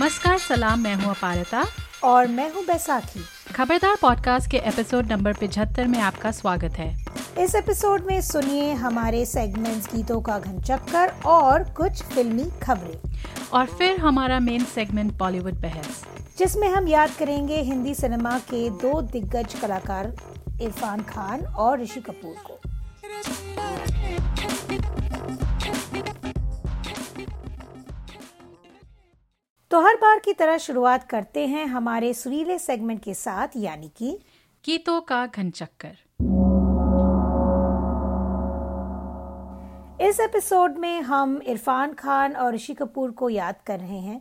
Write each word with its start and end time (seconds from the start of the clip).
नमस्कार 0.00 0.38
सलाम 0.38 0.80
मैं 0.80 0.94
हूँ 0.94 1.10
अपारता। 1.10 1.64
और 2.04 2.26
मैं 2.26 2.54
हूँ 2.54 2.64
बैसाखी। 2.66 3.20
खबरदार 3.54 3.96
पॉडकास्ट 4.02 4.50
के 4.50 4.56
एपिसोड 4.56 5.12
नंबर 5.12 5.32
पिछहत्तर 5.32 5.86
में 5.86 5.98
आपका 6.00 6.30
स्वागत 6.30 6.72
है। 6.72 7.06
इस 7.38 7.54
एपिसोड 7.54 8.06
में 8.06 8.20
सुनिए 8.20 8.72
हमारे 8.72 9.26
सेगमेंट्स 9.26 9.94
गीतों 9.94 10.20
का 10.20 10.38
घन 10.38 10.60
चक्कर 10.60 11.12
और 11.26 11.64
कुछ 11.70 12.02
फिल्मी 12.02 12.44
खबरें। 12.62 13.14
और 13.52 13.66
फिर 13.66 14.00
हमारा 14.00 14.40
मेन 14.40 14.64
सेगमेंट 14.64 15.12
बॉलीवुड 15.12 15.54
बहस। 15.54 16.04
जिसमें 16.38 16.68
हम 16.68 16.88
याद 16.88 17.10
करेंगे 17.10 17.60
हिंदी 17.60 17.94
सिनेमा 17.94 18.38
के 18.38 18.70
दो 18.70 19.02
दिग्गज 19.02 19.54
कलाकार 19.54 20.12
इरफान 20.62 21.02
खान 21.02 21.44
और 21.44 21.80
ऋषि 21.80 22.00
कपूर 22.00 22.34
को। 22.46 22.60
तो 29.70 29.80
हर 29.80 29.96
बार 29.96 30.18
की 30.18 30.32
तरह 30.32 30.56
शुरुआत 30.58 31.04
करते 31.08 31.46
हैं 31.46 31.66
हमारे 31.66 32.12
सुरीले 32.14 32.58
सेगमेंट 32.58 33.02
के 33.02 33.12
साथ 33.14 33.48
यानी 33.56 33.90
कि 33.96 34.18
गीतों 34.64 35.00
का 35.00 35.26
घन 35.26 35.50
चक्कर 35.50 35.98
इस 40.08 40.20
एपिसोड 40.20 40.78
में 40.78 41.00
हम 41.02 41.40
इरफान 41.46 41.92
खान 41.92 42.36
और 42.36 42.54
ऋषि 42.54 42.74
कपूर 42.74 43.10
को 43.10 43.28
याद 43.30 43.56
कर 43.66 43.78
रहे 43.80 43.98
हैं। 43.98 44.20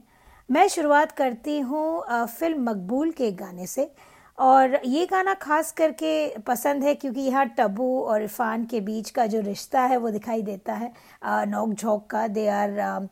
मैं 0.49 0.67
शुरुआत 0.67 1.12
करती 1.12 1.59
हूँ 1.59 2.03
फ़िल्म 2.11 2.70
मकबूल 2.70 3.11
के 3.11 3.31
गाने 3.31 3.67
से। 3.67 3.91
और 4.38 4.80
ये 4.86 5.05
गाना 5.05 5.34
खास 5.34 5.72
करके 5.72 6.11
पसंद 6.38 6.84
है 6.84 6.94
क्योंकि 6.95 7.22
यहाँ 7.22 7.45
टबू 7.58 7.88
और 8.02 8.22
इरफान 8.22 8.66
के 8.66 8.80
बीच 8.81 9.09
का 9.09 9.25
जो 9.25 9.39
रिश्ता 9.41 9.81
है 9.81 9.97
वो 9.97 10.09
दिखाई 10.09 10.41
देता 10.41 10.73
है। 10.73 10.91
नोक 11.22 11.73
झोंक 11.73 12.05
का 12.09 12.28
दे 12.28 12.48
आर 12.50 13.08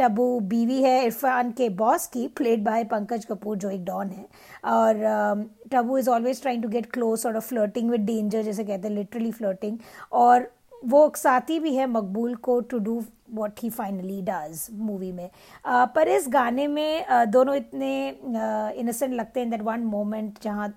टबू 0.00 0.28
बीवी 0.50 0.82
है 0.82 1.04
इरफान 1.04 1.50
के 1.52 1.68
बॉस 1.78 2.06
की 2.06 2.26
प्लेड 2.36 2.64
बाय 2.64 2.84
पंकज 2.84 3.24
कपूर 3.24 3.56
जो 3.56 3.70
एक 3.70 3.84
डॉन 3.84 4.08
है। 4.08 4.26
और 4.66 5.50
Tabu 5.72 5.98
is 5.98 6.10
always 6.10 6.42
trying 6.42 6.62
to 6.62 6.68
get 6.68 6.90
close 6.92 7.26
और 7.26 7.40
फ्लर्टिंग 7.40 7.90
विद 7.90 8.06
डेंजर 8.06 8.42
जैसे 8.42 8.64
कहते 8.64 8.88
हैं 8.88 8.94
लिटरली 8.94 9.32
फ्लर्टिंग 9.32 9.78
और 10.12 10.50
वो 10.84 11.10
साथी 11.16 11.58
भी 11.60 11.74
है 11.74 11.86
मकबूल 11.86 12.34
को 12.36 12.60
to 12.60 12.78
do 12.78 13.02
what 13.34 13.60
he 13.62 13.68
finally 13.70 14.20
does 14.22 14.66
movie 14.72 15.10
में। 15.12 15.28
uh, 15.28 15.86
पर 15.94 16.08
इस 16.08 16.26
गाने 16.28 16.66
में 16.66 17.06
uh, 17.06 17.26
दोनों 17.26 17.54
इतने 17.56 18.08
इनोसेंट 18.08 19.12
uh, 19.12 19.18
लगते 19.18 19.40
हैं 19.40 19.50
दैट 19.50 19.62
वन 19.62 19.80
मोमेंट 19.80 20.38
जहाँ 20.42 20.68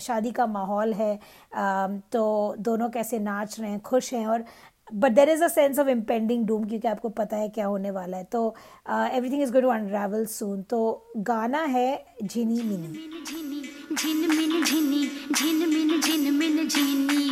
शादी 0.00 0.30
का 0.30 0.46
माहौल 0.46 0.92
है 0.94 1.18
तो 2.12 2.54
दोनों 2.58 2.88
कैसे 2.90 3.18
नाच 3.18 3.58
रहे 3.60 3.70
हैं 3.70 3.80
खुश 3.80 4.12
हैं। 4.14 4.26
और 4.26 4.44
but 4.94 5.12
there 5.12 5.28
is 5.28 5.44
a 5.44 5.48
sense 5.48 5.78
of 5.78 5.88
impending 5.88 6.46
doom 6.46 6.64
क्योंकि 6.64 6.88
आपको 6.88 7.08
पता 7.18 7.36
है 7.36 7.48
क्या 7.48 7.66
होने 7.66 7.90
वाला 7.90 8.16
है। 8.16 8.24
तो 8.24 8.54
everything 8.88 9.42
is 9.42 9.52
good 9.52 9.62
to 9.62 9.68
unravel 9.70 10.24
soon 10.28 10.62
तो 10.70 10.80
गाना 11.18 11.62
है 11.66 12.04
झिनी 12.24 12.62
मिनी। 12.62 13.26
झिन 13.94 14.18
मिन 14.28 14.64
झिनी 14.64 15.06
झिन 15.34 15.68
मिन 15.68 16.00
झिन 16.00 16.34
मिन 16.34 16.68
झिनी 16.68 17.28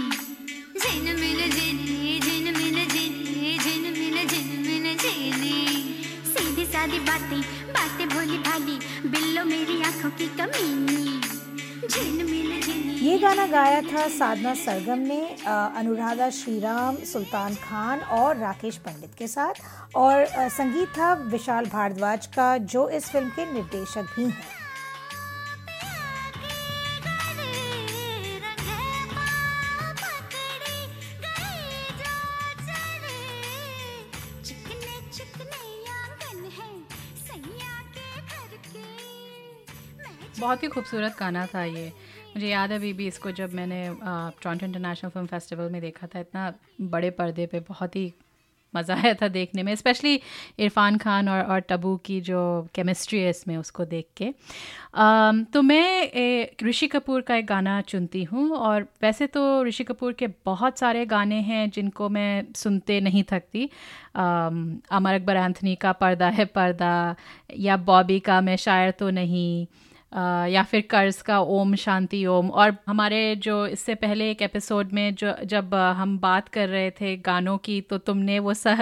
झिन 0.80 1.04
मिन 1.20 1.50
झिनी 1.50 2.18
झिन 2.20 2.54
मिन 2.54 2.88
झिनी 2.88 3.58
झिन 3.58 3.84
मिन 3.98 4.26
झिन 4.26 4.50
मिन 4.66 4.96
झिनी 4.96 5.56
सीधी 6.26 6.64
सादी 6.66 6.98
बातें 7.00 7.40
बातें 7.72 8.08
भोली 8.08 8.38
भाली, 8.38 8.78
बिल्लो 9.08 9.44
मेरी 9.44 9.82
आँखों 9.82 10.10
की 10.18 10.28
कमीनी। 10.38 11.25
ये 11.86 13.18
गाना 13.18 13.46
गाया 13.46 13.80
था 13.82 14.06
साधना 14.08 14.54
सरगम 14.54 14.98
ने 14.98 15.20
अनुराधा 15.46 16.28
श्रीराम, 16.30 16.96
सुल्तान 17.04 17.54
खान 17.54 18.00
और 18.00 18.36
राकेश 18.36 18.76
पंडित 18.76 19.14
के 19.18 19.26
साथ। 19.26 19.54
और 19.94 20.26
संगीत 20.50 20.88
था 20.88 21.12
विशाल 21.30 21.66
भारद्वाज 21.66 22.26
का, 22.26 22.56
जो 22.58 22.88
इस 22.88 23.04
फ़िल्म 23.04 23.28
के 23.28 23.52
निर्देशक 23.52 24.14
भी 24.16 24.24
हैं। 24.24 24.65
बहुत 40.46 40.62
ही 40.62 40.68
खूबसूरत 40.68 41.16
गाना 41.20 41.46
था 41.54 41.64
ये। 41.64 41.86
मुझे 42.34 42.48
याद 42.48 42.70
है 42.70 42.78
अभी 42.78 42.92
भी 42.92 43.06
इसको 43.06 43.30
जब 43.32 43.54
मैंने 43.54 43.80
टोरंटो 43.96 44.66
इंटरनेशनल 44.66 45.10
फ़िल्म 45.10 45.26
फेस्टिवल 45.26 45.70
में 45.70 45.80
देखा 45.80 46.06
था 46.06 46.20
इतना 46.20 46.52
बड़े 46.92 47.10
पर्दे 47.18 47.46
पे 47.46 47.60
बहुत 47.68 47.96
ही 47.96 48.12
मज़ा 48.74 48.94
आया 48.94 49.12
था 49.14 49.28
देखने 49.28 49.62
में 49.62 49.74
स्पेशली 49.74 50.20
इरफान 50.58 50.96
खान 50.98 51.28
और 51.28 51.40
और 51.42 51.60
टबू 51.68 51.96
की 52.06 52.20
जो 52.20 52.40
केमिस्ट्री 52.74 53.20
है 53.20 53.30
इसमें 53.30 53.56
उसको 53.56 53.84
देख 53.84 54.06
के। 54.16 54.28
um, 54.98 55.44
तो 55.52 55.62
मैं 55.62 56.46
ऋषि 56.62 56.86
कपूर 56.88 57.20
का 57.20 57.36
एक 57.36 57.46
गाना 57.46 57.80
चुनती 57.82 58.22
हूँ 58.24 58.50
और 58.50 58.86
वैसे 59.02 59.26
तो 59.26 59.42
ऋषि 59.64 59.84
कपूर 59.84 60.12
के 60.12 60.26
बहुत 60.46 60.78
सारे 60.78 61.04
गाने 61.06 61.40
हैं 61.42 61.70
जिनको 61.70 62.08
मैं 62.08 62.52
सुनते 62.56 63.00
नहीं 63.00 63.24
थकती। 63.32 63.64
अमर 64.16 65.14
अकबर 65.14 65.36
एंथनी 65.36 65.74
का 65.76 65.92
पर्दा 65.94 66.28
है 66.30 66.44
पर्दा 66.54 66.94
या 67.58 67.76
बॉबी 67.90 68.20
का 68.20 68.40
मैं 68.40 68.56
शायर 68.58 68.90
तो 68.90 69.10
नहीं। 69.10 69.66
या 70.46 70.62
फिर 70.62 70.80
कर्ज 70.80 71.22
का 71.22 71.40
ओम 71.40 71.74
शांति 71.74 72.26
ओम। 72.26 72.50
और 72.50 72.76
हमारे 72.86 73.36
जो 73.36 73.66
इससे 73.66 73.94
पहले 73.94 74.30
एक 74.30 74.42
एपिसोड 74.42 74.92
में 74.92 75.14
जो 75.14 75.34
जब 75.44 75.74
हम 75.74 76.18
बात 76.18 76.48
कर 76.48 76.68
रहे 76.68 76.90
थे 76.90 77.16
गानों 77.16 77.58
की 77.58 77.80
तो 77.80 77.98
तुमने 77.98 78.38
वो 78.38 78.54
सा, 78.54 78.76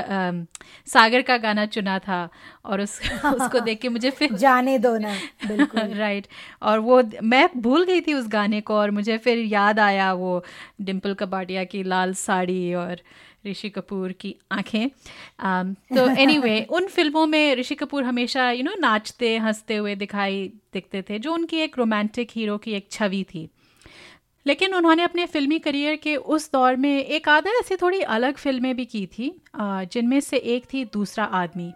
सागर 0.86 1.22
का 1.22 1.36
गाना 1.36 1.66
चुना 1.66 1.98
था 1.98 2.28
और 2.64 2.80
उस 2.80 3.00
उसको 3.24 3.60
देख 3.60 3.80
के 3.80 3.88
मुझे 3.88 4.10
फिर 4.10 4.34
जाने 4.34 4.78
दो 4.78 4.98
ना 4.98 5.14
राइट 5.76 6.26
और 6.62 6.78
वो 6.78 7.02
मैं 7.22 7.48
भूल 7.56 7.84
गई 7.84 8.00
थी 8.00 8.14
उस 8.14 8.28
गाने 8.28 8.60
को 8.60 8.74
और 8.74 8.90
मुझे 8.90 9.18
फिर 9.18 9.38
याद 9.38 9.80
आया 9.80 10.12
वो 10.12 10.44
डिम्पल 10.80 11.14
कबाडिया 11.14 11.64
की 11.64 11.82
लाल 11.82 12.14
साड़ी 12.14 12.74
और 12.74 13.00
ऋषि 13.46 13.70
कपूर 13.70 14.12
की 14.12 14.36
आँखें। 14.52 14.86
Um, 14.86 15.96
तो 15.96 16.10
एनी 16.10 16.36
anyway, 16.36 16.66
उन 16.70 16.86
फ़िल्मों 16.86 17.26
में 17.26 17.56
ऋषि 17.56 17.74
कपूर 17.74 18.04
हमेशा 18.04 18.50
यू 18.50 18.56
you 18.56 18.64
नो 18.64 18.70
know, 18.70 18.82
नाचते 18.82 19.36
हँसते 19.36 19.76
हुए 19.76 19.94
दिखाई 19.94 20.52
दिखते 20.72 21.02
थे 21.02 21.18
जो 21.18 21.32
उनकी 21.32 21.56
एक 21.56 21.78
रोमांटिक 21.78 22.30
हीरो 22.36 22.58
की 22.58 22.72
एक 22.72 22.88
छवि 22.90 23.24
थी। 23.34 23.48
लेकिन 24.46 24.74
उन्होंने 24.74 25.02
अपने 25.02 25.26
फिल्मी 25.26 25.58
करियर 25.58 25.96
के 25.96 26.16
उस 26.16 26.52
दौर 26.52 26.76
में 26.76 27.04
एक 27.04 27.28
आधा 27.28 27.50
ऐसी 27.50 27.76
थोड़ी 27.76 28.00
अलग 28.00 28.36
फ़िल्में 28.36 28.76
भी 28.76 28.84
की 28.84 29.06
थी 29.06 29.40
जिनमें 29.60 30.20
से 30.20 30.36
एक 30.36 30.64
थी 30.74 30.84
दूसरा 30.84 31.24
आदमी। 31.24 31.72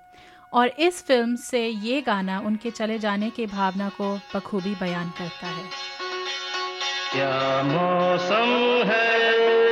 और 0.52 0.68
इस 0.68 1.06
फ़िल्म 1.06 1.36
से 1.36 1.68
ये 1.68 2.00
गाना 2.00 2.40
उनके 2.40 2.70
चले 2.70 2.98
जाने 2.98 3.30
की 3.30 3.46
भावना 3.46 3.88
को 3.88 4.20
बखूबी 4.34 4.74
बयान 4.74 5.10
करता 5.10 5.46
है। 5.46 5.64
क्या 7.12 7.62
मौसम 7.62 8.82
है? 8.90 9.67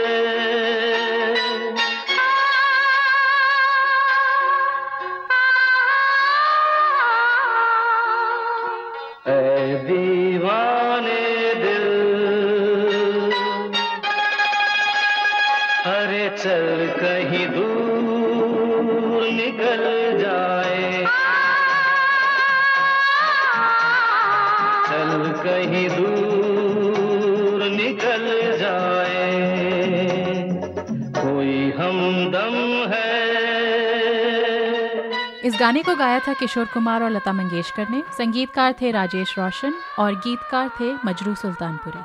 इस 35.47 35.57
गाने 35.61 35.83
को 35.83 35.95
गाया 35.95 36.19
था 36.19 36.33
किशोर 36.33 36.65
कुमार 36.67 37.03
और 37.03 37.11
लता 37.11 37.33
मंगेशकर 37.33 37.89
ने। 37.89 38.03
संगीतकार 38.19 38.73
थे 38.81 38.91
राजेश 38.91 39.35
रोशन 39.39 39.75
और 39.99 40.15
गीतकार 40.15 40.71
थे 40.81 40.93
मजरू 41.05 41.35
सुल्तानपुरी। 41.35 42.03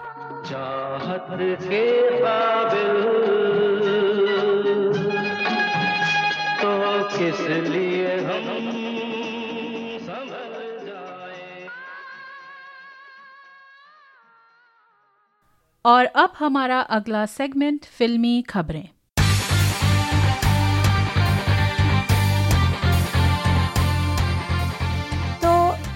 चाहत 0.50 1.28
के 1.64 1.82
तो 6.62 6.72
किस 7.18 7.40
लिए 7.68 8.16
हम 8.22 8.50
और 15.86 16.06
अब 16.06 16.34
हमारा 16.40 16.80
अगला 16.96 17.26
सेगमेंट 17.26 17.86
फिल्मी 17.86 18.42
खबरें। 18.42 18.90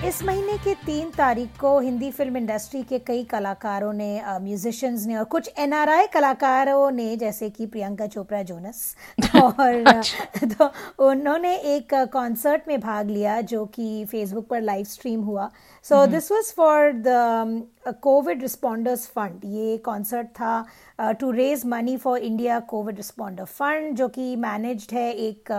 इस 0.06 0.22
महीने 0.24 0.58
की 0.58 0.74
तीन 0.76 1.10
तारीख 1.10 1.58
को 1.60 1.70
हिंदी 1.80 2.10
फ़िल्म 2.12 2.38
इंडस्ट्री 2.38 2.82
के 2.84 2.98
कई 3.00 3.24
कलाकारों 3.24 3.92
ने 3.94 4.10
म्यूजिशियंस 4.42 5.06
ने 5.06 5.16
और 5.18 5.24
कुछ 5.26 5.50
एनआरआई 5.60 6.08
कलाकारों 6.08 6.92
ने 6.92 7.16
जैसे 7.18 7.50
कि 7.50 7.66
प्रियंका 7.66 8.08
चोपड़ा 8.08 8.42
जोनस 8.44 8.96
और 9.36 9.88
अच्छा। 9.88 10.46
तो 10.48 10.72
उन्होंने 11.06 11.56
एक 11.76 11.94
कॉन्सर्ट 12.14 12.68
में 12.68 12.80
भाग 12.82 13.10
लिया 13.10 13.40
जो 13.44 13.66
कि 13.66 14.06
फेसबुक 14.06 14.48
पर 14.48 14.62
लाइव 14.62 14.86
स्ट्रीम 14.86 15.22
हुआ 15.22 15.50
so 15.86 16.06
this 16.06 16.32
was 16.32 16.54
for 16.58 16.92
the 16.98 17.64
covid 18.04 18.42
responders 18.42 19.06
fund 19.16 19.42
ये 19.46 19.78
कॉन्सर्ट 19.86 20.28
था 20.40 21.14
to 21.20 21.30
raise 21.32 21.66
money 21.66 21.96
for 21.98 22.20
India 22.20 22.60
covid 22.72 22.96
responder 22.98 23.46
fund 23.46 23.96
जो 23.96 24.08
कि 24.08 24.36
मैनेज्ड 24.36 24.94
है 24.94 25.12
एक 25.14 25.52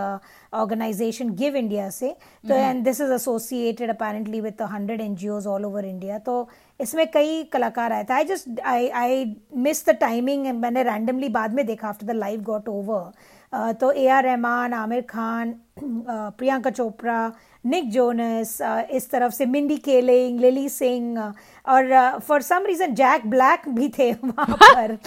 ऑर्गेनाइजेशन 0.53 1.29
गिव 1.35 1.55
इंडिया 1.55 1.89
से. 1.89 2.15
तो 2.49 2.53
and 2.53 2.83
this 2.83 3.01
is 3.01 3.13
associated 3.13 3.89
apparently 3.89 4.41
with 4.41 4.61
hundred 4.71 5.01
N 5.01 5.15
G 5.15 5.29
all 5.29 5.65
over 5.65 5.85
India 5.85 6.19
तो 6.19 6.47
इसमें 6.79 7.05
कई 7.11 7.43
कलाकार 7.53 7.93
आए 7.93 8.03
थे. 8.03 8.13
I 8.13 8.23
just 8.25 8.59
I 8.65 8.87
I 8.89 9.25
miss 9.57 9.85
the 9.89 9.95
timing 10.01 10.47
and 10.47 10.59
मैंने 10.59 10.83
रैंडमली 10.83 11.29
बाद 11.29 11.53
में 11.53 11.65
देखा 11.65 11.87
after 11.89 12.07
the 12.07 12.11
live 12.11 12.41
got 12.43 12.69
over 12.69 13.73
तो 13.81 13.91
A 13.91 14.07
R 14.07 14.23
Rahman 14.23 14.73
Aamir 14.73 15.01
Khan 15.09 15.53
Priyanka 15.79 16.69
Chopra 16.69 17.31
Nick 17.69 17.89
Jonas 17.91 18.57
इस 18.91 19.09
तरफ़ 19.11 19.33
से 19.33 19.45
मिंडी 19.45 19.77
केलिंग 19.87 20.39
लिली 20.39 20.67
सिंह 20.69 21.19
और 21.65 22.19
for 22.27 22.41
some 22.41 22.65
reason 22.65 22.93
Jack 22.95 23.27
Black 23.29 23.67
भी 23.69 23.89
थे 23.97 24.11
वहाँ 24.23 24.57
पर। 24.63 24.97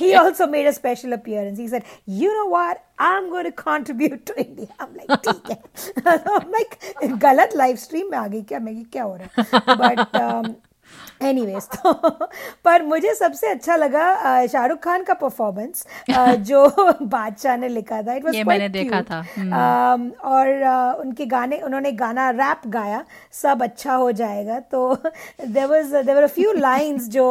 ही 0.00 0.14
also 0.14 0.46
made 0.46 0.66
a 0.66 0.70
special 0.70 1.12
appearance 1.12 1.58
he 1.58 1.68
said 1.68 1.82
you 2.20 2.32
know 2.32 2.48
what 2.50 2.82
I 3.00 3.16
am 3.16 3.28
going 3.30 3.46
to 3.46 3.62
contribute 3.62 4.26
to 4.26 4.34
India 4.42 4.84
I 4.84 4.88
am 4.88 4.96
like 4.96 5.20
ठीक 5.28 5.50
है. 5.50 5.58
लाइक 6.56 7.14
गलत 7.22 7.56
लाइव 7.56 7.76
स्ट्रीम 7.76 8.10
में 8.10 8.18
आ 8.18 8.26
गई 8.26 8.42
क्या? 8.42 8.58
मैं 8.58 8.82
क्या 8.92 9.02
हो 9.04 9.16
रहा 9.16 9.42
है? 9.42 9.76
बट 9.76 10.54
एनीवेज 11.22 11.62
तो 11.76 11.92
पर 12.64 12.82
मुझे 12.82 13.14
सबसे 13.14 13.48
अच्छा 13.48 13.76
लगा 13.76 14.46
शाहरुख 14.46 14.78
खान 14.84 15.02
का 15.02 15.14
परफॉर्मेंस 15.14 15.86
जो 16.50 16.66
बादशाह 17.02 17.56
ने 17.56 17.68
लिखा 17.68 18.02
था। 18.02 18.14
इट 18.14 18.24
वॉज़ 18.24 18.36
मैंने 18.48 18.68
देखा 18.68 19.02
था। 19.02 19.24
हम्म। 19.36 20.10
और 20.30 20.46
उनके 21.00 21.26
गाने 21.26 21.58
उन्होंने 21.60 21.92
गाना 21.92 22.30
रैप 22.30 22.66
गाया 22.66 23.04
सब 23.42 23.62
अच्छा 23.62 23.94
हो 23.94 24.10
जाएगा। 24.12 24.58
तो 24.72 24.94
there 25.40 25.66
was 25.66 25.96
there 25.96 26.22
a 26.22 26.26
few 26.26 26.52
lines 26.52 27.08
जो 27.08 27.26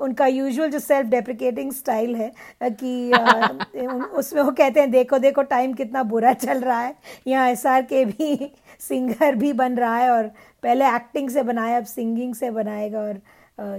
उनका 0.00 0.26
यूजुअल 0.26 0.70
जो 0.70 0.78
सेल्फ 0.78 1.06
डेप्रिकेटिंग 1.06 1.72
स्टाइल 1.72 2.14
है 2.16 2.32
कि 2.62 3.12
उसमें 4.18 4.42
वो 4.42 4.50
कहते 4.50 4.80
हैं 4.80 4.90
देखो 4.90 5.18
देखो 5.18 5.42
टाइम 5.42 5.72
कितना 5.72 6.02
बुरा 6.02 6.32
चल 6.32 6.60
रहा 6.60 6.80
है। 6.80 6.94
यहाँ 7.26 7.48
एस 7.50 7.66
आर 7.66 7.82
के 7.82 8.04
भी 8.04 8.50
सिंगर 8.80 9.34
भी 9.34 9.52
बन 9.52 9.76
रहा 9.76 9.96
है 9.96 10.10
और 10.10 10.30
पहले 10.62 10.86
एक्टिंग 10.86 11.30
से 11.30 11.42
बनाया 11.42 11.76
अब 11.76 11.84
सिंगिंग 11.84 12.34
से 12.34 12.50
बनाएगा 12.50 13.00
और 13.00 13.20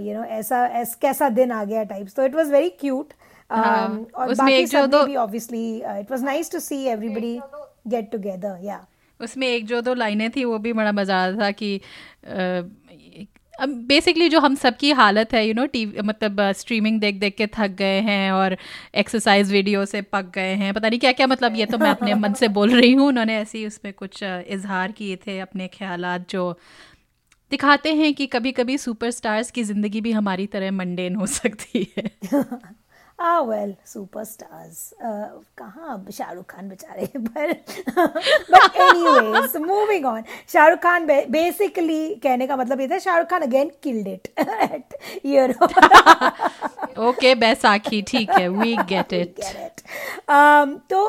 यू 0.02 0.14
नो 0.14 0.24
ऐसा 0.24 0.66
ऐस 0.68 0.96
कैसा 0.96 1.30
दिन 1.30 1.52
आ 1.52 1.64
गया 1.64 1.84
टाइप्स 1.84 2.16
तो 2.16 2.24
इट 2.24 2.36
वाज 2.36 2.52
वेरी 2.52 2.69
क्यूट 2.69 3.14
और 3.52 4.34
बाकी 4.34 4.68
सब 4.68 4.96
भी 5.06 5.16
obviously 5.16 5.75
it 5.78 6.12
was 6.12 6.24
nice 6.24 6.52
to 6.52 6.60
see 6.60 6.84
everybody 6.86 7.40
get 7.88 8.12
together 8.12 8.60
या 8.64 8.86
उसमें 9.19 9.48
एक 9.48 9.66
जो 9.66 9.81
दो 9.81 9.94
लाइनें 9.94 10.30
थी 10.31 10.46
वो 10.46 10.58
भी 10.58 10.74
बड़ा 10.74 10.92
मज़ा 10.92 11.18
आ 11.18 11.28
रहा 11.28 11.46
था 11.46 11.52
कि 11.52 11.78
अब 12.28 12.72
बेसिकली 13.59 14.27
जो 14.30 14.39
हम 14.39 14.56
सबकी 14.56 14.92
हालत 14.92 15.33
है 15.33 15.45
यू 15.48 15.54
नो 15.54 15.65
टीवी 15.65 16.01
मतलब 16.01 16.42
स्ट्रीमिंग 16.57 17.00
देख 17.01 17.15
देख 17.15 17.36
के 17.38 17.48
थक 17.48 17.71
गए 17.77 18.00
हैं 18.01 18.31
और 18.31 18.57
एक्सरसाइज 18.95 19.51
वीडियो 19.51 19.86
से 19.86 20.01
पक 20.01 20.31
गए 20.36 20.54
हैं। 20.54 20.74
पता 20.74 20.89
नहीं 20.89 21.00
क्या 21.00 21.12
क्या 21.12 21.27
मतलब 21.27 21.56
ये 21.56 21.65
तो 21.65 21.77
मैं 21.77 21.89
अपने 21.89 22.13
मन 22.13 22.33
से 22.33 22.48
बोल 22.48 22.69
रही 22.71 22.94
हूँ। 22.94 23.07
उन्होंने 23.07 23.38
ऐसे 23.38 23.57
ही 23.57 23.65
उसमें 23.68 23.94
कुछ 23.94 24.24
इजहार 24.24 24.92
किए 24.92 25.15
थे 25.27 25.39
अपने 25.39 25.68
ख्याल 25.68 26.06
जो 26.30 26.51
दिखाते 27.51 27.94
हैं 27.94 28.13
कि 28.13 28.27
कभी 28.27 28.51
कभी 28.51 28.77
सुपरस्टार्स 28.77 29.51
की 29.51 29.63
ज़िंदगी 29.63 30.01
भी 30.01 30.12
हमारी 30.12 30.48
तरह 30.48 30.71
मंडेन 30.71 31.15
हो 31.15 31.25
सकती 31.25 31.88
है। 31.98 32.09
आ 33.19 33.40
वेल 33.42 33.74
सुपरस्टार्स 33.86 34.94
कहाँ 35.02 35.94
अब 35.94 36.10
शाहरुख 36.12 36.46
खान 36.46 36.68
बेचारे 36.69 37.06
पर 37.18 37.54
but 38.52 38.75
anyways 38.78 39.56
moving 39.62 40.06
on 40.06 40.24
Shahrukh 40.54 40.80
Khan 40.80 41.06
basically 41.08 42.16
कहने 42.16 42.48
का 42.48 42.56
मतलब 42.56 42.81
ये 42.81 42.88
था 42.88 42.98
Shahrukh 42.98 43.30
Khan 43.30 43.42
again 43.42 43.72
killed 43.84 44.08
it 44.08 44.28
at 44.40 44.98
you 45.25 45.48
okay 47.08 47.34
Baisakhi 47.36 48.02
ठीक 48.02 48.30
है 48.30 48.48
वी 48.50 48.75
गेट 48.90 49.14
इट 49.14 49.42
तो 50.90 51.08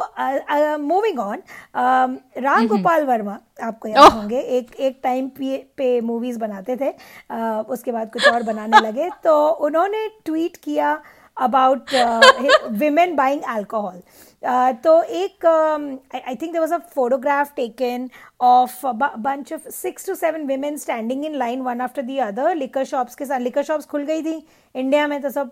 मूविंग 0.79 1.19
ऑन 1.19 1.43
राम 2.39 2.67
गोपाल 2.67 3.05
वर्मा 3.05 3.39
आपको 3.63 3.89
याद 3.89 3.99
oh. 3.99 4.13
होंगे 4.15 4.41
एक 4.41 4.75
एक 4.77 5.01
टाइम 5.03 5.29
पे, 5.29 5.57
पे 5.77 6.01
मूवीज़ 6.01 6.39
बनाते 6.39 6.77
थे 6.77 6.91
uh, 6.91 7.69
उसके 7.69 7.93
बाद 7.93 8.13
कुछ 8.13 8.29
और 8.29 8.43
बनाने 8.43 8.81
लगे 8.81 9.11
तो 9.25 9.49
उन्होंने 9.51 10.09
ट्वीट 10.25 10.57
किया 10.57 11.01
about 11.39 11.93
uh, 11.95 12.21
women 12.71 13.17
buying 13.17 13.43
alcohol. 13.45 14.03
Uh, 14.43 14.73
तो 14.85 15.03
एक 15.03 15.47
I 15.47 16.35
think 16.41 16.53
there 16.53 16.61
was 16.61 16.73
a 16.75 16.79
photograph 16.95 17.53
taken 17.55 18.09
of 18.41 18.87
bunch 18.87 19.53
of 19.53 19.69
six 19.71 20.07
to 20.07 20.15
seven 20.15 20.47
women 20.47 20.77
standing 20.79 21.25
in 21.25 21.35
line 21.35 21.63
one 21.63 21.81
after 21.81 22.03
the 22.03 22.19
other 22.27 22.55
liquor 22.55 22.85
shops 22.85 23.15
के 23.15 23.25
साथ 23.25 23.41
लिकर 23.41 23.63
शॉप्स 23.63 23.87
खुल 23.87 24.05
गई 24.05 24.23
थी। 24.23 24.43
India 24.75 25.07
में 25.09 25.21
तो 25.23 25.31
सब 25.31 25.51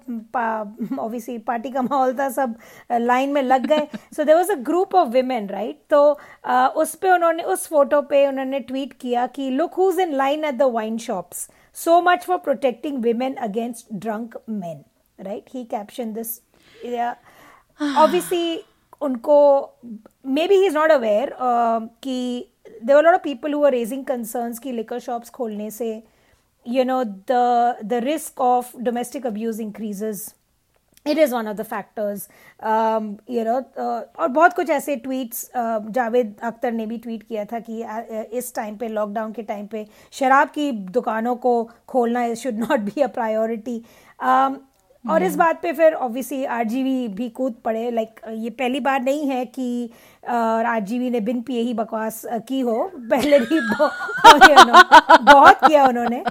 ऑब्वियसली 0.99 1.39
पार्टी 1.51 1.71
का 1.71 1.83
माहौल 1.83 2.15
था 2.19 2.29
सब 2.31 2.55
लाइन 2.93 3.33
में 3.33 3.43
लग 3.43 3.67
गए। 3.67 3.87
So 4.17 4.25
there 4.25 4.37
was 4.37 4.53
a 4.53 4.57
group 4.63 4.95
of 4.95 5.09
women 5.09 5.49
right 5.49 5.83
तो 5.91 6.03
uh, 6.49 6.69
उस 6.69 6.95
पर 6.95 7.11
उन्होंने 7.11 7.43
उस 7.43 7.69
फ़ोटो 7.69 8.03
पे 8.11 8.27
उन्होंने 8.27 8.61
ट्वीट 8.63 8.93
किया 9.01 9.27
कि 9.27 9.51
look 9.51 9.75
who's 9.75 10.01
in 10.01 10.15
line 10.17 10.45
at 10.45 10.55
the 10.55 10.73
wine 10.75 10.99
shops 10.99 11.49
so 11.77 12.01
much 12.03 12.25
for 12.25 12.39
protecting 12.39 13.03
women 13.05 13.35
against 13.35 13.95
drunk 13.95 14.39
man 14.49 14.85
right 15.19 15.55
he 15.55 15.65
caption 15.65 16.13
this 16.13 16.39
obviously 17.81 18.63
उनको 19.03 19.39
may 20.27 20.47
be 20.49 20.55
he 20.55 20.67
is 20.67 20.75
not 20.75 20.91
aware 20.91 21.35
कि 22.03 22.19
there 22.85 23.03
not 23.03 23.15
of 23.15 23.23
people 23.23 23.53
who 23.55 23.65
are 23.65 23.73
raising 23.73 24.05
concerns 24.05 24.59
कि 24.59 24.73
liquor 24.73 24.99
shops 25.01 25.31
खोलने 25.31 25.71
से 25.71 25.91
you 26.67 26.85
know 26.85 27.03
the 27.05 27.79
the 27.85 28.01
risk 28.05 28.41
of 28.41 28.77
domestic 28.79 29.27
abuse 29.27 29.61
increases 29.61 30.33
it 31.07 31.19
is 31.19 31.35
one 31.35 31.49
of 31.49 31.57
the 31.57 31.63
factors 31.65 32.29
you 33.31 33.45
know 33.45 33.55
और 33.83 34.29
बहुत 34.29 34.53
कुछ 34.53 34.71
ऐसे 34.71 34.97
tweets 34.97 35.45
uh, 35.47 35.91
Javed 35.91 36.35
Akhtar 36.43 36.73
ने 36.73 36.87
भी 36.87 36.99
ट्वीट 36.99 37.23
किया 37.23 37.45
था 37.45 37.59
कि 37.61 37.83
uh, 37.83 38.01
uh, 38.01 38.25
इस 38.33 38.55
टाइम 38.55 38.77
पर 38.77 38.89
लॉकडाउन 38.91 39.33
के 39.33 39.43
टाइम 39.43 39.67
पे 39.67 39.87
शराब 40.13 40.49
की 40.49 40.71
दुकानों 40.73 41.37
को 41.37 41.63
खोलना 41.89 42.33
should 42.35 42.59
not 42.59 42.81
be 42.81 43.01
a 43.01 43.07
priority 43.11 43.83
और 45.11 45.23
इस 45.23 45.37
बात 45.37 45.61
पे 45.63 45.73
फिर 45.73 45.95
ऑब्वियसली 45.95 46.45
आरजीवी 46.45 47.09
भी 47.09 47.29
कूद 47.29 47.55
पड़े। 47.65 47.91
लाइक 47.91 48.21
ये 48.35 48.51
पहली 48.51 48.81
बार 48.81 49.03
नहीं 49.03 49.29
है 49.29 49.45
कि 49.47 49.91
आरजीवी 50.29 51.11
ने 51.11 51.21
बिन 51.21 51.41
पिए 51.43 51.61
ही 51.63 51.75
बकवास 51.75 52.23
की 52.49 52.61
हो। 52.61 52.83
पहले 53.11 53.39
भी 53.41 53.61
बहुत 55.23 55.59
किया 55.65 55.87
उन्होंने 55.87 56.23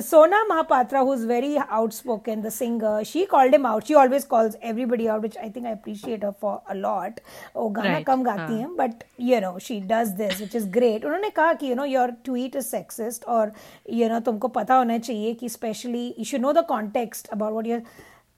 Sona 0.00 0.42
Mohapatra 0.44 1.00
who 1.00 1.14
is 1.14 1.26
very 1.26 1.56
outspoken 1.56 2.42
the 2.42 2.48
singer 2.50 3.02
she 3.04 3.24
called 3.26 3.54
him 3.54 3.66
out 3.66 3.84
she 3.84 3.94
always 3.94 4.24
calls 4.24 4.56
everybody 4.64 5.06
out 5.06 5.20
which 5.20 5.36
I 5.38 5.50
think 5.50 5.66
I 5.66 5.72
appreciate 5.72 6.24
her 6.24 6.30
for 6.42 6.58
a 6.68 6.74
lot 6.74 7.20
वो 7.56 7.68
गाना 7.70 8.00
कम 8.02 8.22
गाती 8.22 8.58
हैं। 8.58 8.74
But 8.76 9.04
you 9.20 9.40
know 9.40 9.58
she 9.62 9.80
does 9.86 10.08
this 10.18 10.36
which 10.38 10.56
is 10.56 10.68
great 10.70 11.04
उन्होंने 11.04 11.30
कहा 11.30 11.52
कि 11.52 11.70
you 11.70 11.74
know 11.74 11.84
your 11.86 12.10
tweet 12.24 12.56
is 12.56 12.66
sexist 12.66 13.24
और 13.26 13.52
you 13.92 14.08
know 14.08 14.20
तुमको 14.20 14.48
पता 14.50 14.74
होना 14.74 14.98
चाहिए 15.00 15.34
कि 15.34 15.48
specially 15.48 16.06
you 16.18 16.24
should 16.24 16.40
know 16.40 16.52
the 16.52 16.64
context 16.68 17.28
about 17.28 17.52
what 17.52 17.66
your 17.66 17.82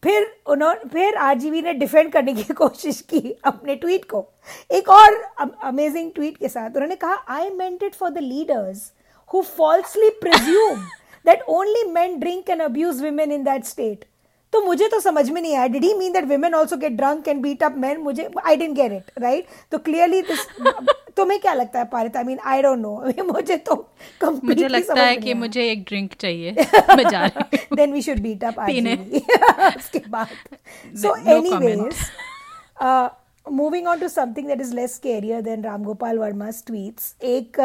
फिर 0.04 0.26
उन्होंने 0.46 0.88
फिर 0.88 1.16
आरजीवी 1.16 1.62
ने 1.62 1.72
डिफेंड 1.72 2.12
करने 2.12 2.32
की 2.34 2.52
कोशिश 2.54 3.00
की 3.10 3.36
अपने 3.44 3.76
ट्वीट 3.76 4.04
को। 4.04 4.26
एक 4.72 4.88
और 4.88 5.20
अमेजिंग 5.64 6.10
ट्वीट 6.14 6.36
के 6.36 6.48
साथ 6.48 6.70
उन्होंने 6.70 6.96
कहा 6.96 7.14
I 7.28 7.50
meant 7.50 7.82
it 7.82 7.94
for 7.94 8.10
the 8.10 8.18
leaders 8.18 8.90
who 9.30 9.42
falsely 9.56 10.10
presume 10.20 10.84
that 11.26 11.42
only 11.50 11.84
men 11.92 12.18
drink 12.20 12.50
and 12.50 12.62
abuse 12.62 13.02
women 13.02 13.32
in 13.32 13.44
that 13.44 13.64
state 13.64 14.04
तो 14.54 14.60
मुझे 14.64 14.88
तो 14.88 14.98
समझ 15.00 15.28
में 15.30 15.40
नहीं 15.40 15.54
आया। 15.56 15.66
Did 15.66 15.84
he 15.84 15.92
mean 15.94 16.12
that 16.12 16.24
women 16.24 16.54
also 16.54 16.76
get 16.76 16.92
drunk 16.92 17.28
and 17.28 17.40
beat 17.42 17.62
up 17.62 17.76
men 17.84 18.00
मुझे 18.00 18.28
I 18.46 18.56
didn't 18.56 18.74
get 18.76 18.92
it 18.92 19.10
right 19.22 19.46
तो 19.72 19.78
clearly 19.78 20.20
this 20.22 20.46
तुम्हें 21.16 21.40
क्या 21.40 21.54
लगता 21.54 21.78
है 21.78 21.84
Parit? 21.84 22.16
I 22.16 22.24
mean 22.24 22.38
I 22.44 22.62
don't 22.62 22.78
know 22.78 23.24
मुझे 23.32 23.56
तो 23.56 23.74
मुझे 24.44 24.68
लगता 24.68 25.02
है 25.02 25.16
कि 25.16 25.34
मुझे 25.34 25.70
एक 25.70 25.82
ड्रिंक 25.88 26.14
चाहिए। 26.20 26.52
मैं 26.96 27.08
जा 27.08 27.24
रही 27.26 27.58
then 27.76 27.92
we 27.92 28.02
should 28.02 28.20
beat 28.22 28.44
up 28.44 28.60
पीने। 28.60 28.94
उसके 29.76 30.02
बाद। 30.08 30.96
So 31.02 31.16
anyways 31.36 32.08
moving 33.46 33.86
on 33.86 33.98
to 34.00 34.08
something 34.08 34.46
that 34.50 34.60
is 34.64 34.68
less 34.76 34.92
scarier 34.98 35.38
than 35.46 35.64
Ram 35.68 35.82
Gopal 35.86 36.20
Verma's 36.20 36.60
tweets. 36.68 37.08
एक 37.22 37.56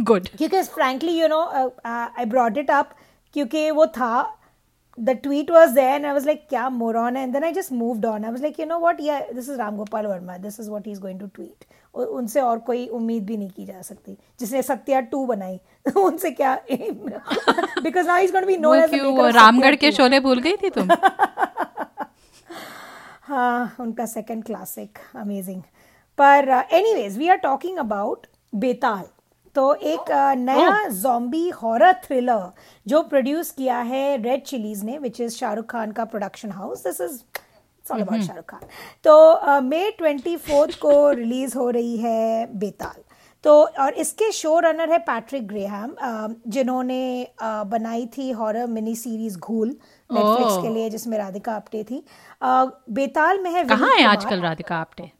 गुड 0.00 0.28
क्योंकि 0.38 0.62
frankly 0.72 1.14
you 1.18 1.28
know 1.28 1.44
uh, 1.60 1.68
uh, 1.92 2.08
I 2.22 2.26
brought 2.32 2.58
it 2.62 2.72
up 2.78 2.90
क्योंकि 3.34 3.70
वो 3.70 3.86
था 3.98 4.10
the 4.96 5.14
tweet 5.16 5.50
was 5.50 5.74
there 5.74 5.94
and 5.96 6.06
I 6.06 6.12
was 6.12 6.24
like, 6.24 6.48
kya 6.50 6.70
moron? 6.72 7.16
And 7.16 7.34
then 7.34 7.42
I 7.44 7.52
just 7.52 7.72
moved 7.72 8.04
on. 8.04 8.24
I 8.24 8.30
was 8.30 8.40
like, 8.40 8.58
you 8.58 8.66
know 8.66 8.78
what? 8.78 9.00
Yeah, 9.00 9.22
this 9.32 9.48
is 9.48 9.58
Ram 9.58 9.76
Gopal 9.76 10.04
Verma. 10.04 10.40
This 10.40 10.58
is 10.58 10.68
what 10.70 10.84
he's 10.86 10.98
going 10.98 11.18
to 11.18 11.28
tweet. 11.38 11.64
उ- 11.94 12.06
उनसे 12.18 12.40
और 12.40 12.58
कोई 12.66 12.86
उम्मीद 12.98 13.24
भी 13.26 13.36
नहीं 13.36 13.50
की 13.56 13.64
जा 13.64 13.80
सकती 13.88 14.16
जिसने 14.40 14.62
सत्या 14.68 15.00
टू 15.10 15.24
बनाई 15.26 15.58
उनसे 15.96 16.30
क्या 16.40 16.54
because 16.70 18.06
now 18.06 18.18
is 18.22 18.32
going 18.32 18.44
to 18.44 18.46
be 18.46 18.56
known 18.56 18.78
as 18.78 19.34
Ramgarh 19.36 19.74
के 19.84 19.90
शोले 19.98 20.20
भूल 20.20 20.40
गई 20.46 20.56
थी 20.62 20.70
तुम 20.78 20.88
हाँ 23.28 23.76
उनका 23.80 24.06
सेकंड 24.06 24.44
क्लासिक 24.44 24.98
अमेजिंग 25.16 25.62
पर 26.18 26.48
anyways 26.72 27.18
we 27.18 27.28
are 27.28 27.36
talking 27.46 27.78
about 27.78 28.26
Betaal 28.64 29.04
तो 29.54 29.74
एक 29.74 30.10
नया 30.38 30.88
जॉम्बी 30.88 31.48
हॉरर 31.62 31.92
थ्रिलर 32.04 32.50
जो 32.86 33.02
प्रोड्यूस 33.02 33.50
किया 33.50 33.78
है 33.80 34.16
रेड 34.22 34.42
चिलीज 34.44 34.84
ने 34.84 34.98
विच 34.98 35.20
इज़ 35.20 35.34
शाहरुख 35.34 35.66
खान 35.70 35.92
का 35.92 36.04
production 36.04 36.50
house 36.52 36.86
this 36.86 37.00
is 37.00 37.20
about 37.84 38.20
Shahrukh 38.20 38.44
Khan. 38.44 38.60
तो 39.04 39.60
मई 39.62 39.90
ट्वेंटी 39.98 40.36
फोर्थ 40.36 40.78
को 40.80 41.10
रिलीज़ 41.20 41.56
हो 41.58 41.68
रही 41.70 41.96
है 41.96 42.46
बेताल. 42.58 43.02
तो 43.44 43.62
और 43.80 43.94
इसके 43.94 44.30
शो 44.32 44.58
रनर 44.60 44.92
है 44.92 44.98
पैट्रिक 45.06 45.46
ग्रेहम 45.48 45.94
जिन्होंने 46.48 47.02
बनाई 47.42 48.06
थी 48.16 48.30
horror 48.32 48.66
mini 48.66 48.94
series 48.96 49.38
Ghoul 49.38 49.68
Netflix 49.68 50.62
के 50.62 50.68
लिए 50.74 50.90
जिसमें 50.90 51.18
राधिका 51.18 51.52
आप्टे 51.54 51.82
थी. 51.84 52.04
बेताल 52.42 53.42
में 53.42 53.50
है 53.50 53.64
कहाँ 53.64 53.96
है 53.96 54.04
आजकल 54.06 54.40
राधिका 54.40 54.76
आप्टे? 54.76 55.10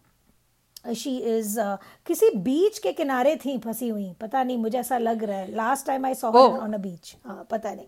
शी 0.93 1.17
इज़ 1.19 1.59
किसी 2.07 2.31
बीच 2.37 2.79
के 2.79 2.93
किनारे 2.93 3.37
थी 3.37 3.59
फंसी 3.59 3.89
हुई। 3.89 4.13
पता 4.21 4.43
नहीं 4.43 4.59
मुझे 4.59 4.79
ऐसा 4.79 4.99
लग 4.99 5.25
रहा 5.25 5.39
है। 5.39 5.55
Last 5.55 5.87
time 5.87 6.07
I 6.07 6.15
saw. 6.15 6.31
On 6.31 6.73
a 6.73 6.79
beach 6.79 7.17
हाँ 7.27 7.47
पता 7.51 7.75
नहीं। 7.75 7.87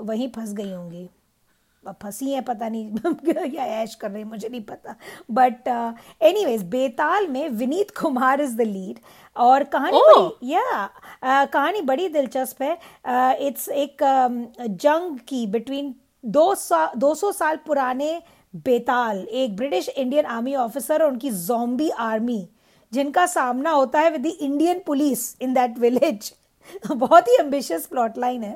वहीं 0.00 0.28
फंस 0.28 0.52
गई 0.52 0.72
होंगी। 0.72 1.08
अब 1.88 1.96
फंसी 2.02 2.30
है 2.32 2.40
पता 2.40 2.68
नहीं। 2.68 2.90
या 3.54 3.64
ऐश 3.64 3.94
कर 3.94 4.10
रही 4.10 4.24
मुझे 4.24 4.48
नहीं 4.48 4.60
पता। 4.60 4.94
बट 5.30 5.68
एनीवेज 6.22 6.62
बेताल 6.62 7.28
में 7.28 7.48
Vineet 7.48 7.90
Kumar 7.90 8.40
is 8.40 8.56
the 8.56 8.60
lead 8.60 8.98
और 9.36 9.64
कहानी 9.64 9.98
Oh. 9.98 10.18
बड़ी 10.18 10.52
या 10.52 10.90
uh, 11.24 11.52
कहानी 11.52 11.80
बड़ी 11.80 12.08
दिलचस्प 12.08 12.62
है। 12.62 12.78
इट्स 13.46 13.68
uh, 13.68 13.74
एक 13.74 14.02
um, 14.02 14.68
जंग 14.68 15.18
की 15.18 15.46
बिटवीन 15.46 15.94
दो 16.24 16.54
सा 16.54 16.92
दो 16.96 17.14
सौ 17.14 17.32
साल 17.32 17.56
पुराने 17.56 18.22
बेताल 18.54 19.18
एक 19.30 19.56
ब्रिटिश 19.56 19.88
इंडियन 19.88 20.24
आर्मी 20.26 20.54
ऑफिसर 20.54 21.02
और 21.02 21.10
उनकी 21.10 21.30
जोम्बी 21.30 21.88
आर्मी 21.90 22.48
जिनका 22.92 23.26
सामना 23.26 23.70
होता 23.70 24.00
है 24.00 24.10
with 24.10 24.22
the 24.22 24.36
Indian 24.40 24.82
police 24.86 25.36
in 25.42 25.54
that 25.54 25.78
village 25.78 26.32
बहुत 26.86 27.28
ही 27.28 27.36
एम्बिशियस 27.40 27.86
प्लॉट 27.86 28.18
लाइन 28.18 28.42
है। 28.42 28.54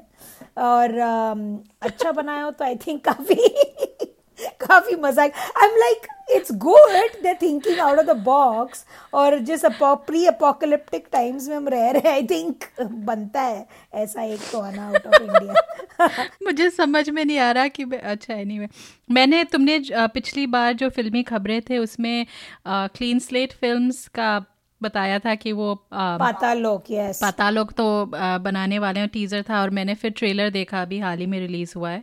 और 0.58 0.90
um, 0.90 1.68
अच्छा 1.82 2.12
बनाया 2.12 2.42
हो 2.42 2.50
तो 2.50 2.64
आई 2.64 2.76
थिंक 2.76 3.04
काफ़ी 3.04 3.34
काफ़ी 4.60 4.96
मज़ा 4.96 5.22
I 5.22 5.68
am 5.68 5.76
like 5.76 6.06
it's 6.28 6.52
good 6.52 7.20
they 7.22 7.34
thinking 7.42 7.80
out 7.80 7.98
of 7.98 8.06
the 8.06 8.16
box 8.24 8.84
और 9.14 9.38
जिस 9.38 9.64
प्री 9.82 10.24
अपोकलिप्टिक 10.26 11.06
टाइम्स 11.12 11.48
में 11.48 11.56
हम 11.56 11.68
रह 11.68 11.90
रहे 11.90 12.08
हैं 12.08 12.12
आई 12.12 12.22
थिंक 12.26 12.64
बनता 12.80 13.42
है। 13.42 13.66
ऐसा 13.94 14.22
एक 14.22 14.40
तो 14.52 14.60
आना 14.60 14.86
आउट 14.88 15.06
ऑफ़ 15.06 15.22
इंडिया 15.22 16.24
मुझे 16.44 16.68
समझ 16.70 17.08
में 17.10 17.24
नहीं 17.24 17.38
आ 17.38 17.50
रहा 17.50 17.68
कि 17.68 17.84
अच्छा 17.94 18.34
एनीवे 18.34 18.68
मैंने 19.10 19.42
तुमने 19.44 19.78
पिछली 20.14 20.46
बार 20.46 20.72
जो 20.72 20.88
फिल्मी 20.88 21.22
खबरें 21.22 21.60
थे 21.70 21.78
उसमें 21.78 22.26
क्लीन 22.68 23.18
स्लेट 23.18 23.52
फिल्म्स 23.52 24.06
का 24.08 24.38
बताया 24.80 25.18
था 25.18 25.34
कि 25.34 25.52
वो 25.52 25.72
अ, 25.72 25.78
पाताल 25.92 26.64
यस 26.90 27.20
पता 27.22 27.48
लोग 27.50 27.72
तो 27.72 27.84
अ, 28.02 28.38
बनाने 28.38 28.78
वाले 28.78 29.00
हैं 29.00 29.08
टीज़र 29.08 29.42
था 29.42 29.60
और 29.62 29.70
मैंने 29.70 29.94
फिर 29.94 30.10
ट्रेलर 30.10 30.50
देखा 30.50 30.82
अभी 30.82 30.98
हाल 30.98 31.18
ही 31.18 31.26
में 31.26 31.38
रिलीज़ 31.40 31.72
हुआ 31.76 31.90
है। 31.90 32.02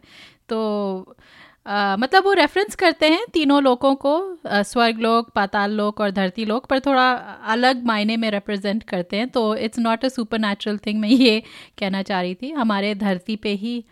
तो 0.49 1.15
मतलब 1.65 2.23
वो 2.23 2.33
रेफरेंस 2.33 2.75
करते 2.75 3.09
हैं 3.09 3.25
तीनों 3.33 3.61
लोगों 3.63 3.93
को 3.95 4.13
स्वर्ग 4.45 4.97
लोक 4.99 5.29
पाताल 5.29 5.71
लोक 5.71 6.01
और 6.01 6.11
धरती 6.11 6.45
लोक 6.45 6.65
पर 6.65 6.79
थोड़ा 6.79 7.11
अलग 7.47 7.85
मायने 7.85 8.17
में 8.17 8.29
रिप्रेजेंट 8.31 8.83
करते 8.83 9.17
हैं 9.17 9.29
तो 9.29 9.43
it's 9.57 9.79
not 9.79 10.05
a 10.05 10.09
supernatural 10.39 10.77
thing 10.77 10.99
मैं 10.99 11.09
ये 11.09 11.41
कहना 11.79 12.01
चाह 12.01 12.21
रही 12.21 12.35
थी। 12.35 12.51
हमारे 12.51 12.93
धरती 12.95 13.35
पे 13.35 13.53
ही 13.55 13.83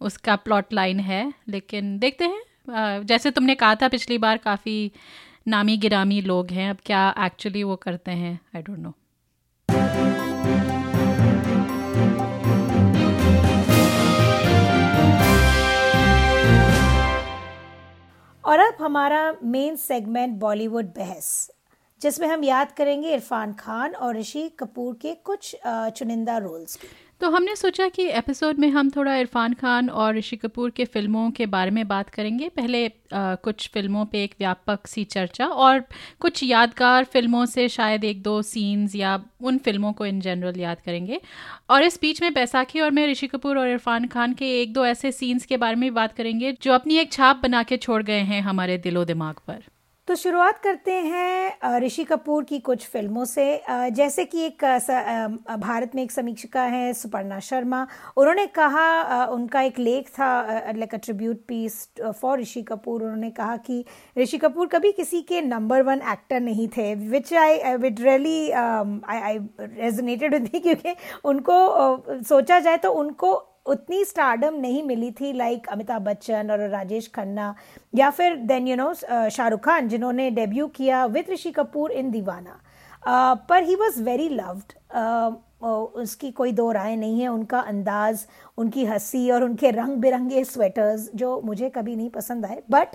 उसका 0.00 0.36
प्लॉट 0.36 0.72
लाइन 0.72 1.00
है, 1.00 1.32
लेकिन 1.48 1.98
देखते 1.98 2.24
हैं। 2.24 3.02
जैसे 3.06 3.30
तुमने 3.30 3.54
कहा 3.54 3.74
था 3.74 3.88
पिछली 3.88 4.18
बार 4.18 4.36
काफ़ी 4.38 4.90
नामी 5.48 5.76
गिरामी 5.76 6.20
लोग 6.22 6.50
हैं, 6.50 6.70
अब 6.70 6.76
क्या 6.86 7.14
एक्चुअली 7.20 7.62
वो 7.62 7.76
करते 7.78 8.10
हैं? 8.12 8.38
आई 8.56 8.62
डोंट 8.62 8.78
नो 8.78 8.94
और 18.50 18.58
अब 18.58 18.76
हमारा 18.80 19.20
मेन 19.44 19.76
सेगमेंट 19.76 20.32
बॉलीवुड 20.38 20.86
बहस, 20.94 21.50
जिसमें 22.00 22.26
हम 22.28 22.44
याद 22.44 22.72
करेंगे 22.72 23.12
इरफान 23.14 23.52
खान 23.52 23.94
और 23.94 24.16
ऋषि 24.16 24.48
कपूर 24.58 24.94
के 25.02 25.14
कुछ 25.24 25.54
चुनिंदा 25.66 26.38
रोल्स 26.38 26.78
तो 27.20 27.28
हमने 27.30 27.54
सोचा 27.56 27.88
कि 27.88 28.04
एपिसोड 28.08 28.58
में 28.58 28.68
हम 28.70 28.90
थोड़ा 28.90 29.16
इरफान 29.16 29.54
खान 29.54 29.88
और 29.90 30.14
ऋषि 30.16 30.36
कपूर 30.36 30.70
के 30.70 30.84
फ़िल्मों 30.84 31.30
के 31.30 31.46
बारे 31.46 31.70
में 31.70 31.86
बात 31.88 32.10
करेंगे। 32.10 32.48
पहले 32.48 32.86
अ, 32.86 33.34
कुछ 33.34 33.68
फ़िल्मों 33.74 34.04
पे 34.04 34.22
एक 34.24 34.34
व्यापक 34.38 34.86
सी 34.86 35.04
चर्चा 35.04 35.46
और 35.46 35.80
कुछ 36.20 36.42
यादगार 36.42 37.04
फ़िल्मों 37.04 37.44
से 37.46 37.68
शायद 37.68 38.04
एक 38.04 38.22
दो 38.22 38.40
सीन्स 38.42 38.94
या 38.96 39.18
उन 39.42 39.58
फ़िल्मों 39.58 39.92
को 39.92 40.06
इन 40.06 40.20
जनरल 40.20 40.60
याद 40.60 40.80
करेंगे। 40.80 41.20
और 41.70 41.82
इस 41.82 41.98
बीच 42.00 42.22
में 42.22 42.32
बैसाखी 42.34 42.80
और 42.80 42.90
मैं 42.90 43.06
ऋषि 43.08 43.26
कपूर 43.26 43.58
और 43.58 43.68
इरफान 43.68 44.06
खान 44.06 44.34
के 44.34 44.50
एक 44.62 44.72
दो 44.72 44.86
ऐसे 44.86 45.12
सीन्स 45.12 45.46
के 45.46 45.56
बारे 45.56 45.76
में 45.76 45.92
बात 45.94 46.12
करेंगे 46.12 46.56
जो 46.62 46.72
अपनी 46.72 46.98
एक 46.98 47.12
छाप 47.12 47.40
बना 47.42 47.62
के 47.62 47.76
छोड़ 47.76 48.02
गए 48.02 48.20
हैं 48.22 48.40
हमारे 48.42 48.78
दिलो 48.78 49.04
दिमाग 49.04 49.34
पर। 49.46 49.62
तो 50.10 50.14
शुरुआत 50.16 50.58
करते 50.58 50.92
हैं 50.92 51.78
ऋषि 51.80 52.04
कपूर 52.04 52.44
की 52.44 52.58
कुछ 52.58 52.86
फ़िल्मों 52.90 53.24
से। 53.24 53.44
जैसे 53.94 54.24
कि 54.24 54.40
एक 54.44 54.64
भारत 55.60 55.90
में 55.94 56.02
एक 56.02 56.12
समीक्षिका 56.12 56.62
हैं, 56.62 56.92
सुपर्णा 56.92 57.38
शर्मा। 57.40 57.86
उन्होंने 58.16 58.46
कहा 58.46 59.24
उनका 59.24 59.60
एक 59.62 59.78
लेख 59.78 60.08
था 60.08 60.42
like 60.76 60.94
a 60.94 60.98
tribute 60.98 61.44
piece 61.48 61.88
for 62.20 62.40
Rishi 62.40 62.62
Kapoor. 62.62 63.02
उन्होंने 63.02 63.30
कहा 63.30 63.56
कि 63.58 63.84
ऋषि 64.18 64.38
कपूर 64.38 64.66
कभी 64.66 64.92
किसी 64.92 65.20
के 65.22 65.42
नंबर 65.42 65.82
वन 65.82 66.02
एक्टर 66.12 66.40
नहीं 66.40 66.68
थे 66.68 66.94
which 66.94 67.32
I 67.34 67.76
with 67.76 68.00
really 68.00 68.50
I 68.50 69.20
I 69.20 69.38
resonated 69.60 70.34
with 70.34 70.50
क्योंकि 70.56 70.96
उनको 71.24 72.22
सोचा 72.28 72.58
जाए 72.60 72.76
तो 72.76 72.92
उनको 72.94 73.32
उतनी 73.70 74.04
स्टारडम 74.04 74.54
नहीं 74.60 74.82
मिली 74.82 75.10
थी 75.10 75.32
लाइक 75.32 75.68
अमिताभ 75.68 76.02
बच्चन 76.02 76.50
और 76.50 76.68
राजेश 76.68 77.10
खन्ना, 77.14 77.54
या 77.94 78.10
फिर 78.10 78.36
then 78.36 78.66
you 78.68 78.76
know 78.76 78.92
Shahrukh 78.94 79.60
Khan, 79.64 79.88
जिन्होंने 79.88 80.30
डेब्यू 80.30 80.66
किया 80.76 81.04
विद 81.06 81.30
ऋषि 81.30 81.50
कपूर 81.52 81.92
इन 81.92 82.10
दीवाना। 82.10 82.60
पर 83.48 83.62
ही 83.62 83.74
वॉज़ 83.74 84.02
वेरी 84.02 84.28
लव्ड 84.30 84.72
उसकी 85.62 86.30
कोई 86.30 86.52
दो 86.52 86.70
राय 86.72 86.96
नहीं 86.96 87.20
है 87.20 87.28
उनका 87.28 87.60
अंदाज 87.60 88.26
उनकी 88.58 88.84
हँसी 88.84 89.30
और 89.30 89.44
उनके 89.44 89.70
रंग 89.70 89.96
बिरंगे 89.96 90.44
स्वेटर्स 90.44 91.10
जो 91.14 91.40
मुझे 91.44 91.68
कभी 91.70 91.96
नहीं 91.96 92.10
पसंद 92.10 92.46
आए। 92.46 92.62
But 92.70 92.94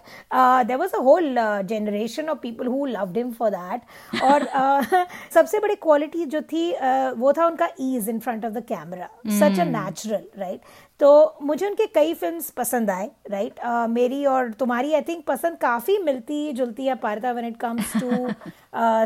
there 0.67 0.77
was 0.77 0.93
a 0.93 0.99
whole 0.99 1.35
generation 1.65 2.29
of 2.29 2.37
people 2.37 2.67
who 2.67 2.85
loved 2.85 3.17
him 3.17 3.31
for 3.31 3.49
that 3.49 4.21
और 4.23 4.43
uh, 4.43 5.05
सबसे 5.33 5.59
बड़ी 5.59 5.75
क्वालिटी 5.75 6.25
जो 6.25 6.41
थी 6.41 6.71
uh, 6.73 7.17
वो 7.17 7.33
था 7.33 7.45
उनका 7.47 7.69
ease 7.79 8.09
in 8.09 8.19
front 8.19 8.45
of 8.45 8.53
the 8.53 8.63
camera 8.63 9.09
such 9.39 9.59
a 9.59 9.63
natural 9.63 10.23
right 10.37 10.61
तो 10.99 11.37
मुझे 11.41 11.67
उनके 11.67 11.85
कई 11.85 12.13
फिल्म्स 12.13 12.49
पसंद 12.49 12.89
आए 12.89 13.09
राइट 13.29 13.59
मेरी 13.89 14.25
और 14.25 14.51
तुम्हारी 14.51 14.93
आई 14.93 15.01
थिंक 15.01 15.25
पसंद 15.25 15.57
काफ़ी 15.57 15.97
मिलती 15.97 16.51
जुलती 16.51 16.85
है 16.85 16.95
पारता 16.95 17.31
when 17.31 17.45
it 17.45 17.57
comes 17.57 17.93
to 17.97 18.29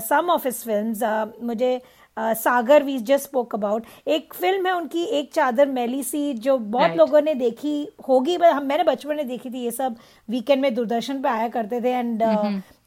some 0.10 0.30
of 0.30 0.48
his 0.48 0.63
films 0.63 1.04
मुझे 1.44 1.78
uh, 1.80 1.99
Sagar 2.36 2.84
we 2.84 2.98
just 3.00 3.24
spoke 3.24 3.56
about 3.56 3.86
एक 4.08 4.34
फ़िल्म 4.34 4.68
है 4.68 4.74
उनकी 4.74 5.04
एक 5.20 5.32
चादर 5.34 5.68
मैली 5.70 6.04
सी 6.04 6.34
जो 6.36 6.58
बहुत 6.58 6.82
Right. 6.82 6.98
लोगों 6.98 7.22
ने 7.22 7.34
देखी 7.36 7.88
होगी 8.08 8.36
हम 8.36 8.66
मैंने 8.66 8.84
बचपन 8.84 9.16
में 9.16 9.28
देखी 9.28 9.50
थी 9.50 9.64
ये 9.64 9.72
सब 9.72 9.96
वीकेंड 10.30 10.62
में 10.62 10.74
दूरदर्शन 10.76 11.22
पे 11.22 11.30
आया 11.30 11.48
करते 11.48 11.82
थे 11.82 11.90
and 11.90 12.24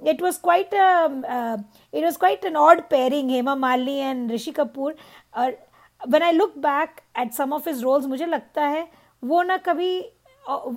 it 0.07 0.23
was 0.23 0.37
quite 0.37 0.75
it 0.75 2.05
was 2.05 2.17
quite 2.17 2.45
an 2.45 2.57
odd 2.59 2.81
pairing 2.91 3.31
Hema 3.31 3.55
Malini 3.57 3.99
and 3.99 4.33
Rishi 4.33 4.53
Kapoor 4.53 4.95
और 5.37 5.57
when 6.01 6.23
I 6.23 6.33
look 6.33 6.55
back 6.61 7.03
at 7.15 7.35
some 7.35 7.53
of 7.53 7.67
his 7.67 7.83
roles 7.85 8.07
मुझे 8.07 8.27
लगता 8.27 8.63
है 8.67 8.87
वो 9.23 9.43
ना 9.43 9.57
कभी 9.67 9.91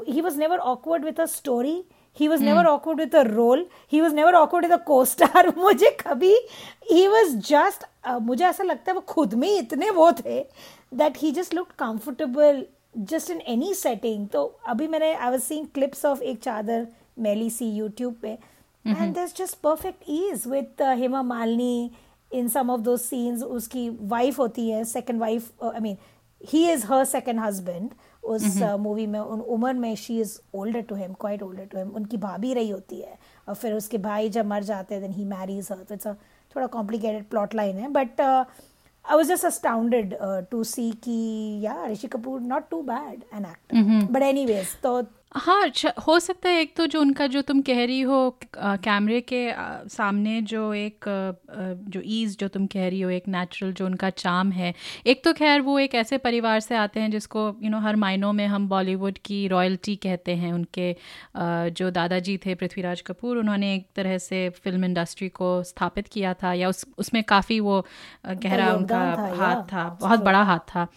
he 0.10 0.22
was 0.22 0.38
never 0.40 0.58
awkward 0.72 1.06
with 1.06 1.20
a 1.20 1.26
a 1.26 1.84
he 2.20 2.30
was 2.30 2.42
never 2.42 2.64
awkward 2.72 3.00
with 3.04 3.14
a 3.14 3.24
role 3.30 3.64
he 3.88 4.02
was 4.02 4.14
never 4.14 4.36
awkward 4.42 4.68
with 4.68 4.76
a 4.76 4.84
co-star 4.90 5.44
मुझे 5.58 5.92
कभी 6.00 6.34
he 6.92 7.04
was 7.16 7.36
just 7.50 7.86
uh, 8.08 8.20
मुझे 8.22 8.46
ऐसा 8.46 8.64
लगता 8.64 8.92
है 8.92 8.96
वो 8.96 9.02
खुद 9.14 9.34
में 9.34 9.48
ही 9.48 9.58
इतने 9.60 9.90
वो 10.00 10.12
थे 10.24 10.40
that 11.02 11.22
he 11.24 11.32
just 11.40 11.54
looked 11.60 11.78
comfortable 11.78 12.64
just 13.14 13.34
in 13.36 13.42
any 13.56 13.74
setting 13.84 14.28
तो 14.34 14.44
अभी 14.68 14.88
मैंने 14.88 15.16
I 15.18 15.32
was 15.36 15.48
seeing 15.52 15.68
clips 15.78 16.06
of 16.12 16.22
Ek 16.22 16.42
Chadar 16.44 16.88
Maili 17.28 17.50
Si 17.50 17.72
YouTube 17.80 18.16
पे 18.22 18.38
and 18.86 19.16
there's 19.16 19.34
just 19.34 19.62
perfect 19.62 20.04
ease 20.08 20.46
with 20.46 20.82
uh, 20.82 20.96
Hema 20.98 21.22
Malini 21.24 21.92
in 22.32 22.50
some 22.50 22.70
of 22.70 22.84
those 22.84 23.06
scenes 23.06 23.44
उसकी 23.44 23.90
wife 24.10 24.40
होती 24.40 24.70
है 24.70 24.84
second 24.86 25.20
wife 25.20 25.64
I 25.64 25.80
mean 25.82 25.98
he 26.42 26.68
is 26.72 26.86
her 26.88 27.04
second 27.06 27.40
husband 27.40 27.90
उस 28.26 28.58
movie 28.80 29.06
में 29.08 29.20
उन 29.20 29.40
उमर 29.56 29.74
में 29.76 29.96
she 29.96 30.20
is 30.22 30.38
older 30.56 30.82
to 30.82 30.96
him 30.96 31.14
quite 31.20 31.44
older 31.44 31.66
to 31.66 31.78
him 31.78 31.90
उनकी 31.96 32.18
भाभी 32.18 32.54
रही 32.54 32.70
होती 32.70 33.00
है 33.02 33.18
और 33.48 33.56
फिर 33.56 33.74
उसके 33.74 33.98
भाई 33.98 34.30
जब 34.30 34.46
मर 34.46 34.64
जाते 34.64 34.96
हैं 34.96 35.02
देन 35.04 35.12
ही 35.12 35.26
मैरीज 35.26 35.68
हर 35.72 35.84
तो 35.84 35.94
इट्स 35.94 36.08
थोड़ा 36.56 36.68
कॉम्प्लिकेटेड 36.68 37.26
प्लॉट 37.26 37.56
लाइन 37.56 37.78
है 37.78 37.90
but 37.92 38.22
I 38.22 39.16
was 39.16 39.28
just 39.28 39.46
astounded 39.46 40.16
to 40.52 40.64
see 40.66 40.92
की 41.04 41.62
या 41.62 41.86
Rishi 41.86 42.08
Kapoor 42.08 42.42
not 42.44 42.70
too 42.70 42.82
bad 42.84 43.24
an 43.34 43.46
actor 43.46 44.08
but 44.12 44.22
anyways 44.46 44.76
तो 44.84 45.02
हाँ 45.36 45.72
हो 46.08 46.18
सकता 46.20 46.50
है 46.50 46.60
एक 46.62 46.76
तो 46.78 46.86
जो 46.88 47.00
उनका 47.02 47.26
जो 47.28 47.42
तुम 47.42 47.62
कह 47.62 47.84
रही 47.86 48.02
हो 48.02 48.18
कैमरे 48.58 49.20
के 49.22 49.40
सामने 49.90 50.42
जो 50.42 50.74
एक 50.74 51.06
जो 51.90 52.02
ईज़ 52.06 52.36
जो 52.40 52.48
तुम 52.48 52.66
कह 52.66 52.88
रही 52.88 53.02
हो 53.02 53.10
एक 53.10 53.28
नेचुरल 53.28 53.74
जो 53.74 53.86
उनका 53.86 54.10
चाम 54.10 54.52
है। 54.52 54.74
एक 55.06 55.24
तो 55.24 55.34
खैर 55.34 55.62
वो 55.62 55.78
एक 55.80 55.96
ऐसे 55.96 56.18
परिवार 56.18 56.60
से 56.60 56.76
आते 56.76 57.00
हैं 57.00 57.10
जिसको 57.12 57.40
यू 57.40 57.52
you 57.54 57.72
नो 57.72 57.78
know, 57.78 57.86
हर 57.88 57.96
मायनों 57.96 58.32
में 58.34 58.46
हम 58.48 58.68
बॉलीवुड 58.70 59.18
की 59.26 59.48
रॉयल्टी 59.48 59.96
कहते 59.96 60.36
हैं। 60.36 60.54
उनके 60.54 60.96
जो 61.72 61.90
दादाजी 61.92 62.38
थे 62.46 62.56
पृथ्वीराज 62.56 63.02
कपूर 63.02 63.38
उन्होंने 63.38 63.74
एक 63.76 63.88
तरह 63.96 64.18
से 64.18 64.50
फ़िल्म 64.64 64.86
इंडस्ट्री 64.86 65.30
को 65.32 65.52
स्थापित 65.64 66.08
किया 66.08 66.34
था 66.44 66.54
या 66.54 66.70
उस 66.70 66.86
उसमें 66.98 67.24
काफ़ी 67.24 67.60
वो 67.60 67.86
गहरा 68.26 68.72
उनका 68.74 69.04
था, 69.16 69.36
हाथ 69.36 69.64
था 69.74 69.88
बहुत 70.02 70.20
बड़ा 70.20 70.44
हाथ 70.44 70.60
था। 70.70 70.88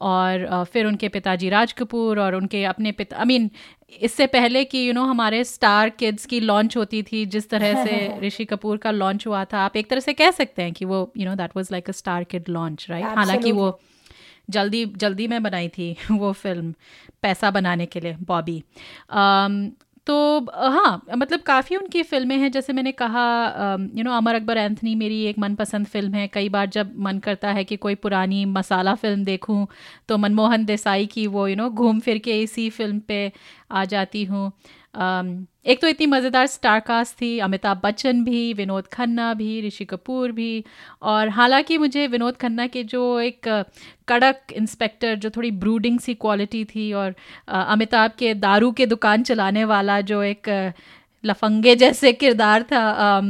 और 0.00 0.64
फिर 0.72 0.86
उनके 0.86 1.08
पिताजी 1.08 1.48
राज 1.48 1.72
कपूर 1.72 2.20
और 2.20 2.34
उनके 2.34 2.64
अपने 2.64 2.92
पिता 2.92 3.18
आई 3.18 3.24
मीन 3.24 3.50
इससे 3.92 4.26
पहले 4.26 4.64
कि 4.64 4.78
यू 4.78 4.84
you 4.84 4.94
नो 4.94 5.00
know, 5.00 5.10
हमारे 5.10 5.42
स्टार 5.44 5.90
किड्स 5.90 6.26
की 6.26 6.40
लॉन्च 6.40 6.76
होती 6.76 7.02
थी 7.02 7.24
जिस 7.26 7.48
तरह 7.50 7.84
से 7.84 8.18
ऋषि 8.22 8.44
कपूर 8.44 8.76
का 8.76 8.90
लॉन्च 8.90 9.26
हुआ 9.26 9.44
था 9.44 9.58
आप 9.58 9.76
एक 9.76 9.90
तरह 9.90 10.00
से 10.00 10.12
कह 10.12 10.30
सकते 10.30 10.62
हैं 10.62 10.72
कि 10.72 10.84
वो 10.84 11.12
you 11.16 11.28
know 11.28 11.34
that 11.34 11.56
was 11.56 11.68
like 11.72 11.88
a 11.88 11.92
star 11.92 12.24
kid 12.24 12.48
launch 12.48 12.86
right 12.90 13.04
हालाँकि 13.18 13.52
वो 13.52 13.78
जल्दी 14.50 14.84
जल्दी 14.96 15.28
में 15.28 15.42
बनाई 15.42 15.68
थी 15.68 15.96
वो 16.10 16.32
फ़िल्म 16.32 16.74
पैसा 17.22 17.50
बनाने 17.50 17.86
के 17.86 18.00
लिए 18.00 18.16
बॉबी 18.22 18.62
um, 19.12 19.70
तो 20.06 20.14
हाँ 20.70 21.02
मतलब 21.16 21.40
काफ़ी 21.42 21.76
उनकी 21.76 22.02
फ़िल्में 22.02 22.36
हैं, 22.36 22.50
जैसे 22.52 22.72
मैंने 22.72 22.92
कहा 22.92 23.22
यू 23.96 24.04
नो 24.04 24.12
अमर 24.12 24.34
अकबर 24.34 24.56
एंथनी 24.58 24.94
मेरी 24.94 25.22
एक 25.26 25.38
मनपसंद 25.38 25.86
फ़िल्म 25.86 26.14
है। 26.14 26.26
कई 26.28 26.48
बार 26.48 26.66
जब 26.70 26.92
मन 26.98 27.18
करता 27.18 27.52
है 27.52 27.64
कि 27.64 27.76
कोई 27.76 27.94
पुरानी 27.96 28.44
मसाला 28.46 28.94
फ़िल्म 28.94 29.24
देखूँ 29.24 29.66
तो 30.08 30.18
मनमोहन 30.18 30.64
देसाई 30.64 31.06
की 31.06 31.26
वो 31.26 31.46
यू 31.48 31.56
नो 31.56 31.68
घूम 31.70 32.00
फिर 32.00 32.18
के 32.24 32.40
इसी 32.42 32.68
फ़िल्म 32.70 32.98
पे 33.08 33.30
आ 33.72 33.84
जाती 33.86 34.24
हूँ। 34.24 34.50
एक 34.94 35.80
तो 35.80 35.88
इतनी 35.88 36.06
मज़ेदार 36.06 36.46
स्टार 36.46 36.80
कास्ट 36.80 37.14
थी, 37.20 37.38
अमिताभ 37.38 37.80
बच्चन 37.84 38.22
भी, 38.24 38.52
विनोद 38.52 38.86
खन्ना 38.86 39.32
भी, 39.34 39.60
ऋषि 39.66 39.84
कपूर 39.84 40.32
भी, 40.32 40.64
और 41.02 41.28
हालाँकि 41.28 41.78
मुझे 41.78 42.06
विनोद 42.06 42.36
खन्ना 42.36 42.66
के 42.66 42.82
जो 42.84 43.02
एक 43.20 43.48
कड़क 44.08 44.52
इंस्पेक्टर 44.52 45.14
जो 45.16 45.30
थोड़ी 45.30 45.50
ब्रूडिंग 45.50 45.98
सी 46.00 46.14
क्वालिटी 46.16 46.64
थी 46.64 46.92
और 46.92 47.14
अमिताभ 47.48 48.12
के 48.18 48.34
दारू 48.36 48.70
के 48.72 48.86
दुकान 48.86 49.22
चलाने 49.22 49.64
वाला 49.64 50.00
जो 50.02 50.22
एक 50.22 50.48
लफंगे 51.24 51.76
जैसे 51.76 52.12
किरदार 52.12 52.62
था 52.62 53.20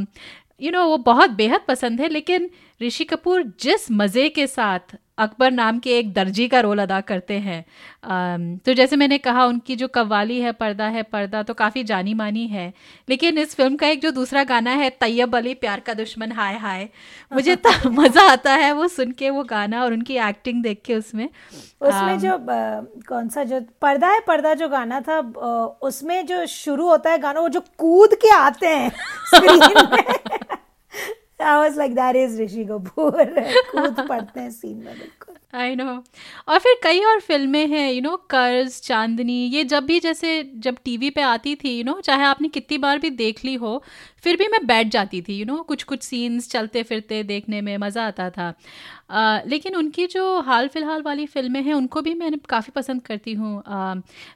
यू 0.60 0.70
नो 0.70 0.84
वो 0.86 0.96
बहुत 1.06 1.30
बेहद 1.32 1.60
पसंद 1.68 2.00
है, 2.00 2.08
लेकिन 2.08 2.50
ऋषि 2.80 3.04
कपूर 3.04 3.42
जिस 3.60 3.90
मज़े 3.90 4.28
के 4.28 4.46
साथ 4.46 4.96
अकबर 5.18 5.50
नाम 5.50 5.78
के 5.78 5.90
एक 5.98 6.12
दर्जी 6.12 6.46
का 6.48 6.60
रोल 6.60 6.78
अदा 6.82 7.00
करते 7.00 7.34
हैं। 7.38 7.64
तो 8.58 8.72
जैसे 8.74 8.96
मैंने 8.96 9.18
कहा 9.18 9.44
उनकी 9.46 9.76
जो 9.76 9.88
कव्वाली 9.88 10.38
है 10.40 10.52
पर्दा 10.52 10.86
है 10.86 11.02
पर्दा 11.02 11.42
तो 11.42 11.54
काफ़ी 11.54 11.84
जानी 11.84 12.14
मानी 12.14 12.46
है। 12.46 12.72
लेकिन 13.08 13.38
इस 13.38 13.54
फ़िल्म 13.54 13.76
का 13.76 13.86
एक 13.86 14.00
जो 14.00 14.10
दूसरा 14.10 14.44
गाना 14.44 14.70
है 14.72 14.90
तैयब 15.00 15.36
अली 15.36 15.54
प्यार 15.54 15.80
का 15.80 15.94
दुश्मन 15.94 16.32
हाय 16.32 16.56
हाय 16.58 16.88
मुझे 17.32 17.56
मज़ा 17.88 18.22
आता 18.32 18.52
है 18.54 18.72
वो 18.72 18.88
सुन 18.88 19.12
के 19.12 19.30
वो 19.30 19.44
गाना 19.44 19.82
और 19.84 19.92
उनकी 19.92 20.16
एक्टिंग 20.18 20.62
देख 20.62 20.82
के 20.84 20.94
उसमें। 20.94 21.28
उसमें 21.80 22.18
जो 22.18 22.38
कौन 23.08 23.28
सा 23.28 23.44
जो 23.44 23.60
पर्दा 23.82 24.08
है 24.08 24.20
पर्दा 24.26 24.54
जो 24.54 24.68
गाना 24.68 25.00
था 25.00 25.18
उसमें 25.82 26.26
जो 26.26 26.44
शुरू 26.46 26.88
होता 26.88 27.10
है 27.10 27.18
गाना 27.18 27.40
वो 27.40 27.48
जो 27.48 27.60
कूद 27.78 28.14
के 28.14 28.30
आते 28.30 28.66
हैं 28.66 28.92
और 36.48 36.58
फिर 36.58 36.74
कई 36.82 37.00
और 37.04 37.20
फ़िल्में 37.20 37.66
हैं 37.66 37.90
यू 37.92 38.00
नो 38.02 38.16
कर्ज, 38.30 38.80
चांदनी, 38.82 39.32
ये 39.46 39.64
जब 39.64 39.84
भी 39.84 39.98
जैसे 40.00 40.42
जब 40.56 40.76
टीवी 40.84 41.10
पे 41.10 41.22
आती 41.22 41.54
थी 41.54 41.76
यू 41.78 41.84
नो 41.84 42.00
चाहे 42.00 42.24
आपने 42.24 42.48
कितनी 42.48 42.78
बार 42.78 42.98
भी 42.98 43.10
देख 43.10 43.44
ली 43.44 43.54
हो, 43.54 43.82
फिर 44.24 44.36
भी 44.36 44.48
मैं 44.48 44.66
बैठ 44.66 44.88
जाती 44.88 45.22
थी 45.22 45.38
यू 45.38 45.44
नो 45.46 45.56
कुछ 45.62 45.82
कुछ 45.82 46.02
सीन्स 46.02 46.50
चलते 46.50 46.82
फिरते 46.82 47.22
देखने 47.22 47.60
में 47.60 47.76
मज़ा 47.78 48.06
आता 48.06 48.30
था। 48.30 48.52
आ, 49.10 49.40
लेकिन 49.46 49.74
उनकी 49.76 50.06
जो 50.06 50.40
हाल 50.42 50.68
फ़िलहाल 50.68 51.02
वाली 51.02 51.26
फ़िल्में 51.26 51.60
हैं 51.62 51.74
उनको 51.74 52.02
भी 52.02 52.14
मैंने 52.14 52.36
काफ़ी 52.48 52.72
पसंद 52.76 53.02
करती 53.02 53.32
हूँ। 53.34 53.62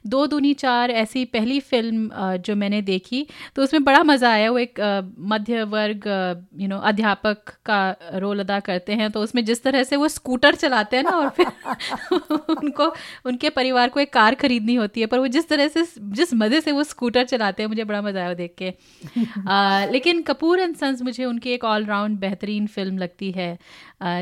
दो 0.07 0.25
दूनी 0.27 0.53
चार 0.55 0.91
ऐसी 0.93 1.23
पहली 1.27 1.59
फ़िल्म 1.61 2.11
आ, 2.11 2.35
जो 2.37 2.55
मैंने 2.55 2.81
देखी 2.81 3.25
तो 3.55 3.63
उसमें 3.63 3.83
बड़ा 3.83 4.03
मज़ा 4.03 4.31
आया। 4.31 4.51
वो 4.51 4.57
एक 4.59 4.79
मध्य 5.29 5.63
वर्ग 5.65 6.07
यू 6.61 6.67
नो 6.67 6.77
अध्यापक 6.89 7.49
का 7.65 7.79
रोल 8.15 8.39
अदा 8.39 8.59
करते 8.59 8.93
हैं 8.93 9.09
तो 9.11 9.21
उसमें 9.21 9.43
जिस 9.45 9.63
तरह 9.63 9.83
से 9.83 9.95
वो 9.95 10.07
स्कूटर 10.09 10.55
चलाते 10.55 10.97
हैं 10.97 11.03
ना 11.03 11.11
और 11.11 11.29
फिर 11.29 11.47
उनको 12.59 12.93
उनके 13.25 13.49
परिवार 13.49 13.89
को 13.89 13.99
एक 13.99 14.13
कार 14.13 14.35
खरीदनी 14.35 14.75
होती 14.75 15.01
है 15.01 15.07
पर 15.07 15.19
वो 15.19 15.27
जिस 15.29 15.49
तरह 15.49 15.67
से 15.67 15.85
जिस 16.13 16.33
मज़े 16.33 16.61
से 16.61 16.71
वो 16.71 16.83
स्कूटर 16.83 17.25
चलाते 17.25 17.63
हैं 17.63 17.69
मुझे 17.69 17.83
बड़ा 17.83 18.01
मज़ा 18.01 18.19
आया 18.21 18.33
देख 18.33 18.55
के। 18.57 18.73
लेकिन 19.91 20.21
कपूर 20.21 20.59
एंड 20.59 20.75
सन्स 20.75 21.01
मुझे 21.01 21.25
उनकी 21.25 21.51
एक 21.51 21.63
ऑलराउंड 21.65 22.19
बेहतरीन 22.19 22.67
फ़िल्म 22.67 22.97
लगती 22.97 23.31
है 23.31 23.57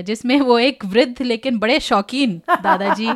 जिसमें 0.03 0.36
वो 0.39 0.57
एक 0.59 0.85
वृद्ध 0.85 1.21
लेकिन 1.21 1.57
बड़े 1.59 1.79
शौकीन 1.79 2.37
दादाजी 2.63 3.09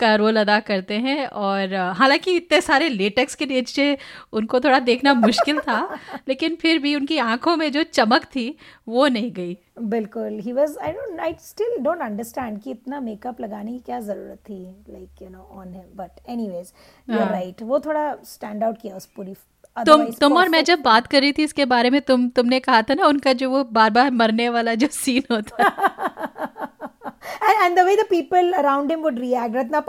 का 0.00 0.14
रोल 0.14 0.40
अदा 0.40 0.58
करते 0.60 0.98
हैं 0.98 1.26
और 1.26 1.74
हालाँकि 1.98 2.36
इतने 2.36 2.60
सारे 2.60 2.88
लेटेक्स 2.88 3.34
के 3.34 3.46
नीचे 3.46 3.96
उनको 4.32 4.60
थोड़ा 4.60 4.78
देखना 4.80 5.14
मुश्किल 5.14 5.58
था 5.60 5.80
लेकिन 6.28 6.56
फिर 6.62 6.78
भी 6.78 6.94
उनकी 6.96 7.18
आँखों 7.18 7.56
में 7.56 7.70
जो 7.72 7.82
चमक 7.82 8.24
थी 8.34 8.54
वो 8.88 9.06
नहीं 9.08 9.32
गई। 9.32 9.56
बिल्कुल 9.80 10.38
ही 10.44 10.52
was 10.52 10.76
I 10.82 10.92
don't 10.92 11.20
I 11.20 11.34
still 11.40 11.76
don't 11.82 12.00
understand 12.02 12.60
कि 12.62 12.70
इतना 12.70 13.00
मेकअप 13.00 13.40
लगाने 13.40 13.72
की 13.72 13.78
क्या 13.86 14.00
ज़रूरत 14.00 14.38
थी 14.48 14.62
like 14.90 15.22
you 15.22 15.28
know 15.28 15.48
on 15.60 15.72
him 15.74 15.96
but 15.96 16.28
anyways 16.28 16.72
you 17.08 17.18
are 17.18 17.30
right 17.30 17.62
वो 17.62 17.80
थोड़ा 17.80 18.12
स्टैंड 18.24 18.64
आउट 18.64 18.80
किया 18.82 18.96
उस 18.96 19.06
पूरी 19.16 19.34
तुम 19.86 20.04
तुम 20.20 20.36
और 20.36 20.48
मैं 20.48 20.62
जब 20.64 20.80
बात 20.82 21.06
कर 21.06 21.20
रही 21.20 21.32
थी 21.32 21.44
इसके 21.44 21.64
बारे 21.66 21.90
में 21.90 22.00
तुम 22.02 22.28
तुमने 22.30 22.60
कहा 22.60 22.82
था 22.82 22.94
ना 22.94 23.06
उनका 23.06 23.32
जो 23.32 23.50
वो 23.50 23.64
बार 23.72 23.90
बार 23.90 24.10
मरने 24.12 24.48
वाला 24.48 24.74
जो 24.74 24.88
सीन 24.92 25.34
होता 25.34 25.72
and 27.42 27.76
the 27.76 27.80
way 27.80 27.94
the 27.96 28.04
people 28.10 28.52
around 28.52 28.90
him 28.90 29.00
would 29.00 29.18
react 29.18 29.56
Ratna 29.56 29.80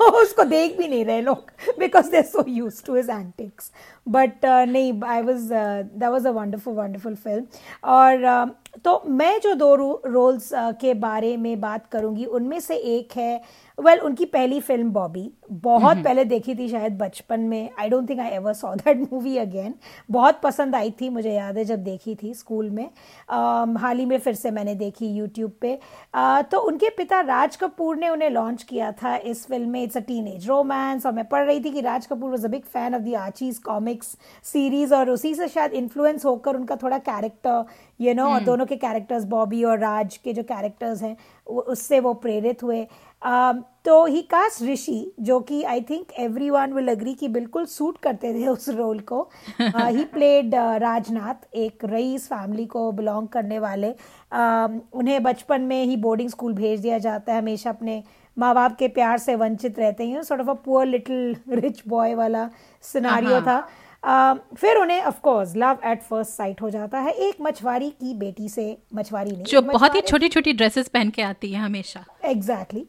उसको 0.00 0.44
देख 0.44 0.76
भी 0.78 0.88
नहीं 0.88 1.04
रहे 1.04 1.20
लोग 1.20 1.50
because 1.78 2.10
they 2.10 2.22
so 2.22 2.44
used 2.48 2.84
to 2.86 2.94
his 2.94 3.10
antics 3.10 3.70
but 4.08 4.44
uh, 4.44 4.66
नहीं 4.68 4.92
I 5.06 5.22
was 5.22 5.52
uh, 5.54 6.10
was 6.10 6.28
a 6.28 6.30
wonderful 6.30 6.74
wonderful 6.74 7.14
film 7.14 7.44
और 7.84 8.24
uh, 8.24 8.48
तो 8.84 9.02
मैं 9.08 9.38
जो 9.40 9.54
दो 9.54 9.74
रोल्स 10.06 10.52
uh, 10.54 10.72
के 10.80 10.94
बारे 10.94 11.36
में 11.36 11.60
बात 11.60 11.86
करूँगी 11.86 12.24
उनमें 12.24 12.60
से 12.60 12.76
एक 12.76 13.16
है 13.16 13.40
वेल 13.78 13.94
well, 13.94 14.04
उनकी 14.06 14.24
पहली 14.24 14.60
फ़िल्म 14.60 14.90
बॉबी 14.90 15.30
बहुत 15.50 15.82
mm-hmm. 15.82 16.04
पहले 16.04 16.24
देखी 16.24 16.54
थी 16.54 16.68
शायद 16.68 16.96
बचपन 16.98 17.40
में. 17.40 17.70
I 17.78 17.88
don't 17.88 18.08
think 18.08 18.20
I 18.20 18.28
ever 18.28 18.52
saw 18.52 18.74
that 18.74 19.00
movie 19.12 19.36
again 19.38 19.74
बहुत 20.10 20.40
पसंद 20.42 20.74
आई 20.74 20.90
थी 21.00 21.08
मुझे 21.08 21.32
याद 21.32 21.58
है 21.58 21.64
जब 21.64 21.82
देखी 21.84 22.14
थी 22.22 22.32
स्कूल 22.34 22.70
में. 22.70 22.84
Um, 22.84 23.78
हाल 23.78 23.98
ही 23.98 24.04
में 24.06 24.18
फिर 24.18 24.34
से 24.34 24.50
मैंने 24.50 24.74
देखी 24.74 25.08
यूट्यूब 25.08 25.52
पे. 25.60 25.78
Uh, 26.14 26.42
तो 26.50 26.60
उनके 26.60 26.90
पिता 26.90 27.20
राज 27.20 27.56
कपूर 27.56 27.96
ने 27.96 28.08
उन्हें 28.08 28.30
लॉन्च 28.30 28.62
किया 28.62 28.90
था 28.92 29.16
इस 29.16 29.46
फ़िल्म 29.46 29.68
में. 29.70 29.82
It's 29.82 29.96
a 29.96 30.00
teen 30.00 30.26
age 30.28 30.48
romance 30.48 31.06
और 31.06 31.12
मैं 31.12 31.24
पढ़ 31.28 31.46
रही 31.46 31.60
थी 31.60 31.70
कि 31.70 31.80
Raj 31.80 32.06
Kapoor 32.06 32.30
was 32.30 32.46
a 32.46 32.50
big 32.50 32.64
fan 32.64 32.94
of 32.94 33.02
the 33.02 33.14
Archie's 33.14 33.58
comics 33.98 34.16
series 34.44 34.94
और 34.94 35.10
उसी 35.10 35.34
से 35.34 35.48
शायद 35.48 35.72
इन्फ्लुएंस 35.72 36.24
होकर 36.24 36.56
उनका 36.56 36.76
थोड़ा 36.76 36.98
कैरेक्टर 36.98 37.64
यू 38.00 38.14
नो 38.14 38.24
और 38.24 38.40
दोनों 38.40 38.66
के 38.66 38.76
कैरेक्टर्स 38.76 39.24
बॉबी 39.24 39.64
और 39.64 39.78
राज 39.78 40.16
के 40.16 40.32
जो 40.32 40.42
कैरेक्टर्स 40.42 41.02
हैं 41.02 41.16
उससे 41.46 42.00
वो 42.00 42.14
प्रेरित 42.14 42.62
हुए। 42.62 42.86
Um, 43.22 43.62
तो 43.84 44.04
ही 44.06 44.20
कास्ट 44.22 44.62
ऋषि 44.62 45.14
जो 45.20 45.38
कि 45.40 45.62
I 45.64 45.80
think 45.80 46.12
everyone 46.50 46.72
will 46.72 46.88
agree 46.88 47.14
कि 47.14 47.28
बिल्कुल 47.28 47.64
सूट 47.66 47.98
करते 47.98 48.32
थे 48.34 48.46
उस 48.48 48.68
रोल 48.68 48.98
को। 49.00 49.20
ही 49.60 50.04
प्लेड 50.04 50.54
राजनाथ 50.54 51.54
एक 51.54 51.84
रईस 51.84 52.26
फैमिली 52.26 52.66
को 52.66 52.90
बिलोंग 52.92 53.28
करने 53.28 53.58
वाले। 53.58 53.90
Uh, 53.90 54.78
उन्हें 54.92 55.22
बचपन 55.22 55.60
में 55.60 55.84
ही 55.84 55.96
बोर्डिंग 55.96 56.30
स्कूल 56.30 56.52
भेज 56.52 56.80
दिया 56.80 56.98
जाता 56.98 57.32
है 57.32 57.38
हमेशा 57.38 57.70
अपने 57.70 58.02
माँ 58.36 58.54
बाप 58.54 58.76
के 58.76 58.88
प्यार 58.88 59.18
से 59.18 59.34
वंचित 59.34 59.78
रहते 59.78 60.06
हैं। 60.06 60.22
Sort 60.22 60.42
of 60.42 60.50
a 60.50 60.60
poor 60.64 60.86
little 60.86 61.36
rich 61.50 61.82
boy 61.88 62.14
वाला 62.14 62.48
सिनारियो 62.84 63.40
था। 63.40 63.58
आ, 64.02 64.34
फिर 64.56 64.76
उन्हें 64.76 65.02
of 65.02 65.20
course 65.20 65.56
love 65.56 65.78
at 65.86 66.02
first 66.02 66.32
sight 66.32 66.60
हो 66.62 66.70
जाता 66.70 66.98
है। 66.98 67.12
एक 67.28 67.36
मछुआरी 67.40 67.90
की 67.90 68.14
बेटी 68.14 68.48
से 68.48 68.76
मछुआरी 68.94 69.30
नहीं 69.30 69.44
जो 69.44 69.62
बहुत 69.62 69.94
ही 69.94 70.00
छोटी 70.00 70.28
छोटी 70.28 70.52
ड्रेसेस 70.52 70.88
पहन 70.88 71.10
के 71.10 71.22
आती 71.22 71.52
है 71.52 71.60
हमेशा। 71.60 72.04
Exactly 72.24 72.86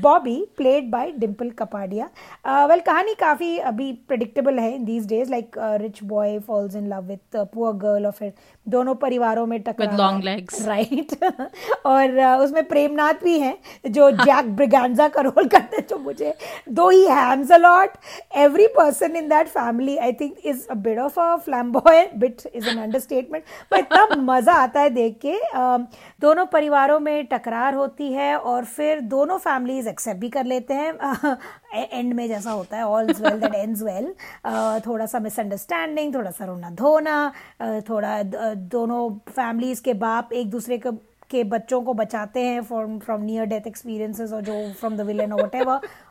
Bobby 0.00 0.36
played 0.56 0.90
by 0.90 1.10
Dimple 1.18 1.50
Kapadia 1.50 2.04
well 2.66 2.80
कहानी 2.80 3.14
काफ़ी 3.14 3.56
अभी 3.70 3.92
प्रिडिक्टेबल 4.08 4.58
है 4.58 4.74
in 4.74 4.84
these 4.84 5.06
days 5.06 5.30
like 5.30 5.58
rich 5.82 6.02
boy 6.04 6.38
falls 6.38 6.76
in 6.76 6.88
love 6.88 7.06
with 7.08 7.36
poor 7.36 7.72
girl 7.76 8.06
और 8.06 8.12
फिर 8.12 8.32
दोनों 8.66 8.94
परिवारों 8.94 9.46
में 9.46 9.60
टकरार 9.62 9.96
लॉन्ग 9.98 10.24
लेग्स 10.24 10.66
राइट 10.66 11.14
और 11.22 12.18
uh, 12.18 12.36
उसमें 12.40 12.64
प्रेमनाथ 12.68 13.24
भी 13.24 13.38
हैं 13.38 13.56
जो 13.92 14.10
जैक 14.12 14.54
ब्रिगेंजा 14.56 15.08
का 15.08 15.20
रोल 15.20 15.48
करते 15.54 15.76
हैं 15.76 15.86
जो 15.90 15.98
मुझे 15.98 16.34
दो 16.70 16.88
he 16.90 17.04
hams 17.06 17.52
a 17.52 17.56
lot 17.56 17.96
every 18.36 18.66
person 18.76 19.16
in 19.16 19.28
that 19.28 19.48
family 19.48 19.96
I 20.02 20.12
think 20.12 20.36
is 20.44 20.66
a 20.68 20.74
bit 20.74 20.98
of 20.98 21.20
a 21.20 21.36
flamboyant 21.36 22.06
bit 22.16 22.42
is 22.54 22.68
an 22.68 22.78
understatement 22.78 23.44
पर 23.70 23.78
इतना 23.78 24.06
मज़ा 24.16 24.52
आता 24.52 24.80
है 24.80 24.90
देख 24.90 25.18
के 25.26 25.38
uh, 25.38 25.80
दोनों 26.20 26.46
परिवारों 26.46 27.00
में 27.00 27.26
टकरार 27.26 27.74
होती 27.74 28.12
है 28.12 28.36
और 28.36 28.64
फिर 28.64 29.00
दोनों 29.00 29.38
फैमिलीज़ 29.38 29.88
एक्सेप्ट 29.88 30.20
भी 30.20 30.28
कर 30.28 30.44
लेते 30.44 30.74
हैं। 30.74 31.36
एंड 31.74 32.12
में 32.12 32.28
जैसा 32.28 32.50
होता 32.50 32.76
है 32.76 32.86
all 32.86 33.06
well 33.06 33.40
that 33.40 33.54
ends 33.54 33.82
well 33.82 34.12
थोड़ा 34.86 35.06
सा 35.06 35.18
मिसअंडरस्टैंडिंग 35.18 36.14
थोड़ा 36.14 36.30
सा 36.30 36.44
रोना 36.44 36.70
धोना 36.70 37.32
थोड़ा 37.88 38.22
दोनों 38.22 39.10
फैमिलीज़ 39.30 39.82
के 39.82 39.94
बाप 39.94 40.32
एक 40.32 40.50
दूसरे 40.50 40.78
के 40.78 40.90
के 41.30 41.44
बच्चों 41.44 41.80
को 41.82 41.94
बचाते 41.94 42.40
हैं 42.40 42.62
from 42.62 42.98
from 42.98 43.22
near 43.22 43.44
death 43.44 43.66
experiences 43.66 44.32
और 44.32 44.40
जो 44.40 44.72
फ्रॉम 44.72 44.96
द 44.96 45.00
विलन 45.00 45.32
और 45.32 45.42
वट 45.42 45.56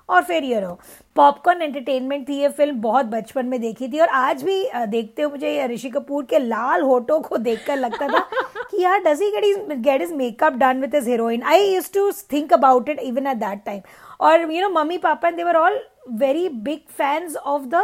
और 0.09 0.23
फिर 0.23 0.43
ये 0.43 0.59
रहो 0.59 0.79
पॉपकॉर्न 1.15 1.61
एंटरटेनमेंट 1.61 2.27
थी 2.29 2.37
ये 2.37 2.49
फ़िल्म 2.49 2.81
बहुत 2.81 3.05
बचपन 3.05 3.45
में 3.45 3.59
देखी 3.61 3.87
थी 3.87 3.99
और 3.99 4.09
आज 4.15 4.43
भी 4.43 4.63
देखते 4.87 5.21
हुए 5.21 5.31
मुझे 5.31 5.67
ऋषि 5.67 5.89
कपूर 5.89 6.25
के 6.25 6.39
लाल 6.39 6.81
होठों 6.81 7.19
को 7.19 7.37
देखकर 7.39 7.77
लगता 7.77 8.07
था 8.07 8.19
कि 8.71 8.83
यार 8.83 8.99
does 9.03 9.21
he 9.21 9.29
get 9.31 9.43
his 9.45 9.73
get 9.79 10.01
his 10.01 10.13
makeup 10.15 10.53
done 10.55 10.81
with 10.81 10.95
his 10.95 11.09
heroine 11.09 11.43
I 11.43 11.65
use 11.65 11.91
to 11.93 12.11
think 12.33 12.53
about 12.53 12.89
it 12.89 12.99
even 13.01 13.27
at 13.27 13.37
that 13.37 13.63
time 13.65 13.81
और 14.19 14.51
you 14.51 14.61
know 14.61 14.69
mummy 14.71 14.97
papa 14.99 15.27
and 15.27 15.37
they were 15.37 15.55
all 15.57 15.79
very 16.17 16.47
big 16.61 16.79
fans 16.91 17.35
of 17.37 17.65
the 17.65 17.83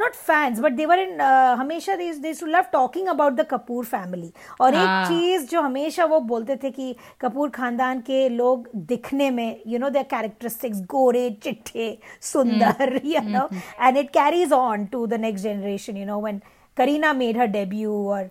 not 0.00 0.14
fans 0.14 0.60
but 0.60 0.72
they were 0.72 0.98
in 0.98 1.20
हमेशा 1.58 1.94
they 1.96 2.32
to 2.32 2.46
love 2.46 2.64
talking 2.72 3.08
about 3.08 3.32
the 3.32 3.46
Kapoor 3.50 3.84
family 3.84 4.32
और 4.60 4.74
एक 4.74 4.80
हाँ। 4.80 5.06
चीज़ 5.06 5.46
जो 5.46 5.60
हमेशा 5.60 6.04
वो 6.04 6.20
बोलते 6.20 6.56
थे 6.56 6.70
कि 6.70 6.94
कपूर 7.20 7.50
खानदान 7.50 8.00
के 8.00 8.28
लोग 8.28 8.68
दिखने 8.76 9.30
में 9.30 9.60
यू 9.66 9.78
नो 9.78 9.88
देयर 9.88 10.04
कैरेक्टरिस्टिक्स 10.04 10.80
गोरे 10.80 11.30
चिट्ठे 11.42 11.98
सुंदर 12.22 13.00
you 13.04 13.20
know 13.20 13.48
and 13.80 13.96
it 13.96 14.10
carries 14.10 14.52
on 14.52 14.86
to 14.86 15.06
the 15.06 15.14
next 15.14 15.44
generation 15.44 15.96
you 15.96 16.06
know 16.06 16.20
when 16.20 16.40
Kareena 16.76 17.12
made 17.12 17.38
her 17.38 17.46
debut 17.46 18.08
और 18.08 18.30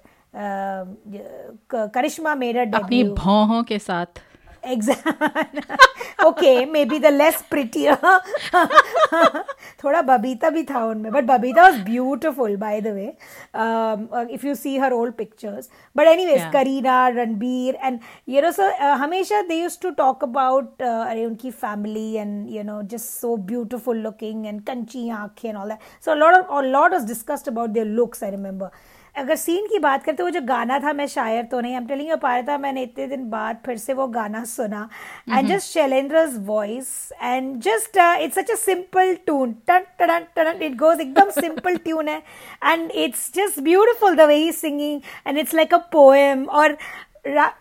करिश्मा 1.74 2.36
मेड 2.36 2.58
हर 2.58 2.66
अपनी 2.66 3.04
डेब्यू 3.04 3.16
भौहों 3.16 3.64
के 3.64 3.80
साथ। 3.80 4.22
Exact 4.66 5.72
okay 6.22 6.66
maybe 6.66 7.00
the 7.00 7.12
less 7.12 7.42
prettier. 7.42 7.98
Thoda 9.82 10.02
babita 10.10 10.52
bhi 10.56 10.66
tha 10.68 10.82
unme 10.94 11.12
but 11.12 11.26
babita 11.26 11.72
was 11.72 11.80
beautiful 11.82 12.58
by 12.58 12.80
the 12.80 12.94
way. 12.94 13.18
Um, 13.54 14.10
uh, 14.12 14.26
if 14.30 14.44
you 14.44 14.56
see 14.56 14.78
her 14.78 14.94
old 14.94 15.18
pictures. 15.18 15.70
But 15.96 16.08
anyways 16.08 16.38
yeah. 16.38 16.52
karina 16.52 17.12
ranbir 17.20 17.78
and 17.82 18.02
you 18.26 18.42
know 18.42 18.52
so 18.52 18.70
uh, 18.80 18.98
hamesha 19.04 19.48
they 19.48 19.60
used 19.60 19.82
to 19.82 19.94
talk 19.94 20.24
about 20.24 20.82
uh, 20.82 21.14
ki 21.40 21.52
family 21.52 22.18
and 22.18 22.50
you 22.50 22.64
know 22.64 22.84
just 22.84 23.20
so 23.20 23.38
beautiful 23.38 23.96
looking 23.96 24.48
and 24.48 24.66
kanchi 24.66 25.06
aankhe 25.20 25.46
and 25.50 25.58
all 25.58 25.68
that. 25.68 25.82
So 26.00 26.14
a 26.14 26.20
lot 26.24 26.40
of 26.40 26.46
a 26.50 26.68
lot 26.68 26.92
was 26.92 27.06
discussed 27.06 27.48
about 27.48 27.74
their 27.74 27.86
looks 27.86 28.24
i 28.24 28.30
remember. 28.30 28.72
अगर 29.16 29.36
scene 29.36 29.66
की 29.68 29.80
बात 29.80 30.04
करते 30.04 30.24
वो 30.24 30.30
जो 30.30 30.42
गाना 30.42 30.78
था 30.80 30.92
मैं 30.94 31.06
शायर 31.08 31.44
तो 31.52 31.60
नहीं 31.62 31.76
हम 31.76 31.86
टेलिंग 31.88 32.10
यू 32.10 32.16
पाया 32.18 32.42
था 32.44 32.58
मैंने 32.58 32.84
इतने 32.84 33.08
दिन 33.08 33.30
बाद 33.30 33.58
फिर 33.66 33.78
से 33.78 33.94
वो 33.94 34.08
गाना 34.08 34.44
सुना। 34.46 34.88
And 35.30 35.48
just 35.48 35.68
Shailendra's 35.74 36.36
voice 36.46 36.88
and 37.22 37.60
just 37.62 37.98
it's 37.98 38.36
such 38.36 38.52
a 38.52 38.56
simple 38.56 39.14
tune 39.26 39.54
ton 39.68 39.86
टन 40.00 40.26
टन 40.36 40.62
इट 40.62 40.76
गोज 40.78 41.02
एकदम 41.02 41.30
सिंपल 41.40 41.78
ट्यून 41.78 42.10
है। 42.10 42.22
And 42.64 42.92
it's 42.92 43.32
just 43.36 43.60
beautiful 43.64 44.16
the 44.16 44.22
way 44.28 44.36
he 44.36 44.52
singing 44.52 45.02
and 45.28 45.38
it's 45.38 45.54
like 45.56 45.74
a 45.74 45.78
poem 45.92 46.46
और 46.46 46.78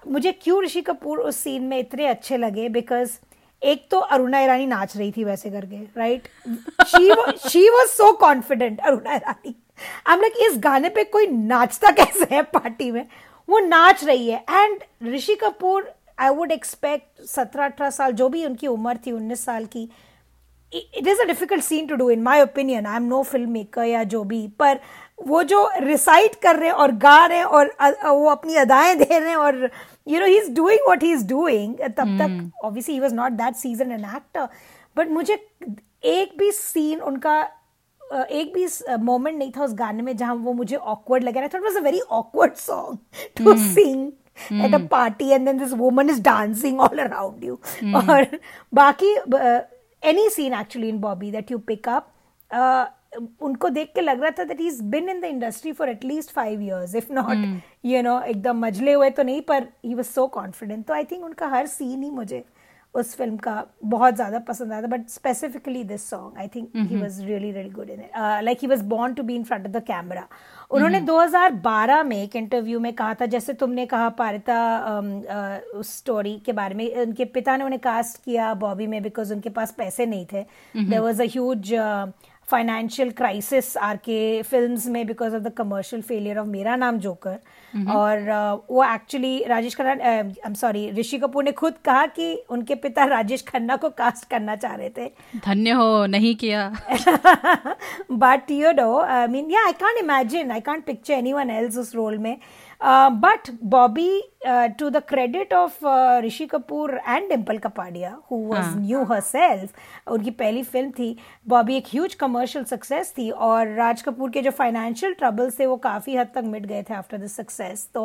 मुझे 0.09 0.33
क्यों 0.33 0.63
ऋषि 0.63 0.81
कपूर 0.83 1.19
उस 1.21 1.37
सीन 1.37 1.63
में 1.63 1.79
इतने 1.79 2.07
अच्छे 2.07 2.37
लगे? 2.37 2.69
बिकॉज़ 2.69 3.19
एक 3.63 3.87
तो 3.91 3.99
अरुणा 3.99 4.41
ईरानी 4.41 4.67
नाच 4.67 4.97
रही 4.97 5.13
थी 5.17 5.25
वैसे 5.25 5.51
करके 5.51 5.77
right 5.97 6.29
she 6.87 7.69
was 7.71 7.91
so 7.91 8.13
confident 8.21 8.81
Aruna 8.81 9.15
Irani. 9.15 9.55
I 10.07 10.17
like 10.17 10.33
इस 10.47 10.59
गाने 10.59 10.89
पे 10.89 11.05
कोई 11.05 11.27
नाचता 11.27 11.91
कैसे 12.01 12.35
है 12.35 12.43
पार्टी 12.43 12.91
में? 12.91 13.07
वो 13.49 13.59
नाच 13.59 14.05
रही 14.05 14.31
है। 14.31 14.45
And 14.51 14.81
Rishi 15.15 15.35
Kapoor 15.35 15.93
I 16.19 16.29
would 16.29 16.53
expect 16.53 17.23
सत्रह 17.23 17.65
अठारह 17.65 17.91
साल 17.91 18.13
जो 18.13 18.29
भी 18.29 18.45
उनकी 18.47 18.67
उम्र 18.67 18.97
थी 19.07 19.13
उन्नीस 19.13 19.45
साल 19.45 19.65
की 19.67 19.89
it 20.73 21.09
is 21.09 21.21
a 21.21 21.25
difficult 21.25 21.65
scene 21.65 21.87
to 21.87 21.95
do 21.95 22.11
in 22.11 22.23
my 22.23 22.41
opinion 22.41 22.87
I 22.87 22.97
am 22.97 23.03
no 23.03 23.23
filmmaker 23.51 23.85
या 23.85 24.03
जो 24.05 24.23
भी 24.25 24.47
पर 24.59 24.79
वो 25.23 25.43
जो 25.43 25.71
रिसाइट 25.79 26.35
कर 26.35 26.57
रहे 26.57 26.69
हैं 26.69 26.75
और 26.75 26.93
गा 26.93 27.27
रहे 27.27 27.39
हैं 27.39 27.45
और 27.45 27.75
वो 28.07 28.29
अपनी 28.31 28.55
अदाएँ 28.55 28.95
दे 28.95 29.19
रहे 29.19 29.29
हैं 29.29 29.37
और 29.37 29.71
you 30.09 30.21
know 30.21 30.27
he 30.27 30.39
is 30.39 30.51
doing 30.51 30.81
what 30.87 31.03
he 31.03 31.13
is 31.13 31.27
doing 31.27 31.75
तब 31.75 32.19
तक 32.19 32.65
obviously 32.65 32.95
he 32.95 33.01
was 33.01 33.13
not 33.13 33.33
that 33.33 33.57
seasoned 33.57 33.93
an 33.93 34.05
actor 34.17 34.49
but 34.97 35.09
मुझे 35.09 35.35
एक 36.05 36.39
भी 36.39 36.51
सीन 36.53 37.01
उनका 37.01 37.43
एक 38.13 38.53
भी 38.55 38.67
मोमेंट 39.03 39.37
नहीं 39.39 39.51
था 39.53 39.65
उस 39.65 39.75
गाने 39.75 40.03
में 40.03 40.17
जहाँ 40.17 40.35
वो 40.35 40.53
मुझे 40.53 40.77
ऑकवर्ड 40.77 41.25
लगा 41.25 41.41
था 41.43 41.59
it 41.59 41.63
was 41.65 41.77
a 41.77 41.81
very 41.81 42.01
awkward 42.13 42.55
song 42.57 42.99
to 43.37 43.57
sing 43.59 44.11
at 44.65 44.75
a 44.75 44.87
party 44.89 45.29
and 45.29 45.45
then 45.47 45.59
this 45.59 45.73
woman 45.75 46.11
is 46.11 46.23
dancing 46.23 46.81
all 46.81 46.99
around 46.99 47.45
you 47.45 47.59
और 47.97 48.39
बाकी 48.73 49.15
any 50.03 50.29
scene 50.31 50.55
actually 50.55 50.89
in 50.89 50.99
Bobby 51.01 51.31
that 51.31 51.51
you 51.51 51.59
pick 51.67 51.89
up 51.89 52.09
उनको 53.43 53.69
देख 53.69 53.93
के 53.95 54.01
लग 54.01 54.21
रहा 54.21 54.31
था 54.39 54.45
that 54.45 54.61
is 54.61 54.83
been 54.83 55.09
in 55.09 55.21
the 55.21 55.25
industry 55.25 55.73
for 55.73 55.89
at least 55.89 56.31
five 56.31 56.61
years 56.63 56.95
if 56.95 57.13
not 57.13 57.61
you 57.85 58.03
know 58.03 58.21
एकदम 58.23 58.65
मजले 58.67 58.93
हुए 58.93 59.11
तो 59.11 59.23
नहीं 59.23 59.41
पर 59.43 59.67
ही 59.85 59.95
वॉज़ 59.95 60.07
सो 60.07 60.27
कॉन्फिडेंट 60.27 60.87
तो 60.87 60.95
आई 60.95 61.05
थिंक 61.05 61.25
उनका 61.25 61.47
हर 61.47 61.67
सीन 61.67 62.03
ही 62.03 62.11
मुझे 62.11 62.45
उस 62.95 63.15
फ़िल्म 63.17 63.37
का 63.37 63.65
बहुत 63.85 64.15
ज़्यादा 64.15 64.39
पसंद 64.39 64.73
आया 64.73 64.83
था 64.83 64.87
but 64.87 65.09
specifically 65.09 65.83
this 65.85 66.09
song 66.11 66.39
I 66.39 66.49
think 66.55 66.71
he 66.77 66.97
was 66.97 67.21
really 67.21 67.51
really 67.53 67.71
good 67.71 67.91
in 67.91 68.01
it 68.01 68.11
like 68.45 68.59
he 68.63 68.69
was 68.69 68.83
born 68.89 69.15
to 69.15 69.23
be 69.23 69.35
in 69.37 69.45
front 69.45 69.67
of 69.67 69.73
the 69.73 69.83
camera 69.83 70.27
उन्होंने 70.71 71.01
2012 71.01 72.03
में 72.05 72.17
एक 72.17 72.37
इंटरव्यू 72.37 72.81
में 72.81 72.93
कहा 72.93 73.15
था 73.15 73.27
जैसे 73.27 73.53
तुमने 73.55 73.87
कहा 73.87 74.09
पारिता 74.19 74.59
उस 75.75 75.97
स्टोरी 75.99 76.37
के 76.47 76.53
बारे 76.53 76.75
में 76.75 76.95
उनके 76.97 77.25
पिता 77.35 77.57
ने 77.57 77.65
उन्हें 77.65 77.81
कास्ट 77.81 78.23
किया 78.25 78.53
बॉबी 78.57 78.87
में 78.87 79.03
बिकॉज़ 79.03 79.33
उनके 79.35 79.51
पास 79.51 79.73
पैसे 79.79 80.07
नहीं 80.07 80.27
थे. 80.33 80.43
There 80.75 81.01
was 81.01 81.23
a 81.23 81.27
huge 81.27 81.73
financial 82.53 83.11
crisis 83.11 83.77
R 83.77 83.97
K 83.97 84.21
films 84.43 84.87
में 84.87 85.07
because 85.07 85.35
of 85.37 85.43
the 85.43 85.53
commercial 85.57 86.03
failure 86.03 86.39
of 86.39 86.47
Mera 86.49 86.77
Naam 86.77 86.99
Joker 86.99 87.39
और 87.91 88.19
uh, 88.21 88.75
वो 88.75 88.85
actually 88.85 89.45
Rajesh 89.45 89.75
Khanna 89.75 89.91
I 89.91 90.19
am 90.47 90.55
sorry 90.55 90.91
Rishi 90.91 91.19
Kapoor 91.19 91.45
ने 91.45 91.53
खुद 91.53 91.75
कहा 91.85 92.07
कि 92.07 92.35
उनके 92.51 92.75
पिता 92.75 93.05
राजेश 93.05 93.45
खन्ना 93.49 93.77
को 93.77 93.91
कास्ट 93.91 94.29
करना 94.31 94.57
चाह 94.57 94.75
रहे 94.75 94.91
थे। 94.99 95.07
धन्य 95.47 95.71
हो 95.71 96.07
नहीं 96.07 96.35
किया। 96.35 96.73
But 98.23 98.53
you 98.57 98.75
know, 98.79 98.93
I 99.13 99.23
mean, 99.35 99.57
I 99.65 99.73
can't 99.85 99.99
imagine 99.99 100.51
I 100.51 100.61
can't 100.61 100.85
picture 100.85 101.15
anyone 101.33 101.51
else 101.51 101.79
उस 101.79 101.95
रोल 101.95 102.19
में. 102.19 102.37
Uh, 102.83 103.11
but 103.11 103.49
Bobby, 103.63 104.23
uh, 104.45 104.69
to 104.71 104.91
the 104.91 105.01
credit 105.01 105.53
of 105.53 105.75
uh, 105.85 106.21
Rishi 106.23 106.49
Kapoor 106.49 106.99
and 107.07 107.29
Dimple 107.31 107.61
Kapadia, 107.61 108.09
who 108.29 108.39
was 108.49 108.65
हाँ. 108.65 108.81
new 108.87 109.05
herself, 109.11 109.71
उनकी 110.11 110.31
पहली 110.41 110.63
film 110.63 110.91
थी 110.99 111.17
बॉबी 111.49 111.77
एक 111.77 111.87
huge 111.93 112.15
commercial 112.23 112.65
success 112.73 113.13
थी 113.19 113.29
और 113.49 113.69
राज 113.77 114.03
कपूर 114.03 114.31
के 114.31 114.43
जो 114.43 114.51
फाइनेंशियल 114.61 115.13
ट्रबल्स 115.19 115.59
थे 115.59 115.67
वो 115.67 115.77
काफ़ी 115.85 116.17
हद 116.17 116.31
तक 116.35 116.45
मिट 116.55 116.67
गए 116.67 116.83
थे 116.89 116.95
आफ्टर 116.95 117.19
द 117.19 117.27
सक्सेस 117.37 117.87
तो 117.95 118.03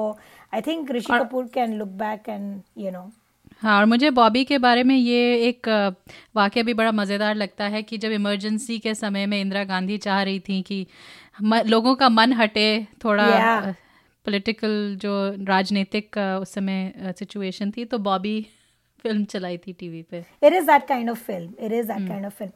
I 0.54 0.62
think 0.68 0.92
Rishi 0.92 1.14
Kapoor 1.14 1.48
can 1.54 1.74
look 1.80 1.90
back 2.04 2.30
and 2.30 2.62
you 2.84 2.92
know 2.92 3.10
हाँ 3.62 3.78
और 3.80 3.86
मुझे 3.96 4.10
बॉबी 4.22 4.44
के 4.46 4.58
बारे 4.68 4.84
में 4.84 4.96
ये 4.96 5.34
एक 5.48 5.70
अ, 5.70 5.90
वाक़या 6.36 6.64
भी 6.64 6.74
बड़ा 6.82 6.92
मज़ेदार 6.92 7.36
लगता 7.36 7.68
है 7.76 7.82
कि 7.84 7.98
जब 7.98 8.12
इमरजेंसी 8.22 8.80
के 8.80 8.94
समय 8.96 9.26
में 9.34 9.40
इंदिरा 9.42 9.64
गांधी 9.74 9.98
चाह 10.08 10.22
रही 10.24 10.40
थी 10.50 10.62
कि 10.70 10.86
म, 11.44 11.62
लोगों 11.66 11.96
का 11.96 12.10
मन 12.10 12.34
हटे 12.44 12.70
थोड़ा 13.06 13.28
Yeah. 13.28 13.74
पॉलिटिकल 14.28 14.74
जो 15.02 15.12
राजनीतिक 15.48 16.18
उस 16.42 16.54
समय 16.54 17.14
सिचुएशन 17.20 17.72
थी 17.78 17.86
तो 17.92 17.98
बॉबी 18.08 18.36
फ़िल्म 19.04 19.24
चलाई 19.32 19.58
थी 19.58 19.74
टीवी 19.80 20.02
पे। 20.12 20.18
It 20.44 20.54
is 20.54 20.66
that 20.68 20.88
kind 20.88 21.10
of 21.10 21.20
film 21.28 21.66
it 21.66 21.72
is 21.72 21.88
that 21.88 22.08
kind 22.08 22.26
of 22.26 22.34
film 22.38 22.52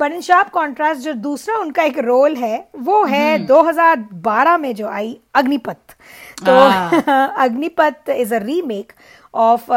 but 0.00 0.12
in 0.12 0.20
sharp 0.20 0.48
contrast 0.52 1.00
जो 1.02 1.12
दूसरा 1.28 1.56
उनका 1.60 1.82
एक 1.82 1.98
रोल 2.06 2.36
है 2.36 2.56
वो 2.78 3.02
है 3.04 3.38
2012 3.46 4.58
में 4.60 4.74
जो 4.74 4.88
आई 4.88 5.16
अग्निपथ। 5.34 5.96
तो 6.46 6.56
Agneepath 7.44 8.10
is 8.10 8.34
a 8.34 8.38
remake 8.44 8.92
of 9.34 9.72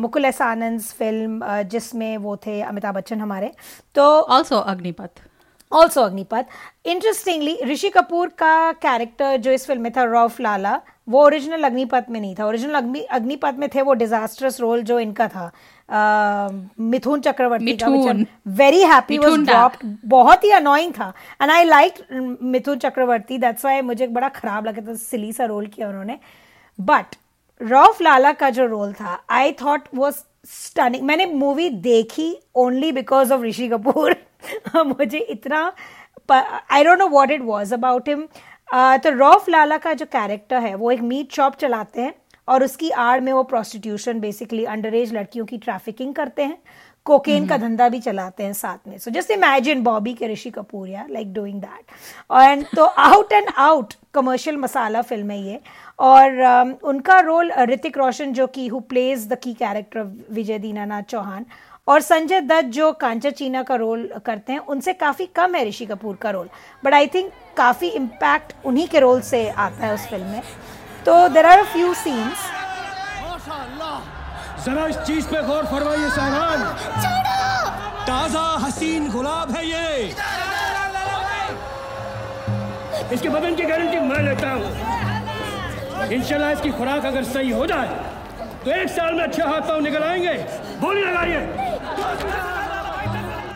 Mukul 0.00 0.24
S 0.24 0.42
Anand 0.42 0.80
film 1.00 1.62
जिसमें 1.72 2.16
वो 2.18 2.36
थे 2.46 2.60
अमिताभ 2.62 2.94
बच्चन 2.94 3.20
हमारे। 3.20 3.52
तो 3.94 4.02
also 4.20 4.58
Agneepath. 4.74 5.25
Also 5.72 6.00
Agneepath 6.00 6.44
interestingly 6.86 7.58
Rishi 7.66 7.88
Kapoor 7.90 8.28
का 8.38 8.72
कैरेक्टर 8.82 9.36
जो 9.36 9.50
इस 9.52 9.66
फ़िल्म 9.66 9.82
में 9.82 9.92
था 9.92 10.04
रॉफ 10.04 10.40
लाला 10.40 10.80
वो 11.08 11.22
ओरिजिनल 11.24 11.64
अग्निपथ 11.64 12.04
में 12.10 12.20
नहीं 12.20 12.34
था. 12.34 12.46
ओरिजिनल 12.46 12.74
अग्निपथ 13.10 13.54
में 13.58 13.68
थे 13.74 13.82
वो 13.82 13.92
डिजास्टरस 13.94 14.60
रोल 14.60 14.82
जो 14.82 14.98
इनका 15.00 15.26
था. 15.28 15.50
मिथुन 16.80 17.20
चक्रवर्ती 17.20 17.76
का 17.82 17.88
वेरी 18.56 18.82
हैप्पी 18.82 19.18
वाज 19.18 19.38
ड्रॉप्ड 19.40 19.86
बहुत 20.06 20.44
ही 20.44 20.50
अनोइंग 20.52 20.92
था. 20.92 21.12
And 21.42 21.50
I 21.50 21.64
like 21.64 21.94
Mithun 22.12 22.78
Chakraborty. 22.78 23.38
That's 23.38 23.64
why 23.64 23.80
मुझे 23.82 24.06
बड़ा 24.08 24.28
खराब 24.30 24.66
लगा 24.66 24.82
था 24.88 24.94
सिली 24.96 25.32
सा 25.32 25.44
रोल 25.44 25.66
किया 25.66 25.88
उन्होंने. 25.88 26.18
बट 26.78 27.16
रॉफ 27.60 28.02
लाला 28.02 28.32
का 28.32 28.50
जो 28.50 28.66
रोल 28.66 28.92
था 28.92 29.22
आई 29.30 29.52
थॉट 29.62 29.88
वॉज़ 29.94 30.16
स्टनिंग 30.46 31.02
मैंने 31.04 31.26
मूवी 31.26 31.68
देखी 31.84 32.34
only 32.56 32.90
because 32.92 33.32
of 33.32 33.42
Rishi 33.42 33.68
Kapoor 33.68 34.16
मुझे 34.76 35.18
इतना 35.18 35.72
I 36.30 36.84
don't 36.84 36.98
know 36.98 37.08
what 37.08 37.30
it 37.30 37.42
was 37.44 37.74
about 37.74 38.08
him 38.08 38.26
तो 39.02 39.10
रॉफ 39.16 39.48
लाला 39.48 39.76
का 39.78 39.92
जो 39.92 40.06
कैरेक्टर 40.12 40.62
है, 40.62 40.74
वो 40.74 40.90
एक 40.90 41.00
मीट 41.02 41.32
शॉप 41.32 41.54
चलाते 41.56 42.00
हैं। 42.00 42.14
और 42.48 42.64
उसकी 42.64 42.90
आड़ 42.90 43.20
में 43.20 43.32
वो 43.32 43.42
प्रोस्टिट्यूशन 43.44 44.20
बेसिकली 44.20 44.64
अंडर 44.66 44.94
एज 44.94 45.14
लड़कियों 45.14 45.46
की 45.46 45.58
ट्रैफिकिंग 45.58 46.14
करते 46.14 46.42
हैं। 46.42 46.58
कोकेन 47.06 47.46
का। 47.46 47.56
धंधा 47.56 47.88
भी 47.88 47.98
चलाते 48.00 48.44
हैं 48.44 48.52
साथ 48.52 48.88
में। 48.88 48.96
सो 48.98 49.10
जस्ट 49.10 49.30
इमेजिन 49.30 49.82
बॉबी 49.82 50.14
के 50.14 50.28
ऋषि 50.28 50.50
कपूर 50.50 50.88
या 50.88 51.06
लाइक 51.10 51.32
डूइंग 51.34 51.60
दैट 51.60 51.92
एंड 52.32 52.64
तो 52.76 52.84
out 52.84 53.32
and 53.32 53.48
out 53.56 53.94
commercial 54.14 54.56
masala 54.56 55.02
film 55.02 55.30
है 55.30 55.42
ये। 55.42 55.60
और 55.98 56.42
um, 56.42 56.74
उनका 56.84 57.18
रोल 57.20 57.52
ऋतिक 57.70 57.98
रोशन 57.98 58.32
जो 58.32 58.46
कि 58.46 58.66
who 58.68 58.80
plays 58.82 59.26
the 59.28 59.38
key 59.42 59.54
character 59.54 60.02
Vijay 60.30 60.58
Dinanath 60.58 61.02
Chauhan 61.02 61.46
और 61.88 62.00
संजय 62.00 62.40
दत्त 62.40 62.68
जो 62.68 62.92
कांचा 62.92 63.30
चीना 63.30 63.62
का 63.62 63.74
रोल 63.76 64.08
करते 64.26 64.52
हैं 64.52 64.60
उनसे 64.60 64.92
काफ़ी 64.94 65.26
कम 65.36 65.54
है 65.54 65.64
ऋषि 65.68 65.86
कपूर 65.86 66.16
का 66.16 66.30
रोल 66.30 66.48
बट 66.84 66.94
आई 66.94 67.06
थिंक 67.06 67.30
काफ़ी 67.56 67.88
इम्पैक्ट 67.90 68.52
उन्हीं 68.66 68.86
के 68.88 69.00
रोल 69.00 69.20
से 69.22 69.48
आता 69.48 69.86
है 69.86 69.94
उस 69.94 70.08
फ़िल्म 70.08 70.26
में। 70.26 70.42
तो 71.06 71.14
देर 71.28 71.46
आर 71.46 71.62
फ्यू 71.72 71.92
सीन्स 71.94 72.38
जरा 74.64 74.86
इस 74.86 74.96
चीज़ 74.98 75.26
पे 75.28 75.42
गौर 75.46 75.66
फरमाइए 75.66 76.08
साहबान 76.10 76.62
ताज़ा 78.06 78.46
हसीन 78.64 79.08
गुलाब 79.10 79.50
है 79.56 79.62
ये। 79.66 80.14
इसके 83.14 83.28
बदन 83.28 83.54
की 83.56 83.64
गारंटी 83.64 83.98
मैं 84.00 84.22
लेता 84.22 84.50
हूँ। 84.52 86.08
इंशाल्लाह 86.12 86.50
इसकी 86.50 86.70
खुराक 86.72 87.04
अगर 87.06 87.24
सही 87.24 87.50
हो 87.50 87.66
जाए 87.66 87.88
तो 88.64 88.70
एक 88.72 88.88
साल 88.90 89.14
में 89.14 89.24
अच्छे 89.24 89.42
हाथ 89.42 89.60
पाँव 89.68 89.80
निकल 89.80 90.02
आएँगे। 90.02 90.34
बोली 90.80 91.04
लगाइए। 91.04 91.40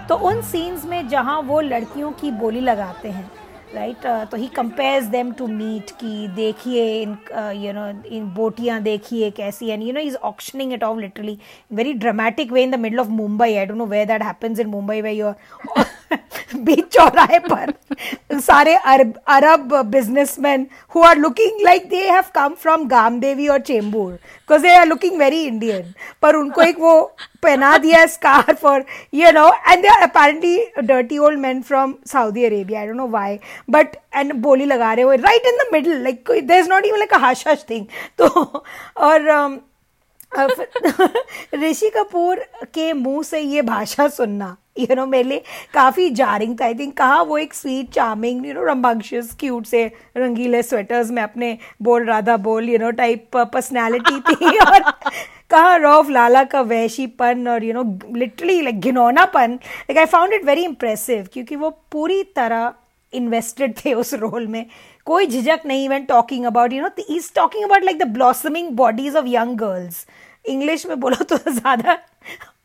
तो 0.08 0.14
उन 0.30 0.40
सीन्स 0.44 0.84
में 0.84 1.08
जहाँ 1.08 1.40
वो 1.42 1.60
लड़कियों 1.60 2.10
की 2.20 2.30
बोली 2.38 2.60
लगाते 2.60 3.08
हैं 3.10 3.30
राइट 3.74 4.06
तो 4.30 4.36
he 4.36 4.46
compares 4.56 5.06
them 5.06 5.32
to 5.32 5.46
meat 5.46 5.90
कि 6.00 6.26
देखिए 6.36 6.84
इन 7.02 7.16
यू 7.56 7.72
नो 7.72 7.88
इन 8.08 8.26
बोटियाँ 8.34 8.80
देखिए 8.82 9.30
कैसी 9.30 9.68
and 9.70 9.82
you 9.82 9.92
know 9.92 10.00
is 10.00 10.16
auctioning 10.24 10.72
it 10.72 10.84
off 10.84 10.98
literally 10.98 11.38
very 11.72 11.92
dramatic 12.04 12.52
way 12.52 12.62
in 12.62 12.70
the 12.70 12.78
middle 12.80 13.00
of 13.00 13.08
Mumbai 13.20 13.54
I 13.54 13.66
don't 13.66 13.78
know 13.78 13.86
where 13.86 14.06
that 14.06 14.22
happens 14.22 14.60
in 14.60 14.66
Mumbai 14.68 15.00
way 15.00 15.12
your 15.12 15.34
बीच 16.64 16.84
चौराहे 16.94 17.38
पर 17.40 17.72
सारे 18.40 18.74
अरब 18.74 19.12
अरब 19.28 19.74
businessman 19.86 20.66
who 20.94 21.02
are 21.02 21.16
looking 21.18 21.60
like 21.64 21.88
they 21.88 22.04
have 22.08 22.24
come 22.34 22.54
from 22.62 22.86
Gamdevi 22.88 23.48
और 23.48 23.60
Chembur 23.62 24.12
because 24.12 24.62
they 24.62 24.74
are 24.74 24.86
looking 24.86 25.18
very 25.18 25.42
Indian 25.44 25.92
पर 26.22 26.36
उनको 26.36 26.62
एक 26.62 26.80
वो 26.80 27.00
पहना 27.42 27.76
दिया 27.78 28.04
स्कार्फ 28.08 28.64
और 28.64 28.84
you 29.14 29.30
know 29.32 29.46
and 29.68 29.82
they 29.82 29.88
are 29.88 30.02
apparently 30.02 30.58
dirty 30.82 31.18
old 31.18 31.38
man 31.40 31.62
from 31.62 31.94
Saudi 32.06 32.44
Arabia 32.44 32.80
I 32.80 32.86
don't 32.86 32.96
know 32.96 33.06
why 33.08 33.38
but 33.70 33.96
and 34.14 34.32
बोली 34.42 34.64
लगा 34.66 34.92
रहे 34.92 35.04
हो 35.04 35.12
right 35.22 35.46
in 35.46 35.58
the 35.58 35.72
middle 35.72 36.02
like 36.02 36.30
there 36.32 36.58
is 36.58 36.68
not 36.70 36.86
even 36.86 36.98
like 36.98 37.14
a 37.14 37.26
hush 37.28 37.46
hush 37.48 37.64
thing 37.70 37.86
तो 38.18 38.28
और 38.98 39.30
um, 39.30 39.58
Rishi 41.54 41.90
Kapoor 41.90 42.44
के 42.74 42.92
मुँह 42.94 43.22
से 43.22 43.40
ये 43.40 43.62
भाषा 43.64 44.06
सुनना 44.08 44.56
यू 44.78 44.94
नो 44.94 45.06
मेरे 45.06 45.28
लिए 45.28 45.42
काफ़ी 45.74 46.10
जारिंग 46.10 46.56
था 46.60 46.64
आई 46.64 46.74
थिंक 46.74 46.96
कहा 46.96 47.22
वो 47.22 47.38
एक 47.38 47.54
sweet 47.54 47.90
charming 47.90 48.46
you 48.46 48.54
know 48.54 48.64
rambunctious 48.64 49.34
cute 49.40 49.66
से 49.66 49.84
रंगीले 50.16 50.62
स्वेटर्स 50.62 51.10
में 51.10 51.22
अपने 51.22 51.58
बोल, 51.82 52.04
राधा 52.04 52.36
बोल 52.36 52.68
यू 52.68 52.78
नो 52.78 52.90
टाइप 52.90 53.36
पर्सनैलिटी 53.36 54.20
थी 54.20 54.58
और 54.66 54.90
कहा 55.50 55.76
रॉफ 55.76 56.10
लाला 56.10 56.44
का 56.44 56.60
वैशीपन 56.60 57.48
और 57.48 57.64
you 57.64 57.72
know 57.74 57.82
literally 58.16 58.60
like 58.62 58.80
घिनौनापन 58.80 59.52
like 59.52 59.98
I 59.98 60.04
found 60.04 60.32
it 60.32 60.44
very 60.44 60.64
impressive 60.64 61.28
क्योंकि 61.32 61.56
वो 61.56 61.70
पूरी 61.92 62.22
तरह 62.22 62.72
इन्वेस्टेड 63.12 63.74
थे 63.84 63.94
उस 63.94 64.14
रोल 64.14 64.46
में। 64.46 64.66
कोई 65.04 65.26
झिझक 65.26 65.60
नहीं 65.66 65.84
even 65.84 66.04
talking 66.04 66.44
about 66.46 66.72
you 66.72 66.82
know 66.82 66.90
is 67.10 67.32
talking 67.34 67.64
about 67.64 67.84
like 67.84 67.98
the 67.98 68.06
blossoming 68.08 68.70
bodies 68.70 69.16
of 69.16 69.26
young 69.26 69.56
girls 69.56 70.06
English 70.48 70.86
में 70.86 71.00
बोलो 71.00 71.24
तो 71.24 71.36
ज़्यादा 71.50 71.98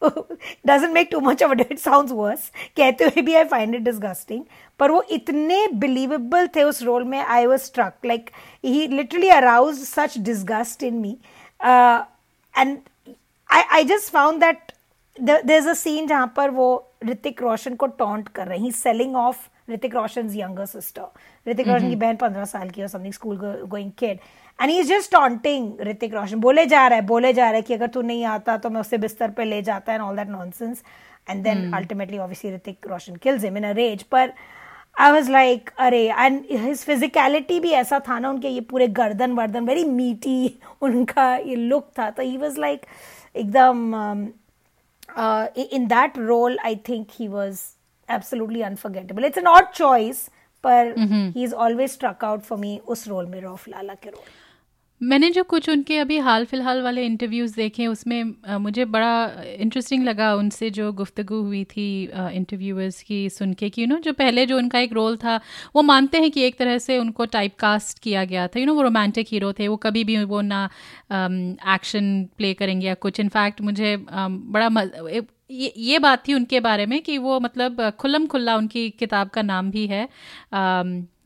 doesn't 0.03 0.91
make 0.93 1.09
too 1.11 1.19
much 1.19 1.43
of 1.43 1.51
it 1.61 1.77
sound 1.79 2.09
worse 2.11 2.49
कहते 2.77 3.05
हुए 3.05 3.21
भी 3.21 3.35
आई 3.35 3.43
फाइंड 3.43 3.75
इट 3.75 3.81
डिस्गस्टिंग 3.81 4.43
पर 4.79 4.91
वो 4.91 5.01
इतने 5.11 5.67
बिलीवेबल 5.73 6.47
थे 6.55 6.63
उस 6.63 6.81
रोल 6.83 7.03
में 7.03 7.19
I 7.19 7.45
was 7.45 7.61
struck 7.61 8.05
like 8.05 8.29
he 8.65 8.87
literally 8.87 9.29
arouse 9.29 9.79
such 9.83 10.17
disgust 10.19 10.83
in 10.83 10.99
me 11.01 11.17
and 12.55 12.77
I 13.49 13.63
I 13.71 13.83
just 13.83 14.11
found 14.13 14.39
that 14.39 14.71
there 15.17 15.57
is 15.57 15.69
a 15.69 15.73
scene 15.73 16.07
जहाँ 16.07 16.33
पर 16.37 16.49
वो 16.51 16.67
ऋतिक 17.05 17.41
रोशन 17.41 17.75
को 17.75 17.85
टॉन्ट 17.99 18.27
कर 18.27 18.47
रहे 18.47 18.59
हैं. 18.59 18.71
Selling 18.71 19.15
off 19.15 19.47
Hrithik 19.71 19.95
Roshan 19.95 20.29
younger 20.35 20.65
sister 20.65 21.49
Hrithik 21.49 21.67
Roshan 21.67 21.89
की 21.89 21.95
बहन 21.95 22.15
पंद्रह 22.15 22.45
साल 22.45 22.69
की 22.69 22.81
और 22.81 22.87
something 22.87 23.13
school 23.13 23.37
going 23.67 23.91
kid 23.99 24.19
and 24.59 24.71
he 24.71 24.77
is 24.79 24.89
just 24.89 25.11
taunting 25.11 25.81
Hrithik 25.81 26.13
Roshan 26.13 26.39
बोले 26.39 26.65
जा 26.65 26.85
रहा 26.87 26.99
है 26.99 27.05
बोले 27.05 27.33
जा 27.33 27.45
रहा 27.45 27.55
है 27.55 27.61
कि 27.61 27.73
अगर 27.73 27.87
तू 27.87 28.01
नहीं 28.01 28.23
आता 28.25 28.57
तो 28.57 28.69
मैं 28.69 28.81
उससे 28.81 28.97
बिस्तर 28.97 29.31
पे 29.31 29.45
ले 29.45 29.61
जाता 29.61 29.93
and 29.93 30.01
all 30.01 30.15
that 30.15 30.27
nonsense 30.29 30.83
and 31.29 31.43
then 31.43 31.71
ultimately 31.73 32.17
obviously 32.17 32.53
Hrithik 32.53 32.87
Roshan 32.87 33.15
kills 33.15 33.43
him 33.43 33.57
in 33.57 33.63
a 33.63 33.71
rage 33.71 34.03
पर 34.03 34.33
आई 34.99 35.11
वॉज़ 35.11 35.31
लाइक 35.31 35.69
अरे 35.77 36.03
एंड 36.09 36.41
हिज 36.51 36.83
फिजिकलिटी 36.85 37.59
भी 37.59 37.71
ऐसा 37.73 37.99
था 38.07 38.19
ना 38.19 38.29
उनके 38.29 38.49
ये 38.49 38.61
पूरे 38.69 38.87
गर्दन 38.99 39.31
वर्दन 39.31 39.65
वेरी 39.65 39.83
मीटी 39.85 40.59
उनका 40.81 41.35
ये 41.35 41.55
लुक 41.55 41.89
था. 41.99 42.09
तो 42.09 42.23
ही 42.23 42.37
वॉज़ 42.37 42.59
लाइक 42.59 42.85
एकदम 43.35 43.93
in 45.73 45.87
that 45.87 46.17
role 46.17 46.57
I 46.65 46.75
think 46.89 47.07
he 47.19 47.27
was 47.27 47.61
absolutely 48.09 48.61
unforgettable 48.61 49.25
it's 49.25 49.37
an 49.37 49.47
odd 49.47 49.71
choice 49.73 50.27
पर 50.63 50.93
he 50.97 51.43
is 51.43 51.53
always 51.55 51.91
struck 51.91 52.23
out 52.25 52.41
for 52.41 52.57
me 52.57 52.79
उस 52.87 53.07
रोल 53.07 53.25
में 53.25 53.39
रॉफ 53.41 53.67
लाला 53.67 53.93
के 53.93 54.09
रोल 54.09 54.23
मैंने 55.05 55.29
जो 55.31 55.43
कुछ 55.43 55.67
उनके 55.69 55.97
अभी 55.97 56.17
हाल 56.17 56.45
फ़िलहाल 56.45 56.81
वाले 56.81 57.05
इंटरव्यूज़ 57.05 57.55
देखे 57.55 57.87
उसमें 57.87 58.33
आ, 58.47 58.57
मुझे 58.57 58.85
बड़ा 58.85 59.25
इंटरेस्टिंग 59.59 60.03
लगा 60.03 60.33
उनसे 60.35 60.69
जो 60.69 60.91
गुफ्तगु 60.93 61.41
हुई 61.43 61.63
थी 61.63 61.87
इंटरव्यूअर्स 62.33 63.01
की 63.03 63.29
सुन 63.29 63.53
के 63.53 63.69
कि 63.69 63.81
यू 63.81 63.87
नो 63.87 63.97
जो 63.99 64.13
पहले 64.13 64.45
जो 64.45 64.57
उनका 64.57 64.79
एक 64.79 64.93
रोल 64.93 65.17
था 65.17 65.39
वो 65.75 65.81
मानते 65.81 66.19
हैं 66.21 66.31
कि 66.31 66.41
एक 66.41 66.57
तरह 66.59 66.77
से 66.77 66.97
उनको 66.97 67.25
टाइप 67.25 67.55
कास्ट 67.59 67.99
किया 67.99 68.23
गया 68.25 68.47
था। 68.47 68.59
यू 68.59 68.65
नो 68.65 68.73
वो 68.73 68.81
रोमांटिक 68.81 69.27
हीरो 69.31 69.53
थे 69.53 69.67
वो 69.67 69.77
कभी 69.77 70.03
भी 70.03 70.23
वो 70.25 70.41
ना 70.41 70.63
एक्शन 71.75 72.23
प्ले 72.37 72.53
करेंगे 72.53 72.87
या 72.87 72.93
कुछ। 72.95 73.19
इनफैक्ट 73.19 73.61
मुझे 73.61 73.95
आ, 74.09 74.27
बड़ा 74.27 74.69
ये 75.49 75.73
ये 75.77 75.99
बात 75.99 76.27
थी 76.27 76.33
उनके 76.33 76.59
बारे 76.59 76.85
में 76.85 77.01
कि 77.01 77.17
वो 77.17 77.39
मतलब 77.39 77.89
खुल्लम 77.99 78.25
खुल्ला 78.27 78.55
उनकी 78.57 78.89
किताब 78.89 79.29
का 79.29 79.41
नाम 79.41 79.69
भी 79.71 79.85
है 79.87 80.07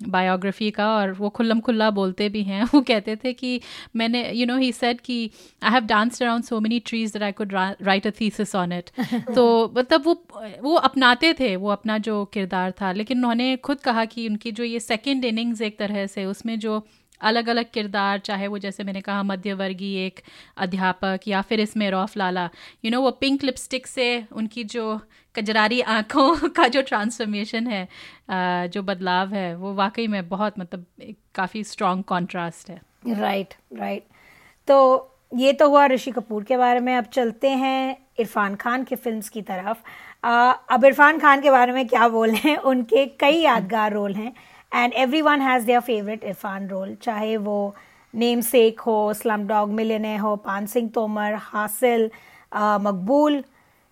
बायोग्राफी 0.07 0.69
का 0.71 0.87
और 0.95 1.11
वो 1.11 1.29
खुल्लम 1.29 1.59
खुल्ला 1.59 1.89
बोलते 1.91 2.27
भी 2.29 2.43
हैं। 2.43 2.63
वो 2.73 2.81
कहते 2.81 3.15
थे 3.15 3.33
कि 3.33 3.59
मैंने 3.95 4.31
यू 4.31 4.45
नो 4.45 4.57
ही 4.57 4.71
सेड 4.71 5.01
कि 5.01 5.31
I 5.63 5.71
have 5.71 5.85
danced 5.85 6.23
around 6.23 6.43
so 6.43 6.59
many 6.59 6.79
trees 6.79 7.13
that 7.13 7.23
I 7.23 7.31
could 7.31 7.53
write 7.81 8.07
a 8.07 8.11
thesis 8.21 8.55
on 8.55 8.71
it 8.73 8.89
तो 9.35 9.73
मतलब 9.77 10.03
वो 10.05 10.13
वो 10.61 10.75
अपनाते 10.75 11.33
थे 11.33 11.55
वो 11.55 11.69
अपना 11.69 11.97
जो 11.97 12.23
किरदार 12.25 12.71
था। 12.71 12.91
लेकिन 12.91 13.17
उन्होंने 13.17 13.55
खुद 13.57 13.79
कहा 13.79 14.05
कि 14.05 14.27
उनकी 14.27 14.51
जो 14.51 14.63
ये 14.63 14.79
सेकेंड 14.79 15.25
इनिंग्स 15.25 15.61
एक 15.61 15.77
तरह 15.79 16.05
से 16.07 16.25
उसमें 16.25 16.59
जो 16.59 16.79
अलग 17.21 17.49
अलग 17.49 17.65
किरदार 17.73 18.19
चाहे 18.19 18.47
वो 18.47 18.57
जैसे 18.57 18.83
मैंने 18.83 19.01
कहा 19.01 19.23
मध्यवर्गीय 19.23 20.05
एक 20.05 20.19
अध्यापक 20.57 21.19
या 21.27 21.41
फिर 21.41 21.59
इसमें 21.59 21.91
Rauf 21.91 22.17
Lala. 22.17 22.43
You 22.43 22.81
you 22.83 22.91
know 22.91 22.97
know, 22.97 23.05
वो 23.05 23.11
पिंक 23.11 23.43
लिपस्टिक 23.43 23.87
से 23.87 24.25
उनकी 24.31 24.63
जो 24.63 25.01
कजरारी 25.35 25.81
आँखों 25.81 26.49
का 26.55 26.67
जो 26.67 26.81
ट्रांसफॉर्मेशन 26.81 27.67
है 27.67 27.87
जो 28.69 28.83
बदलाव 28.83 29.33
है 29.33 29.55
वो 29.55 29.73
वाकई 29.73 30.07
में 30.07 30.29
बहुत 30.29 30.59
मतलब 30.59 30.85
काफ़ी 31.35 31.63
स्ट्रॉन्ग 31.63 32.03
कॉन्ट्रास्ट 32.03 32.69
है। 32.69 32.81
Right 33.07 33.49
right, 33.49 33.79
right 33.79 34.03
right. 34.03 34.15
तो 34.67 35.05
ये 35.35 35.53
तो 35.53 35.69
हुआ 35.69 35.85
ऋषि 35.85 36.11
कपूर 36.11 36.43
के 36.43 36.57
बारे 36.57 36.79
में। 36.79 36.95
अब 36.95 37.05
चलते 37.05 37.49
हैं 37.49 37.97
इरफान 38.19 38.55
खान 38.55 38.83
के 38.83 38.95
फिल्म्स 38.95 39.29
की 39.29 39.41
तरफ़। 39.41 39.77
आ, 40.27 40.51
अब 40.51 40.85
इरफान 40.85 41.19
खान 41.19 41.41
के 41.41 41.51
बारे 41.51 41.71
में 41.71 41.87
क्या 41.87 42.07
बोलें? 42.07 42.57
उनके 42.71 43.05
कई 43.05 43.37
यादगार 43.41 43.93
रोल 43.93 44.13
हैं। 44.13 44.33
And 44.71 44.93
every 44.93 45.21
one 45.21 45.41
has 45.41 45.65
their 45.65 45.79
favourite 45.81 46.23
Irfan 46.23 46.67
role 46.69 46.95
चाहे 47.01 47.35
वो 47.37 47.59
नेम 48.13 48.41
सेक 48.41 48.79
हो 48.79 48.97
स्लम 49.13 49.47
डॉग 49.47 49.71
मिलने 49.73 50.15
हो 50.17 50.35
पान 50.45 50.65
सिंह 50.67 50.89
तोमर 50.93 51.33
हासिल 51.41 52.09
मकबूल 52.81 53.43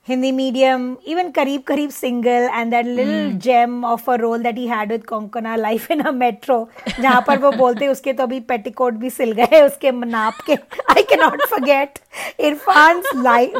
Hindi 0.07 0.31
medium, 0.31 0.97
even 1.03 1.33
Kareeb 1.33 1.63
Kareeb 1.65 1.91
single, 1.91 2.47
and 2.57 2.71
that 2.71 2.85
little 2.85 3.33
gem 3.37 3.83
of 3.83 4.07
a 4.07 4.17
role 4.17 4.39
that 4.39 4.55
he 4.55 4.65
had 4.65 4.89
with 4.89 5.05
Konkona, 5.05 5.57
Life 5.59 5.89
in 5.91 5.99
a 5.99 6.13
Metro, 6.19 6.67
जहाँ 6.99 7.23
पर 7.27 7.39
वो 7.39 7.51
बोलते 7.51 7.87
उसके 7.87 8.13
तो 8.13 8.23
अभी 8.23 8.39
पेटिकोट 8.51 8.93
भी 9.01 9.09
सिल 9.09 9.31
गए 9.39 9.61
उसके 9.61 9.91
नाप 9.91 10.39
के। 10.45 10.53
I 10.53 11.03
can 11.09 11.19
not 11.21 11.43
forget 11.49 11.99
Irfan 12.39 13.01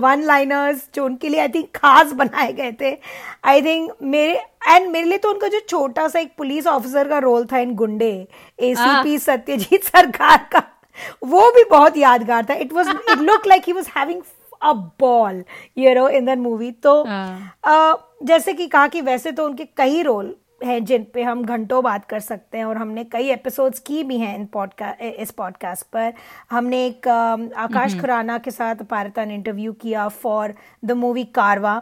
one 0.04 0.24
liners 0.26 0.88
जो 0.96 1.06
उनके 1.06 1.30
लिए 1.30 1.40
आई 1.40 1.50
थिंक 1.56 1.68
खास 1.76 2.14
बनाए 2.22 2.54
गए 2.54 2.72
थे। 2.82 2.96
आई 3.46 3.62
थिंक 3.62 3.92
मेरे 4.04 4.40
एंड 4.68 4.90
मेरे 4.92 5.08
लिए 5.08 5.18
तो 5.18 5.32
उनका 5.34 5.48
जो 5.48 5.60
छोटा 5.70 6.08
सा 6.08 6.20
एक 6.20 6.32
पुलिस 6.38 6.68
ऑफिसर 6.68 7.10
का 7.10 7.18
रोल 7.28 7.46
था 7.52 7.60
इन 7.60 7.76
गुंडे 7.76 8.12
एसीपी 8.70 9.18
सत्यजीत 9.28 9.84
सरकार 9.84 10.48
का 10.54 10.64
वो 11.26 11.52
भी 11.56 11.64
बहुत 11.70 11.98
यादगार 11.98 12.46
था। 12.50 12.54
It 12.54 12.74
was 12.74 12.90
it 12.90 13.20
look 13.20 13.48
like 13.48 13.64
he 13.68 13.74
was 13.74 13.90
having 13.98 14.22
a 14.62 14.74
ball 14.74 15.44
you 15.78 15.96
know 15.96 16.08
in 16.10 16.26
that 16.26 16.40
movie 16.40 16.72
तो 16.72 17.04
जैसे 18.24 18.54
कि 18.54 18.68
कहा 18.68 18.88
कि 18.88 19.02
वैसे 19.02 19.32
तो 19.32 19.46
उनके 19.46 19.66
कई 19.78 20.02
रोल 20.02 20.36
हैं 20.66 20.86
जिन 20.86 21.06
पे 21.14 21.24
हम 21.24 21.44
घंटों 21.46 21.84
बात 21.84 22.06
कर 22.06 22.20
सकते 22.20 22.58
हैं 22.58 22.66
और 22.66 22.78
हमने 22.78 23.04
कई 23.04 23.30
एपिसोड्स 23.30 23.80
की 23.80 24.04
भी 24.04 24.18
हैं 24.18 24.36
इन 24.36 24.46
पॉडकास्ट 24.46 25.02
इस 25.02 25.32
पॉडकास्ट 25.32 25.86
पर। 25.86 26.14
हमने 26.52 26.86
एक 26.86 27.08
आकाश 27.58 28.00
खुराना 28.02 28.38
के 28.38 28.52
साथ 28.52 28.76
पारता 28.76 29.26
ने 29.26 29.36
इंटरव्यू 29.36 29.74
किया 29.74 30.08
फॉर 30.08 30.54
द 30.86 30.92
मूवी 30.92 31.24
कारवा 31.24 31.82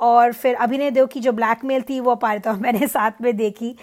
और 0.00 0.32
फिर 0.32 0.54
अभिनय 0.54 0.90
देव 0.90 1.06
की 1.06 1.20
जो 1.20 1.32
ब्लैकमेल 1.32 1.82
थी 1.82 2.00
वो 2.00 2.14
पारिता 2.14 2.52
मैंने 2.52 2.86
साथ 2.86 3.22
में 3.22 3.36
देखी। 3.36 3.76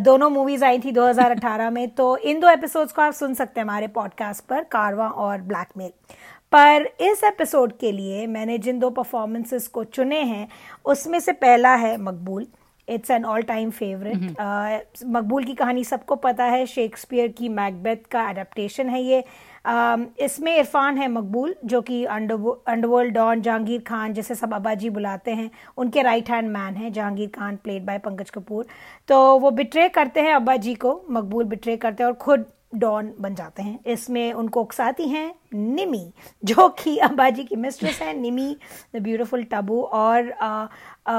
दोनों 0.00 0.30
मूवीज़ 0.30 0.64
आई 0.64 0.78
थी 0.78 0.92
2018 0.92 1.70
में। 1.70 1.88
तो 1.90 2.16
इन 2.16 2.40
दो 2.40 2.48
एपिसोड्स 2.48 2.92
को 2.92 3.02
आप 3.02 3.12
सुन 3.12 3.34
सकते 3.34 3.60
हैं 3.60 3.66
हमारे 3.66 3.88
पॉडकास्ट 3.88 4.44
पर 4.44 4.64
कारवा 4.64 5.08
और 5.08 5.40
ब्लैकमेल 5.42 5.90
पर 6.54 6.84
इस 7.00 7.22
एपिसोड 7.24 7.72
के 7.78 7.90
लिए 7.92 8.26
मैंने 8.26 8.56
जिन 8.58 8.78
दो 8.78 8.90
परफॉर्मेंसेस 8.90 9.66
को 9.68 9.82
चुने 9.84 10.20
हैं 10.22 10.48
उसमें 10.84 11.18
से 11.20 11.32
पहला 11.32 11.74
है 11.74 11.96
Maqbool. 12.00 12.46
It's 12.88 13.10
an 13.10 13.24
all 13.24 13.42
time 13.42 13.70
favourite 13.70 15.02
Maqbool 15.06 15.44
की 15.44 15.54
कहानी 15.54 15.84
सबको 15.84 16.16
पता 16.16 16.44
है 16.44 16.64
शेक्सपियर 16.66 17.28
की 17.28 17.48
मैकबेथ 17.48 18.06
का 18.10 18.28
एडेप्टेशन 18.30 18.88
है 18.88 19.02
ये। 19.02 19.24
Uh, 19.64 20.04
इसमें 20.20 20.56
इरफान 20.56 20.98
है 20.98 21.08
मकबूल 21.08 21.54
जो 21.64 21.80
कि 21.82 22.04
अंडरवर्ल्ड 22.04 23.14
डॉन 23.14 23.40
जहांगीर 23.42 23.80
खान 23.80 24.12
जैसे 24.14 24.34
सब 24.34 24.54
अब्बा 24.54 24.74
जी 24.74 24.90
बुलाते 24.90 25.30
हैं। 25.30 25.50
उनके 25.78 26.02
राइट 26.02 26.30
हैंड 26.30 26.50
मैन 26.50 26.74
हैं 26.74 26.92
जहांगीर 26.92 27.28
खान 27.34 27.56
प्लेड 27.56 27.84
बाय 27.86 27.98
पंकज 27.98 28.30
कपूर 28.30 28.66
तो 29.08 29.38
वो 29.38 29.50
बिट्रे 29.50 29.88
करते 29.88 30.20
हैं 30.20 30.34
अब्बा 30.34 30.56
जी 30.56 30.74
को 30.74 31.00
मकबूल 31.10 31.44
बिट्रे 31.44 31.76
करते 31.76 32.02
हैं 32.02 32.10
और 32.10 32.16
खुद 32.16 32.44
डॉन 32.74 33.12
बन 33.20 33.34
जाते 33.34 33.62
हैं। 33.62 33.78
इसमें 33.86 34.32
उनको 34.32 34.62
उकसाती 34.62 35.08
हैं 35.08 35.34
निमी 35.54 36.04
जो 36.44 36.68
कि 36.78 36.96
अब्बाजी 36.98 37.44
की 37.44 37.56
मिस्ट्रेस 37.56 38.00
है। 38.02 38.16
निमी 38.18 38.56
द 38.94 39.02
ब्यूटिफुल 39.02 39.42
टबू 39.52 39.80
और 39.82 40.32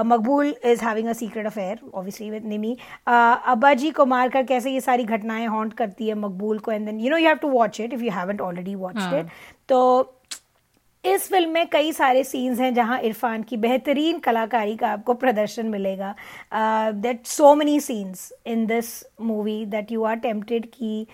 Maqbool 0.05 0.53
is 0.65 0.83
having 0.85 1.07
a 1.07 1.13
secret 1.13 1.45
affair 1.45 1.79
obviously 1.93 2.29
with 2.31 2.45
Nimmi. 2.45 2.77
Abbaji 3.07 3.91
को 3.91 4.05
मारकर 4.07 4.43
कैसे 4.45 4.71
ये 4.71 4.81
सारी 4.81 5.03
घटनाएँ 5.05 5.47
हॉन्ट 5.47 5.73
करती 5.73 6.07
है 6.07 6.15
मकबूल 6.17 6.59
को 6.59 6.71
and 6.71 6.85
then 6.85 6.99
you 6.99 7.09
know 7.11 7.17
you 7.17 7.27
have 7.27 7.37
to 7.37 7.49
watch 7.49 7.79
it 7.81 7.93
if 7.93 8.03
you 8.03 8.11
haven't 8.11 8.41
already 8.41 8.75
watch 8.75 8.97
it 9.13 9.29
तो 9.69 10.11
इस 11.03 11.27
फ़िल्म 11.29 11.49
में 11.49 11.67
कई 11.69 11.91
सारे 11.91 12.23
सीन्स 12.23 12.59
हैं 12.59 12.73
जहाँ 12.73 12.99
इरफान 12.99 13.41
की 13.43 13.57
बेहतरीन 13.57 14.19
कलाकारी 14.19 14.75
का 14.75 14.89
आपको 14.89 15.13
प्रदर्शन 15.13 15.65
मिलेगा। 15.69 16.13
That 16.53 17.25
so 17.27 17.53
many 17.55 17.79
scenes 17.79 18.31
in 18.45 18.65
this 18.65 18.87
movie 19.21 19.65
that 19.65 19.91
you 19.91 20.03
are 20.03 20.15
tempted 20.19 20.65
की 20.67 21.07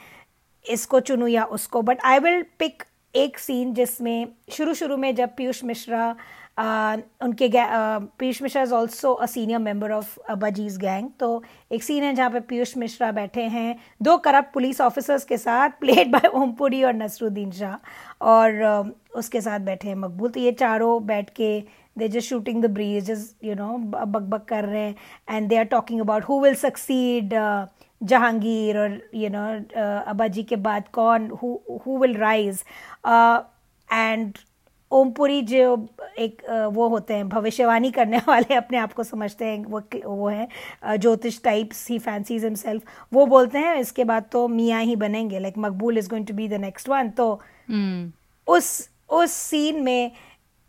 इसको 0.65 0.99
चुनूँ 0.99 1.29
या 1.29 1.43
उसको। 1.45 1.81
बट 1.81 2.05
आई 2.05 2.19
विल 2.19 2.43
पिक 2.59 2.83
एक 3.15 3.39
सीन 3.39 3.73
जिसमें 3.73 4.27
शुरू 4.51 4.73
शुरू 4.73 4.97
में 4.97 5.13
जब 5.15 5.35
पीयूष 5.37 5.63
मिश्रा 5.63 6.15
Uh, 6.59 6.97
उनके 7.23 7.49
Piyush 8.19 8.41
Mishra 8.41 8.61
is 8.63 8.73
also 8.73 9.11
a 9.13 9.25
senior 9.25 9.59
member 9.59 9.91
of 9.91 10.33
budgies 10.39 10.77
gang 10.77 11.09
तो 11.19 11.43
एक 11.71 11.83
सीन 11.83 12.03
है 12.03 12.13
जहाँ 12.15 12.29
पे 12.31 12.39
पीयूष 12.39 12.75
मिश्रा 12.77 13.11
बैठे 13.11 13.41
हैं 13.53 13.75
दो 14.03 14.17
करप्ट 14.17 14.53
पुलिस 14.53 14.81
ऑफिसर्स 14.81 15.23
के 15.25 15.37
साथ 15.37 15.79
प्लेड 15.79 16.11
बाय 16.11 16.27
ओमपुरी 16.29 16.83
और 16.83 16.93
नसरुद्दीन 16.93 17.51
शाह 17.51 18.25
और 18.25 18.93
उसके 19.15 19.41
साथ 19.41 19.59
बैठे 19.59 19.87
हैं 19.87 19.95
मकबूल। 19.95 20.29
तो 20.29 20.39
ये 20.39 20.51
चारों 20.51 21.05
बैठ 21.05 21.29
के 21.35 21.59
they 21.97 22.07
just 22.07 22.29
shooting 22.29 22.61
the 22.63 22.71
breeze 22.71 23.09
you 23.43 23.55
know 23.55 23.77
बक 23.77 24.21
बक 24.21 24.45
कर 24.49 24.65
रहे 24.65 24.81
हैं। 24.81 24.95
And 25.29 25.49
they 25.49 25.57
are 25.57 25.65
talking 25.73 26.01
about 26.01 26.23
who 26.23 26.41
will 26.43 26.55
succeed 26.57 27.33
Jahangir 28.01 28.77
और 28.77 28.99
यू 29.15 29.29
नो 29.29 29.47
अबाजी 30.11 30.43
के 30.43 30.55
बाद 30.67 30.87
कौन 30.93 31.29
who 31.41 31.97
will 31.97 32.15
rise 32.17 32.63
and 33.05 34.37
Om Puri 34.91 35.41
जो 35.41 35.87
एक 36.19 36.41
uh, 36.41 36.73
वो 36.73 36.87
होते 36.89 37.13
हैं 37.13 37.27
भविष्यवाणी 37.29 37.91
करने 37.91 38.17
वाले 38.27 38.55
अपने 38.55 38.77
आप 38.77 38.93
को 38.93 39.03
समझते 39.03 39.45
हैं 39.45 39.63
वो 39.65 39.81
वो 40.05 40.29
हैं 40.29 40.97
ज्योतिष 40.97 41.41
टाइप्स 41.43 41.87
ही 41.89 41.99
फैंसीज 41.99 42.43
हिमसेल्फ 42.43 43.13
वो 43.13 43.25
बोलते 43.25 43.59
हैं 43.59 43.75
इसके 43.79 44.03
बाद 44.03 44.25
तो 44.31 44.47
मियाँ 44.47 44.81
ही 44.83 44.95
बनेंगे 44.95 45.39
like 45.39 45.57
Maqbool 45.57 45.97
is 45.97 46.09
going 46.09 46.25
to 46.27 46.33
be 46.33 46.47
the 46.47 46.59
next 46.61 46.89
one 46.89 47.09
तो 47.09 47.29
mm. 47.69 48.11
उस 48.47 48.89
उस 49.09 49.31
सीन 49.31 49.81
में 49.83 50.11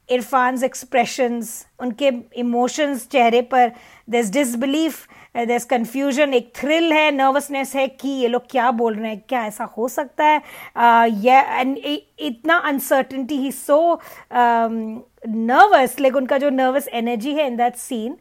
इरफान 0.08 0.62
एक्सप्रेशंस 0.64 1.50
उनके 1.80 2.10
इमोशंस 2.36 3.06
चेहरे 3.08 3.42
पर 3.52 3.72
दिस 4.10 4.32
डिसबिलीफ 4.32 5.06
दस 5.36 5.64
कन्फ्यूज़न 5.64 6.34
एक 6.34 6.52
थ्रिल 6.56 6.92
है 6.92 7.10
नर्वसनेस 7.10 7.74
है 7.76 7.88
कि 7.88 8.08
ये 8.08 8.28
लोग 8.28 8.42
क्या 8.50 8.70
बोल 8.70 8.94
रहे 8.94 9.10
हैं 9.10 9.22
क्या 9.28 9.44
ऐसा 9.46 9.64
हो 9.64 9.88
सकता 9.88 10.24
है? 10.24 10.42
एंड 10.76 11.76
uh, 11.76 11.98
इतना 12.18 12.56
अनसर्टनिटी 12.56 13.36
ही 13.36 13.52
सो 13.52 14.00
नर्वस 14.32 16.00
लाइक 16.00 16.16
उनका 16.16 16.38
जो 16.38 16.50
नर्वस 16.50 16.88
एनर्जी 16.88 17.34
है 17.34 17.46
in 17.46 17.56
that 17.56 17.76
scene 17.76 18.16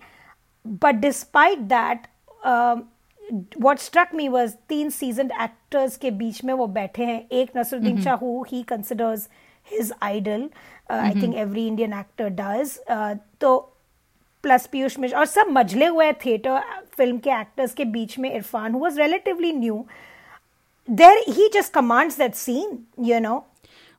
but 0.67 0.95
despite 0.95 1.59
that 1.59 2.07
what 3.61 3.79
struck 3.79 4.09
me 4.15 4.27
was 4.27 4.55
तीन 4.69 4.89
सीज़न 4.89 5.31
एक्टर्स 5.41 5.97
के 5.97 6.11
बीच 6.11 6.43
में 6.43 6.53
वो 6.53 6.67
बैठे 6.67 7.05
हैं। 7.05 7.27
एक 7.31 7.51
Naseeruddin 7.57 8.01
Shah 8.01 8.43
he 8.47 8.63
considers 8.63 9.29
his 9.71 9.93
idol 10.01 10.49
I 10.91 11.21
think 11.21 11.35
every 11.35 11.67
Indian 11.67 11.93
actor 11.93 12.29
does 12.29 12.79
तो 13.41 13.70
प्लस 14.43 14.65
पीयूष 14.71 14.97
मिश्रा 14.99 15.19
और 15.19 15.25
सब 15.25 15.47
मजले 15.49 15.85
हुए 15.85 16.11
थिएटर, 16.25 16.59
फ़िल्म 16.97 17.17
के 17.17 17.29
एक्टर्स 17.41 17.73
के 17.73 17.85
बीच 17.85 18.17
में 18.19 18.33
Irfan 18.33 18.73
was 18.73 19.01
relatively 19.01 19.51
new 19.51 19.85
there 20.89 21.23
he 21.29 21.49
just 21.53 21.73
commands 21.73 22.17
that 22.17 22.35
scene 22.35 22.79
you 22.99 23.19
know 23.19 23.45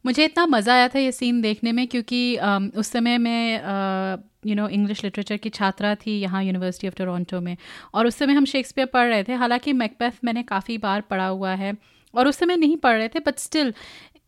मुझे 0.07 0.25
इतना 0.25 0.47
मज़ा 0.47 0.75
आया 0.75 0.89
था 0.89 0.99
ये 0.99 1.13
सीन 1.13 1.41
देखने 1.41 1.73
में 1.73 1.87
क्योंकि 1.89 2.37
उस 2.77 2.89
समय 2.89 3.19
मैं 3.19 4.19
यू 4.47 4.55
नो 4.55 4.69
इंग्लिश 4.69 5.05
लिटरेचर 5.05 5.37
की 5.37 5.49
छात्रा 5.49 5.95
थी 5.95 6.19
यहाँ 6.21 6.43
यूनिवर्सिटी 6.45 6.89
ऑफ़ 6.89 6.95
टोरंटो 6.95 7.41
में 7.41 7.57
और 7.95 8.07
उस 8.07 8.17
समय 8.17 8.33
हम 8.33 8.45
शेक्सपियर 8.45 8.87
पढ़ 8.87 9.09
रहे 9.09 9.25
थे। 9.25 9.33
हालाँकि 9.33 9.73
मैकबेथ 9.73 10.25
मैंने 10.25 10.43
काफ़ी 10.43 10.79
बार 10.79 11.01
पढ़ा 11.01 11.27
हुआ 11.27 11.55
है 11.55 11.75
और 12.15 12.29
उस 12.29 12.37
समय 12.37 12.57
नहीं 12.57 12.77
पढ़ 12.77 12.97
रहे 12.97 13.09
थे 13.09 13.19
बट 13.19 13.39
स्टिल 13.39 13.75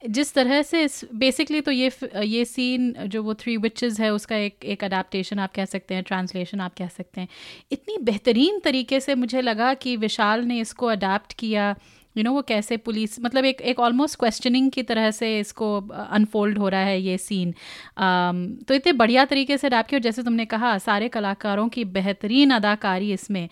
जिस 0.04 0.32
तरह 0.34 0.62
से 0.62 0.86
बेसिकली 1.14 1.60
तो 1.60 1.70
ये 1.70 1.90
ये 2.24 2.44
सीन 2.44 2.92
जो 3.06 3.22
वो 3.22 3.34
थ्री 3.34 3.56
विचेस 3.56 4.00
है, 4.00 4.10
उसका 4.12 4.36
एक 4.36 4.64
एक 4.64 4.84
अडाप्टेशन 4.84 5.38
आप 5.38 5.52
कह 5.54 5.64
सकते 5.64 5.94
हैं 5.94 6.02
ट्रांसलेशन 6.02 6.60
आप 6.60 6.74
कह 6.78 6.88
सकते 6.88 7.20
हैं। 7.20 7.28
इतनी 7.72 7.98
बेहतरीन 8.02 8.58
तरीके 8.58 9.00
से 9.00 9.14
मुझे 9.14 9.40
लगा 9.40 9.72
कि 9.74 9.96
विशाल 9.96 10.44
ने 10.44 10.58
इसको 10.60 10.86
अडाप्ट 10.86 11.32
किया 11.32 11.74
यू 12.16 12.20
you 12.20 12.24
नो 12.24 12.30
know, 12.30 12.36
वो 12.36 12.42
कैसे 12.48 12.76
पुलिस 12.76 13.20
मतलब 13.20 13.44
एक 13.44 13.60
एक 13.62 13.80
ऑलमोस्ट 13.80 14.18
क्वेश्चनिंग 14.18 14.70
की 14.70 14.82
तरह 14.82 15.10
से 15.10 15.38
इसको 15.38 15.70
अनफोल्ड 16.10 16.58
हो 16.58 16.68
रहा 16.68 16.80
है 16.80 17.00
ये 17.00 17.18
सीन 17.18 17.50
um, 17.50 18.68
तो 18.68 18.74
इतने 18.74 18.92
बढ़िया 18.92 19.24
तरीके 19.24 19.58
से 19.58 19.66
अडाप्ट 19.66 19.90
किया 19.90 20.00
जैसे 20.00 20.22
तुमने 20.22 20.44
कहा 20.46 20.76
सारे 20.78 21.08
कलाकारों 21.08 21.68
की 21.68 21.84
बेहतरीन 21.98 22.50
अदाकारी 22.50 23.12
इसमें 23.12 23.48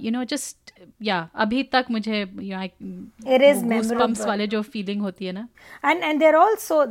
यू 0.00 0.10
नो 0.10 0.24
जस्ट 0.24 0.62
या 1.02 1.28
अभी 1.34 1.62
तक 1.72 1.86
मुझे 1.90 2.20
इट 2.22 3.42
इज़ 3.42 3.64
मेमोरेबल 3.64 4.26
वाले 4.26 4.46
जो 4.46 4.62
फीलिंग 4.62 5.02
होती 5.02 5.26
है 5.26 5.32
ना। 5.32 5.46
And 5.84 6.02
and 6.02 6.18
there 6.20 6.36
also 6.36 6.84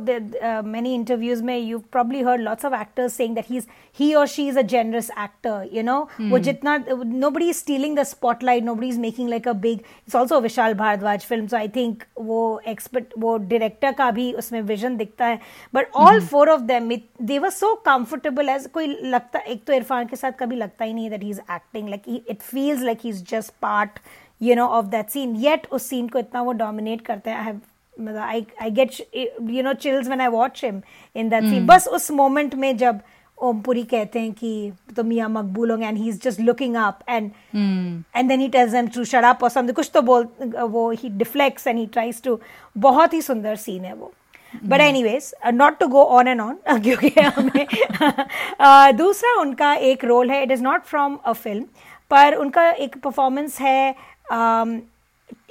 many 0.66 0.94
interviews 0.94 1.42
में 1.44 1.56
you 1.58 1.78
probably 1.78 2.22
heard 2.22 2.40
lots 2.40 2.64
of 2.64 2.74
actors 2.74 3.12
saying 3.12 3.34
that 3.34 3.50
he 3.50 3.56
is 3.56 3.66
he 3.98 4.12
और 4.14 4.26
she 4.26 4.46
is 4.48 4.58
a 4.58 4.62
generous 4.72 5.10
actor 5.20 5.68
you 5.72 5.82
know 5.82 5.98
वो 6.20 6.38
जितना 6.48 6.76
nobody 6.88 7.48
is 7.48 7.56
stealing 7.56 7.96
the 7.98 8.02
spotlight 8.04 8.64
nobody 8.64 8.88
is 8.88 9.00
making 9.00 9.28
like 9.28 9.48
a 9.48 9.52
big 9.66 9.78
it's 9.78 10.16
also 10.16 10.40
Vishal 10.40 10.74
Bhardwaj 10.92 11.24
film 11.26 11.46
so 11.46 11.56
I 11.56 11.68
think 11.68 12.02
वो 12.20 12.38
expert 12.68 13.12
वो 13.18 13.36
director 13.38 13.92
का 13.92 14.10
भी 14.10 14.32
उसमें 14.32 14.60
vision 14.62 14.96
दिखता 14.96 15.26
है। 15.26 15.38
But 15.74 15.90
all 15.96 16.20
four 16.22 16.50
of 16.50 16.60
them 16.62 16.90
they 17.22 17.38
were 17.38 17.50
so 17.50 17.74
comfortable 17.86 18.48
as 18.48 18.66
कोई 18.74 18.86
लगता 18.86 19.38
एक 19.40 19.64
तो 19.64 19.72
इरफान 19.72 20.06
के 20.06 20.16
साथ 20.16 20.32
कभी 20.40 20.56
लगता 20.56 20.84
ही 20.84 20.92
नहीं 20.94 21.10
that 21.10 21.22
he 21.22 21.30
is 21.30 21.40
acting 21.52 21.88
like 21.88 22.02
it 22.30 22.40
feels 22.42 22.82
like 22.82 22.98
he 23.04 23.10
is 23.10 23.24
just 23.30 23.52
part 23.62 23.98
you 24.40 24.54
know 24.56 24.66
of 24.68 24.86
that 24.86 25.08
scene 25.10 25.36
yet 25.36 25.66
उस 25.72 25.88
सीन 25.88 26.08
को 26.08 26.18
इतना 26.18 26.42
वो 26.42 26.52
डोमिनेट 26.52 27.00
करते 27.06 27.30
हैं। 27.30 27.38
आई 27.38 27.44
हैव 27.44 27.60
मतलब 27.96 28.20
I 28.20 28.46
I 28.62 28.70
get 28.70 28.90
you 29.14 29.62
know 29.62 29.72
chills 29.72 30.06
when 30.06 30.20
I 30.20 30.28
watch 30.28 30.64
him 30.64 30.82
in 31.16 31.28
that 31.28 31.44
scene 31.44 31.66
बस 31.66 31.88
उस 31.88 32.10
moment 32.10 32.54
में 32.54 32.76
जब 32.76 33.00
ओमपुरी 33.42 33.82
कहते 33.84 34.20
हैं 34.20 34.32
कि 34.32 34.72
तो 34.96 35.02
मियाँ 35.04 35.28
मकबूल 35.28 35.70
होंगे 35.70 35.86
and 35.86 35.98
he 35.98 36.08
is 36.08 36.20
just 36.22 36.40
looking 36.40 36.76
up 36.76 36.98
and 37.08 37.30
and 37.54 38.28
then 38.28 38.40
he 38.40 38.48
tells 38.48 38.72
them 38.72 38.86
to 38.86 39.04
shut 39.04 39.24
up 39.24 39.42
और 39.42 39.50
समथिंग 39.50 39.76
कुछ 39.76 39.90
तो 39.94 40.02
बोल 40.02 40.28
वो 40.70 40.90
he 40.92 41.08
deflects 41.18 41.66
and 41.66 41.78
he 41.78 41.86
tries 41.86 42.22
to 42.22 42.38
बहुत 42.78 43.14
ही 43.14 43.22
सुंदर 43.22 43.56
सीन 43.56 43.84
है 43.84 43.94
वो। 43.94 44.12
But 44.64 44.80
any 44.80 45.02
ways 45.02 45.32
not 45.54 45.78
to 45.78 45.86
go 45.86 46.04
on 46.18 46.28
and 46.28 46.40
on 46.40 46.58
क्योंकि 46.68 47.20
हमें 47.20 47.66
uh, 47.66 48.96
दूसरा 48.96 49.34
उनका 49.40 49.72
एक 49.90 50.04
रोल 50.04 50.30
है 50.30 50.42
it 50.42 50.50
is 50.50 50.62
not 50.62 50.84
from 50.84 51.18
a 51.24 51.32
film 51.32 51.64
पर 52.10 52.34
उनका 52.34 52.70
एक 52.70 52.96
परफॉर्मेंस 52.98 53.60
है 53.60 53.94
um, 54.32 54.80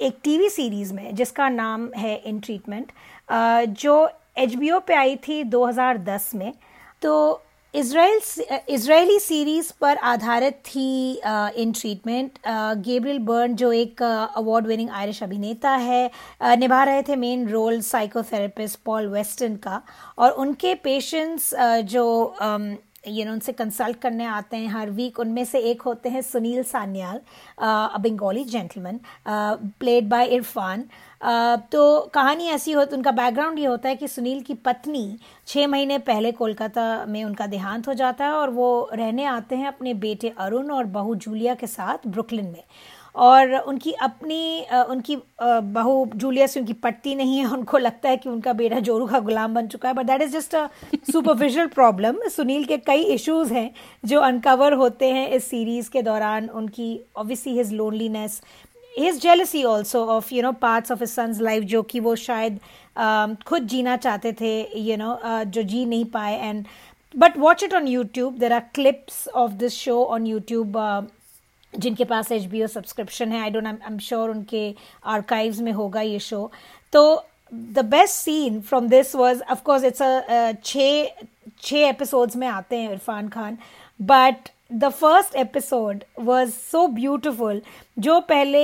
एक 0.00 0.18
टीवी 0.24 0.48
सीरीज़ 0.48 0.92
में 0.94 1.14
जिसका 1.14 1.48
नाम 1.48 1.88
है 1.96 2.16
इन 2.16 2.40
ट्रीटमेंट 2.40 2.86
uh, 2.86 3.66
जो 3.82 4.08
एचबीओ 4.38 4.78
पे 4.80 4.94
आई 4.94 5.16
थी 5.18 5.42
2010 5.44 6.34
में 6.34 6.52
तो 7.02 7.42
इसराइल 7.74 8.20
इसराइली 8.68 9.18
सीरीज़ 9.18 9.72
पर 9.80 9.96
आधारित 9.96 10.58
थी 10.66 11.12
इन 11.56 11.72
ट्रीटमेंट 11.72 12.38
गेब्रियल 12.46 13.18
बर्न 13.26 13.54
जो 13.56 13.72
एक 13.72 14.02
अवार्ड 14.02 14.66
विनिंग 14.66 14.90
आयरिश 14.90 15.22
अभिनेता 15.22 15.70
है 15.70 16.10
uh, 16.10 16.56
निभा 16.58 16.82
रहे 16.84 17.02
थे 17.02 17.16
main 17.16 17.48
role 17.48 17.80
psychotherapist 17.80 18.78
Paul 18.84 19.06
Weston 19.08 19.56
का 19.56 19.82
और 20.18 20.30
उनके 20.32 20.74
पेशेंट्स 20.74 21.52
uh, 21.54 21.80
जो 21.82 22.34
um, 22.42 22.70
यू 23.04 23.24
नो 23.24 23.32
उनसे 23.32 23.52
कंसल्ट 23.52 23.98
करने 24.00 24.24
आते 24.24 24.56
हैं 24.56 24.68
हर 24.68 24.90
वीक 24.90 25.18
उनमें 25.20 25.44
से 25.44 25.58
एक 25.70 25.82
होते 25.82 26.08
हैं 26.08 26.20
Sunil 26.22 26.62
Sanyal 26.62 27.20
a 27.58 27.98
Bengali 27.98 28.44
gentleman 28.44 29.00
played 29.28 30.08
by 30.08 30.26
Irfan 30.26 30.84
तो 31.72 32.10
कहानी 32.14 32.46
ऐसी 32.48 32.72
होती 32.72 32.96
उनका 32.96 33.10
बैकग्राउंड 33.10 33.58
ये 33.58 33.66
होता 33.66 33.88
है 33.88 33.96
कि 33.96 34.08
सुनील 34.08 34.40
की 34.42 34.54
पत्नी 34.54 35.04
छः 35.46 35.66
महीने 35.66 35.98
पहले 35.98 36.32
कोलकाता 36.32 36.84
में 37.06 37.22
उनका 37.24 37.46
देहांत 37.46 37.88
हो 37.88 37.94
जाता 37.94 38.24
है 38.24 38.32
और 38.32 38.50
वो 38.50 38.88
रहने 38.92 39.24
आते 39.24 39.56
हैं 39.56 39.66
अपने 39.66 39.94
बेटे 39.94 40.32
अरुण 40.38 40.70
और 40.70 40.84
बहू 40.96 41.14
जूलिया 41.14 41.54
के 41.54 41.66
साथ 41.66 42.08
ब्रुकलिन 42.08 42.46
में। 42.46 42.62
और 43.14 43.54
उनकी 43.54 43.92
अपनी 44.02 44.66
उनकी 44.90 45.16
बहू 45.42 46.06
जूलिया 46.16 46.46
से 46.46 46.60
उनकी 46.60 46.72
पट्टी 46.72 47.14
नहीं 47.14 47.38
है, 47.38 47.46
उनको 47.46 47.78
लगता 47.78 48.08
है 48.08 48.16
कि 48.16 48.28
उनका 48.28 48.52
बेटा 48.52 48.78
जोरू 48.80 49.06
का 49.06 49.18
गुलाम 49.20 49.54
बन 49.54 49.66
चुका 49.66 49.88
है 49.88 49.94
but 49.94 50.06
that 50.06 50.22
is 50.22 50.32
just 50.32 50.54
a 50.54 50.66
superficial 51.12 51.66
problem 51.74 52.18
Sunil 52.36 52.64
के 52.64 52.76
कई 52.86 53.02
इश्यूज़ 53.14 53.52
हैं 53.52 53.70
जो 54.04 54.20
अनकवर 54.20 54.72
होते 54.74 55.10
हैं 55.12 55.28
इस 55.28 55.44
सीरीज़ 55.44 55.90
के 55.90 56.02
दौरान, 56.02 56.48
उनकी 56.48 57.00
obviously 57.16 57.56
his 57.58 57.72
loneliness 57.72 58.40
his 58.98 59.20
jealousy 59.22 59.62
also 59.64 60.04
of 60.06 60.34
you 60.34 60.42
know 60.42 60.52
parts 60.62 60.92
of 60.92 61.00
his 61.00 61.10
sons 61.10 61.40
life 61.40 61.64
जो 61.64 61.82
कि 61.82 62.00
वो 62.00 62.14
शायद 62.16 62.58
खुद 63.46 63.66
जीना 63.68 63.96
चाहते 63.96 64.32
थे 64.40 64.80
यू 64.80 64.96
नो 64.96 65.18
जो 65.46 65.62
जी 65.62 65.84
नहीं 65.84 66.04
पाए 66.14 66.38
and 66.40 66.66
but 67.14 67.38
watch 67.38 67.62
it 67.64 67.74
on 67.74 67.88
YouTube 67.88 68.38
there 68.38 68.52
are 68.52 68.60
clips 68.74 69.26
of 69.28 69.52
this 69.52 69.74
show 69.74 70.04
on 70.04 70.26
YouTube 70.26 70.76
जिनके 71.78 72.04
पास 72.04 72.32
एच 72.32 72.44
बी 72.44 72.62
ओ 72.62 72.66
सब्सक्रिप्शन 72.66 73.32
है 73.32 73.40
I 73.40 73.50
don't 73.50 73.66
I 73.66 73.72
am 73.86 73.98
sure 73.98 74.30
उनके 74.30 74.74
आर्काइव्स 75.06 75.60
में 75.60 75.72
होगा 75.72 76.00
ये 76.00 76.18
शो 76.18 76.50
तो 76.92 77.24
the 77.54 77.84
best 77.84 78.14
scene 78.14 78.60
from 78.60 78.88
this 78.88 79.14
was 79.14 79.42
of course 79.42 79.84
it's 79.84 80.02
a 80.02 80.52
छः 80.64 81.06
छः 81.62 81.88
एपिसोड्स 81.88 82.36
में 82.36 82.48
आते 82.48 82.76
हैं 82.76 82.90
Irfan 82.90 83.28
Khan 83.28 83.58
but 84.02 84.48
the 84.72 84.88
first 84.88 85.34
episode 85.36 86.04
was 86.20 86.50
so 86.50 86.86
beautiful 86.86 87.62
जो 87.98 88.20
पहले 88.20 88.62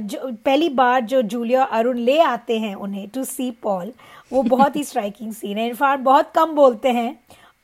जो 0.00 0.30
पहली 0.44 0.68
बार 0.68 1.00
जो 1.04 1.22
जूलिया 1.22 1.64
अरुण 1.64 1.98
ले 1.98 2.20
आते 2.20 2.58
हैं 2.58 2.74
उन्हें 2.74 3.08
टू 3.08 3.24
सी 3.24 3.50
पॉल 3.50 3.92
वो 4.32 4.42
बहुत 4.42 4.76
ही 4.76 4.84
स्ट्राइकिंग 4.90 5.32
सीन 5.32 5.58
है. 5.58 5.68
इरफान 5.68 6.02
बहुत 6.04 6.32
कम 6.34 6.52
बोलते 6.52 6.88
हैं 6.88 7.20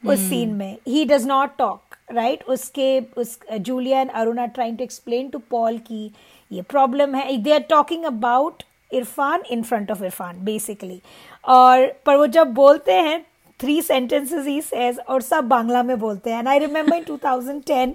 उस 0.06 0.18
सीन 0.18 0.48
hmm. 0.48 0.58
में. 0.58 0.76
He 0.88 1.04
does 1.04 1.26
not 1.26 1.56
talk 1.58 1.80
right 2.08 2.38
right? 2.38 2.52
उसके 2.52 3.00
उस 3.16 3.38
Julia 3.58 4.00
and 4.00 4.10
Arun 4.10 4.46
trying 4.46 4.78
to 4.78 4.84
explain 4.84 5.28
to 5.28 5.38
Paul 5.50 5.78
की 5.78 6.10
ये 6.50 6.62
प्रॉब्लम 6.62 7.14
है। 7.14 7.36
They 7.36 7.52
are 7.52 7.60
talking 7.70 8.04
about 8.04 8.62
Irfan 8.90 9.42
in 9.50 9.62
front 9.62 9.90
of 9.90 10.04
Irfan 10.04 10.44
basically 10.44 11.00
और 11.44 11.86
पर 12.06 12.16
वो 12.16 12.26
जब 12.26 12.52
बोलते 12.54 12.92
हैं 12.92 13.24
थ्री 13.60 13.80
सेंटेंसेस 13.82 14.46
ही 14.46 14.60
सेज 14.60 14.98
और 14.98 15.22
सब 15.22 15.44
बांग्ला 15.48 15.82
में 15.82 15.98
बोलते 15.98 16.30
हैं। 16.30 16.38
And 16.38 16.48
I 16.48 16.58
remember 16.58 16.96
in 16.96 17.04
2010 17.04 17.92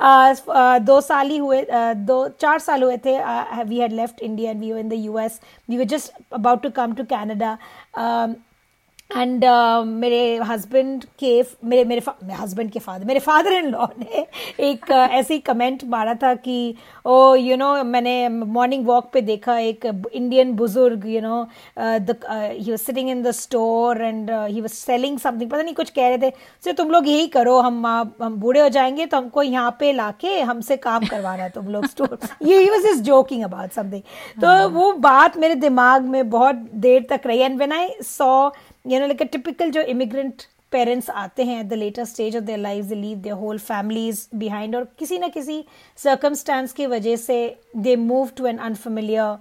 uh, 0.00 0.80
दो 0.80 1.00
साल 1.00 1.28
ही 1.30 1.36
हुए 1.36 1.62
uh, 1.62 1.94
दो 1.96 2.28
चार 2.40 2.58
साल 2.58 2.82
हुए 2.82 2.96
थे 3.06 3.16
we 3.64 3.78
had 3.78 3.92
left 3.92 4.20
India 4.22 4.50
and 4.50 4.60
we 4.60 4.70
in 4.80 4.88
the 4.88 4.92
US 4.92 5.40
we 5.68 5.78
were 5.78 5.84
just 5.84 6.12
about 6.32 6.62
to 6.62 6.70
come 6.70 6.92
to 6.94 7.04
Canada 7.04 7.56
and 9.10 9.44
uh, 9.44 9.86
मेरे 9.86 10.36
हस्बैंड 10.44 11.04
के 11.18 11.30
मेरे 11.64 11.84
मेरे 11.84 12.32
हस्बैंड 12.32 12.70
के 12.70 12.78
फादर 12.78 13.04
मेरे 13.04 13.20
फादर 13.20 13.52
इन 13.52 13.66
लॉ 13.66 13.86
ने 13.98 14.26
एक 14.60 14.84
uh, 14.84 15.10
ऐसे 15.10 15.34
ही 15.34 15.40
कमेंट 15.40 15.84
मारा 15.84 16.14
था 16.14 16.34
कि 16.34 16.74
ओ 17.06 17.34
यू 17.34 17.56
नो 17.56 17.72
मैंने 17.84 18.28
मॉर्निंग 18.28 18.86
वॉक 18.86 19.10
पे 19.12 19.20
देखा 19.20 19.58
एक 19.58 19.84
इंडियन 19.86 20.52
बुज़ुर्ग 20.56 21.06
you 21.06 21.20
know 21.20 21.42
he 21.78 22.70
was 22.70 22.78
sitting 22.78 23.10
in 23.10 23.22
the 23.22 23.30
store 23.30 24.02
and 24.02 24.30
he 24.30 24.60
was 24.60 24.70
selling 24.70 25.18
something 25.18 25.50
पता 25.50 25.62
नहीं 25.62 25.74
कुछ 25.74 25.90
कह 25.90 26.08
रहे 26.08 26.18
थे। 26.18 26.30
सो 26.64 26.72
तुम 26.72 26.90
लोग 26.90 27.08
यही 27.08 27.26
करो 27.28 27.58
हम 27.60 27.86
हम 27.86 28.36
बूढ़े 28.40 28.60
हो 28.60 28.68
जाएँगे 28.68 29.06
तो 29.06 29.16
हमको 29.16 29.42
यहाँ 29.42 29.76
पे 29.80 29.92
लाके 29.92 30.40
हमसे 30.42 30.76
काम 30.76 31.06
करवाना 31.06 31.42
है 31.42 31.50
तुम 31.50 31.68
लोग 31.68 31.86
स्टोर 31.86 32.18
ये 32.42 32.58
he 32.58 32.70
was 32.70 32.82
just 32.82 33.02
joking 33.04 33.44
about 33.44 33.72
something 33.72 34.02
तो 34.42 34.68
वो 34.68 34.92
बात 35.00 35.36
मेरे 35.38 35.54
दिमाग 35.54 36.02
में 36.06 36.28
बहुत 36.30 36.54
देर 36.86 37.06
तक 37.10 37.26
रही। 37.26 37.38
And 37.38 37.56
when 37.56 37.72
I 37.72 37.90
saw 38.06 38.48
know 38.84 39.06
like 39.06 39.20
a 39.20 39.28
typical 39.28 39.72
जो 39.72 39.82
इमिग्रेंट 39.94 40.42
पेरेंट्स 40.72 41.08
आते 41.10 41.44
हैं 41.44 41.60
at 41.60 41.66
the 41.66 41.72
later 41.72 42.04
stage 42.04 42.36
of 42.36 42.44
their 42.44 42.58
life 42.58 42.90
leave 42.92 43.18
their 43.18 43.34
whole 43.36 43.58
families 43.58 44.26
behind 44.34 44.76
और 44.76 44.84
किसी 44.98 45.18
ना 45.18 45.28
किसी 45.28 45.64
सर्कमस्टांस 45.98 46.72
की 46.72 46.86
वजह 46.86 47.16
से 47.16 47.38
they 47.76 47.94
move 47.96 48.30
to 48.36 48.46
an 48.46 48.58
unfamiliar 48.68 49.38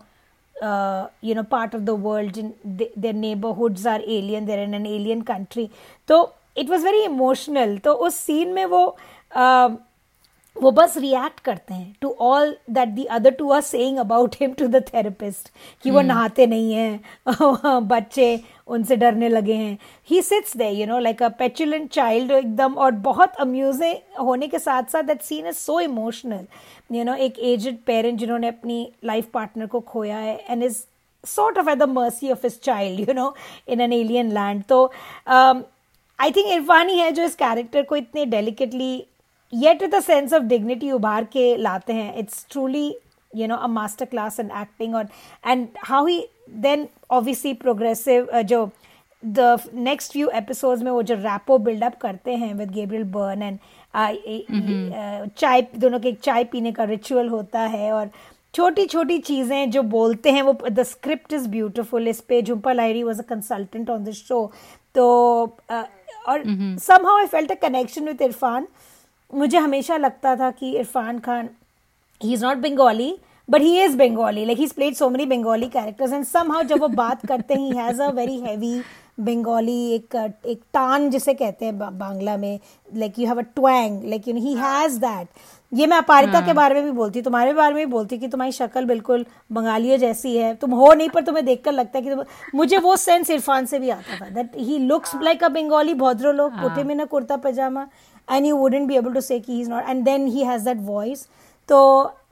you 1.23 1.35
know 1.35 1.43
part 1.51 1.75
of 1.75 1.81
the 1.81 1.97
world 2.05 2.37
their 2.67 3.13
neighbourhoods 3.15 3.87
are 3.87 4.01
alien 4.01 4.45
there 4.45 4.59
in 4.59 4.73
an 4.73 4.85
alien 4.85 5.21
country 5.31 5.69
तो 6.09 6.21
it 6.57 6.69
was 6.69 6.85
very 6.85 7.03
emotional 7.05 7.77
तो 7.83 7.93
उस 8.07 8.15
सीन 8.17 8.53
में 8.53 8.65
वो 8.65 8.85
uh, 9.31 9.75
वो 10.61 10.71
बस 10.71 10.97
रिएक्ट 10.97 11.39
करते 11.39 11.73
हैं 11.73 11.95
to 12.01 12.09
all 12.21 12.55
that 12.69 12.89
the 12.89 13.03
other 13.11 13.31
two 13.31 13.51
are 13.51 13.61
saying 13.61 13.97
about 13.97 14.35
him 14.41 14.53
to 14.53 14.67
the 14.67 14.83
therapist 14.93 15.51
कि 15.83 15.91
वो 15.91 15.99
hmm. 15.99 16.07
नहाते 16.07 16.47
नहीं 16.47 16.73
हैं 16.73 17.81
बच्चे 17.87 18.39
उनसे 18.67 18.95
डरने 18.95 19.29
लगे 19.29 19.53
हैं 19.53 19.77
he 20.09 20.21
sits 20.21 20.57
there 20.57 20.69
you 20.69 20.87
know 20.87 20.99
like 20.99 21.23
a 21.23 21.27
petulant 21.39 21.89
child 21.91 22.31
एकदम 22.31 22.73
और 22.75 22.91
बहुत 23.07 23.35
अम्यूजिंग 23.39 24.19
होने 24.19 24.47
के 24.47 24.59
साथ 24.59 24.91
साथ 24.91 25.03
that 25.03 25.21
scene 25.21 25.47
is 25.47 25.55
so 25.55 25.79
emotional 25.79 26.45
you 26.91 27.03
know 27.03 27.15
एक 27.27 27.39
एजड 27.45 27.77
पेरेंट 27.87 28.19
जिन्होंने 28.19 28.47
अपनी 28.47 28.87
लाइफ 29.05 29.29
पार्टनर 29.33 29.65
को 29.65 29.79
खोया 29.87 30.17
है 30.17 30.37
and 30.49 30.63
is 30.63 30.83
sort 31.23 31.57
of 31.57 31.69
at 31.69 31.77
the 31.77 31.89
mercy 31.89 32.31
of 32.31 32.39
his 32.43 32.61
child 32.61 33.09
you 33.09 33.13
know 33.13 33.33
in 33.67 33.81
an 33.81 33.93
alien 33.93 34.31
land 34.31 34.63
तो 34.63 34.85
आई 35.27 36.31
थिंक 36.31 36.47
इरफानी 36.47 36.97
है 36.99 37.11
जो 37.11 37.23
इस 37.23 37.35
कैरेक्टर 37.35 37.83
को 37.83 37.95
इतने 37.95 38.25
delicately 38.25 39.05
yet 39.53 39.81
with 39.81 39.95
a 39.95 39.99
sense 39.99 40.33
of 40.33 40.43
dignity 40.43 40.91
उभार 40.91 41.23
के 41.33 41.55
लाते 41.57 41.93
हैं. 41.93 42.15
It's 42.15 42.45
truly 42.51 42.91
you 43.31 43.47
know 43.47 43.59
a 43.59 43.67
master 43.67 44.05
class 44.05 44.39
in 44.39 44.51
acting 44.51 44.93
or 44.95 45.01
and 45.43 45.79
how 45.83 46.05
he 46.05 46.13
then 46.65 46.87
obviously 47.09 47.53
progressive 47.55 48.29
uh, 48.29 48.41
जो 48.43 48.71
the 49.23 49.49
next 49.87 50.13
few 50.13 50.29
episodes 50.31 50.83
में 50.83 50.91
वो 50.91 51.01
जो 51.03 51.15
रैपो 51.15 51.57
बिल्डअप 51.57 51.97
करते 52.01 52.35
हैं 52.35 52.53
विद 52.53 52.71
गेब्रियल 52.71 53.03
बर्न 53.17 53.41
एंड 53.43 53.59
चाय 55.37 55.61
दोनों 55.75 55.99
के 55.99 56.09
एक 56.09 56.19
चाय 56.19 56.43
पीने 56.51 56.71
का 56.71 56.83
रिचुअल 56.83 57.29
होता 57.29 57.61
है 57.75 57.91
और 57.91 58.09
छोटी 58.53 58.85
छोटी 58.85 59.17
चीज़ें 59.19 59.69
जो 59.71 59.81
बोलते 59.95 60.31
हैं 60.31 60.41
वो 60.41 60.57
द 60.69 60.83
स्क्रिप्ट 60.83 61.33
इज़ 61.33 61.47
ब्यूटिफुल 61.49 62.07
इस 62.07 62.21
पे 62.29 62.41
Jhumpa 62.41 62.73
Lahiri 62.73 63.03
was 63.03 63.19
a 63.19 63.25
consultant 63.29 63.89
on 63.89 64.03
this 64.03 64.25
show 64.27 64.51
तो 64.95 65.05
uh, 65.71 65.83
और 66.29 66.43
somehow 67.07 67.17
I 67.17 67.27
felt 67.27 67.51
a 67.51 67.55
connection 67.67 68.05
with 68.05 68.21
Irfan 68.21 68.67
मुझे 69.33 69.57
हमेशा 69.57 69.97
लगता 69.97 70.35
था 70.35 70.51
कि 70.51 70.71
Irfan 70.71 71.19
Khan 71.19 71.49
he 72.21 72.33
is 72.33 72.45
not 72.45 72.57
Bengali 72.57 73.15
but 73.49 73.61
he 73.61 73.81
is 73.83 73.97
Bengali 73.97 74.45
like 74.45 74.57
he 74.59 74.67
played 74.75 74.95
so 74.95 75.09
many 75.09 75.25
Bengali 75.25 75.67
characters 75.69 76.13
and 76.13 76.25
somehow 76.51 76.63
जब 76.63 76.79
वो 76.79 76.87
बात 76.95 77.25
करते 77.25 77.53
हैं 77.53 77.61
he 77.61 77.77
has 77.77 78.01
a 78.01 78.09
very 78.11 78.39
heavy 78.39 78.79
Bengali 79.19 79.79
एक 79.91 80.15
एक 80.45 80.59
टान 80.73 81.09
जिसे 81.09 81.33
कहते 81.33 81.65
हैं 81.65 81.77
बांग्ला 81.97 82.35
में 82.37 82.59
like 82.89 83.19
you 83.19 83.27
have 83.27 83.37
a 83.39 83.43
twang 83.55 84.03
like 84.09 84.27
you 84.27 84.35
he 84.35 84.53
has 84.55 84.97
that 84.99 85.27
ये 85.71 85.85
मैं 85.87 85.97
अपारिता 85.97 86.39
के 86.39 86.45
हाँ। 86.45 86.55
बारे 86.55 86.75
में 86.75 86.83
भी 86.83 86.91
बोलती 86.91 87.19
हूँ 87.19 87.23
तुम्हारे 87.23 87.53
बारे 87.53 87.75
में 87.75 87.85
भी 87.85 87.91
बोलती 87.91 88.15
हूँ 88.15 88.21
कि 88.21 88.27
तुम्हारी 88.27 88.51
शक्ल 88.51 88.83
बिल्कुल 88.85 89.25
बंगालियों 89.51 89.97
जैसी 89.97 90.35
है। 90.37 90.53
तुम 90.55 90.71
हो 90.71 90.93
नहीं 90.93 91.09
पर 91.09 91.23
तुम्हें 91.23 91.45
देखकर 91.45 91.71
लगता 91.71 91.97
है 91.99 92.03
कि 92.03 92.09
तुम 92.11 92.23
मुझे 92.55 92.77
वो 92.77 92.95
सेंस 92.95 93.29
इरफान 93.29 93.65
से 93.65 93.79
भी 93.79 93.89
आता 93.89 94.19
था 94.19 94.29
that 94.29 94.51
he. 94.57 94.77
Looks 94.79 95.15
like 95.23 95.43
a 95.43 95.47
Bengali 95.49 95.93
भद्रो 95.95 96.31
लोग 96.31 96.61
कुटे 96.61 96.83
में 96.83 96.93
ना 96.95 97.05
kurta 97.05 97.37
pyjama 97.37 97.87
and 98.31 98.45
you 98.45 98.55
wouldn't 98.57 98.87
be 98.87 98.95
able 98.95 99.13
to 99.13 99.21
say 99.21 99.37
he 99.47 99.59
is 99.61 99.69
not 99.69 99.89
and 99.89 100.03
then 100.05 100.27
he 100.27 100.43
has 100.43 100.65
that 100.65 100.77
voice 100.81 101.27
तो 101.69 101.79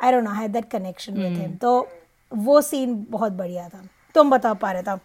I 0.04 0.12
don't 0.12 0.24
know 0.24 0.32
had 0.32 0.52
that 0.52 0.70
connection 0.72 1.14
with 1.14 1.38
him 1.38 1.56
तो 1.62 1.88
वो 2.32 2.62
scene 2.62 3.06
बहुत 3.10 3.32
बढ़िया 3.32 3.68
था। 3.70 3.82
तुम 4.16 4.30
बता 4.30 4.54
पा 4.54 4.72
रहे 4.72 4.84
था 4.84 5.00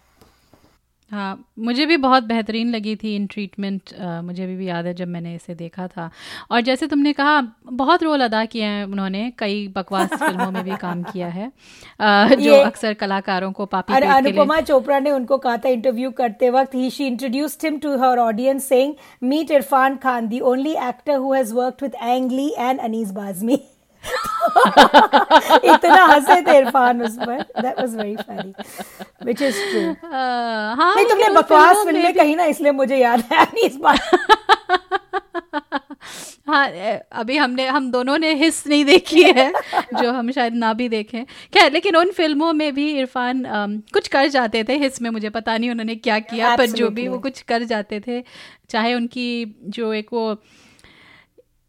हाँ 1.11 1.45
मुझे 1.59 1.85
भी 1.85 1.95
बहुत 1.97 2.23
बेहतरीन 2.23 2.69
लगी 2.69 2.95
थी 2.95 3.15
इन 3.15 3.25
ट्रीटमेंट 3.27 3.89
मुझे 4.23 4.45
भी, 4.45 4.55
भी 4.55 4.67
याद 4.67 4.85
है 4.85 4.93
जब 4.93 5.07
मैंने 5.07 5.33
इसे 5.35 5.55
देखा 5.55 5.87
था। 5.87 6.09
और 6.51 6.61
जैसे 6.61 6.87
तुमने 6.87 7.13
कहा 7.13 7.41
बहुत 7.71 8.03
रोल 8.03 8.21
अदा 8.21 8.43
किए 8.45 8.63
हैं 8.63 8.85
उन्होंने 8.85 9.31
कई 9.39 9.67
बकवास 9.67 10.09
फ़िल्मों 10.19 10.49
में 10.51 10.63
भी 10.63 10.75
काम 10.75 11.03
किया 11.03 11.27
है। 11.27 11.51
आ, 11.99 12.27
जो 12.27 12.55
अक्सर 12.55 12.93
कलाकारों 12.93 13.51
को 13.51 13.65
पापी 13.65 13.93
और 13.93 14.03
अनुपमा 14.03 14.59
चोपड़ा 14.61 14.99
ने 14.99 15.11
उनको 15.11 15.37
कहा 15.37 15.57
था 15.57 15.69
इंटरव्यू 15.69 16.11
करते 16.11 16.49
वक्त। 16.49 16.75
He 16.75 16.89
she 16.89 17.07
introduced 17.07 17.65
him 17.65 17.77
to 17.79 17.97
her 17.97 18.19
audience 18.19 18.69
saying 18.69 18.93
meet 19.23 19.51
Irrfan 19.51 19.95
Khan 19.97 20.27
the 20.27 20.39
only 20.53 20.75
actor 20.89 21.15
who 21.15 21.33
has 21.33 21.53
worked 21.53 21.83
with 21.83 21.95
Ang 22.03 22.31
Lee 22.31 22.49
and 22.57 22.79
Anees 22.79 23.11
Bazmee 23.11 23.59
इतना 25.73 26.05
हंसे 26.05 26.41
थे 26.41 26.57
इरफान 26.57 27.01
उस 27.01 27.15
पर। 27.17 27.41
That 27.61 27.79
was 27.79 27.95
very 27.95 28.15
funny 28.17 28.53
which 29.25 29.41
is 29.41 29.59
true 29.71 29.81
हाँ 30.11 30.95
नहीं 30.95 31.05
तुमने 31.05 31.29
बकवास 31.35 31.85
फ़िल्म 31.85 32.03
में 32.03 32.13
कहीं 32.15 32.35
ना 32.35 32.45
इसलिए 32.45 32.71
मुझे 32.71 32.97
याद 32.97 33.23
है 33.31 33.43
नहीं 33.43 33.65
इस 33.65 33.75
बार। 33.77 33.99
हाँ 36.47 36.67
अभी 37.21 37.35
हमने 37.37 37.65
हम 37.67 37.89
दोनों 37.91 38.17
ने 38.17 38.33
हिस्स 38.35 38.67
नहीं 38.67 38.85
देखी 38.85 39.21
है 39.23 39.51
जो 39.93 40.11
हम 40.11 40.31
शायद 40.31 40.53
ना 40.53 40.71
भी 40.73 40.87
देखें। 40.89 41.23
खैर 41.53 41.71
लेकिन 41.71 41.95
उन 41.95 42.11
फ़िल्मों 42.11 42.51
में 42.53 42.73
भी 42.75 42.89
इरफान 42.99 43.43
कुछ 43.93 44.07
कर 44.07 44.27
जाते 44.27 44.63
थे 44.69 44.77
हिस्स 44.77 45.01
में 45.01 45.09
मुझे 45.09 45.29
पता 45.29 45.57
नहीं 45.57 45.69
उन्होंने 45.71 45.95
क्या 45.97 46.19
किया 46.31 46.55
पर 46.57 46.65
जो 46.81 46.89
भी 46.89 47.07
वो 47.07 47.19
कुछ 47.19 47.41
कर 47.51 47.63
जाते 47.63 47.99
थे 48.07 48.23
चाहे 48.69 48.93
उनकी 48.93 49.27
जो 49.77 49.93
एक 49.93 50.13
वो 50.13 50.25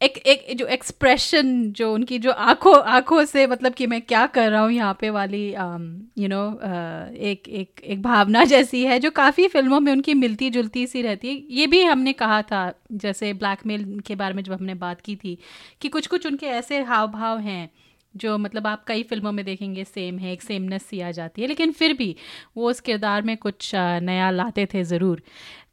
एक 0.03 0.16
एक 0.18 0.46
जो 0.57 0.66
एक्सप्रेशन 0.66 1.50
जो 1.72 1.92
उनकी 1.94 2.18
जो 2.18 2.30
आँखों 2.30 2.74
आँखों 2.92 3.24
से 3.24 3.46
मतलब 3.46 3.74
कि 3.74 3.86
मैं 3.86 4.00
क्या 4.03 4.26
कर 4.26 4.50
रहा 4.50 4.62
हूँ 4.62 4.72
यहाँ 4.72 4.96
पे 5.00 5.11
वाली 5.11 5.44
यू 5.48 5.59
um, 5.59 6.30
नो 6.30 6.40
uh, 6.50 7.16
एक 7.16 7.48
एक 7.48 7.80
एक 7.84 8.03
भावना 8.03 8.44
जैसी 8.44 8.84
है 8.84 8.98
जो 8.98 9.11
काफ़ी 9.11 9.46
फ़िल्मों 9.48 9.80
में 9.80 9.92
उनकी 9.92 10.14
मिलती 10.14 10.50
जुलती 10.50 10.86
सी 10.86 11.03
रहती 11.03 11.28
है। 11.28 11.42
ये 11.50 11.66
भी 11.66 11.82
हमने 11.84 12.12
कहा 12.12 12.42
था 12.42 12.72
जैसे 12.92 13.32
ब्लैकमेल 13.34 14.00
के 14.07 14.14
बारे 14.14 14.34
में 14.34 14.42
जब 14.42 14.53
हमने 14.53 14.74
बात 14.74 15.00
की 15.00 15.16
थी 15.16 15.38
कि 15.82 15.88
कुछ 15.88 16.07
कुछ 16.07 16.26
उनके 16.26 16.46
ऐसे 16.46 16.82
हाव 16.82 17.09
भाव 17.09 17.38
हैं 17.38 17.70
जो 18.14 18.36
मतलब 18.38 18.66
आप 18.66 18.84
कई 18.86 19.03
फ़िल्मों 19.03 19.32
में 19.32 19.44
देखेंगे 19.44 19.84
सेम 19.84 20.18
है 20.18 20.32
एक 20.32 20.42
सेमनेस 20.42 20.86
सी 20.86 21.00
आ 21.00 21.11
जाती 21.11 21.42
है। 21.42 21.48
लेकिन 21.48 21.72
फिर 21.72 21.92
भी 21.92 22.14
वो 22.57 22.70
उस 22.70 22.80
किरदार 22.80 23.22
में 23.22 23.36
कुछ 23.36 23.74
uh, 23.74 24.00
नया 24.03 24.30
लाते 24.30 24.66
थे 24.74 24.84
ज़रूर। 24.84 25.22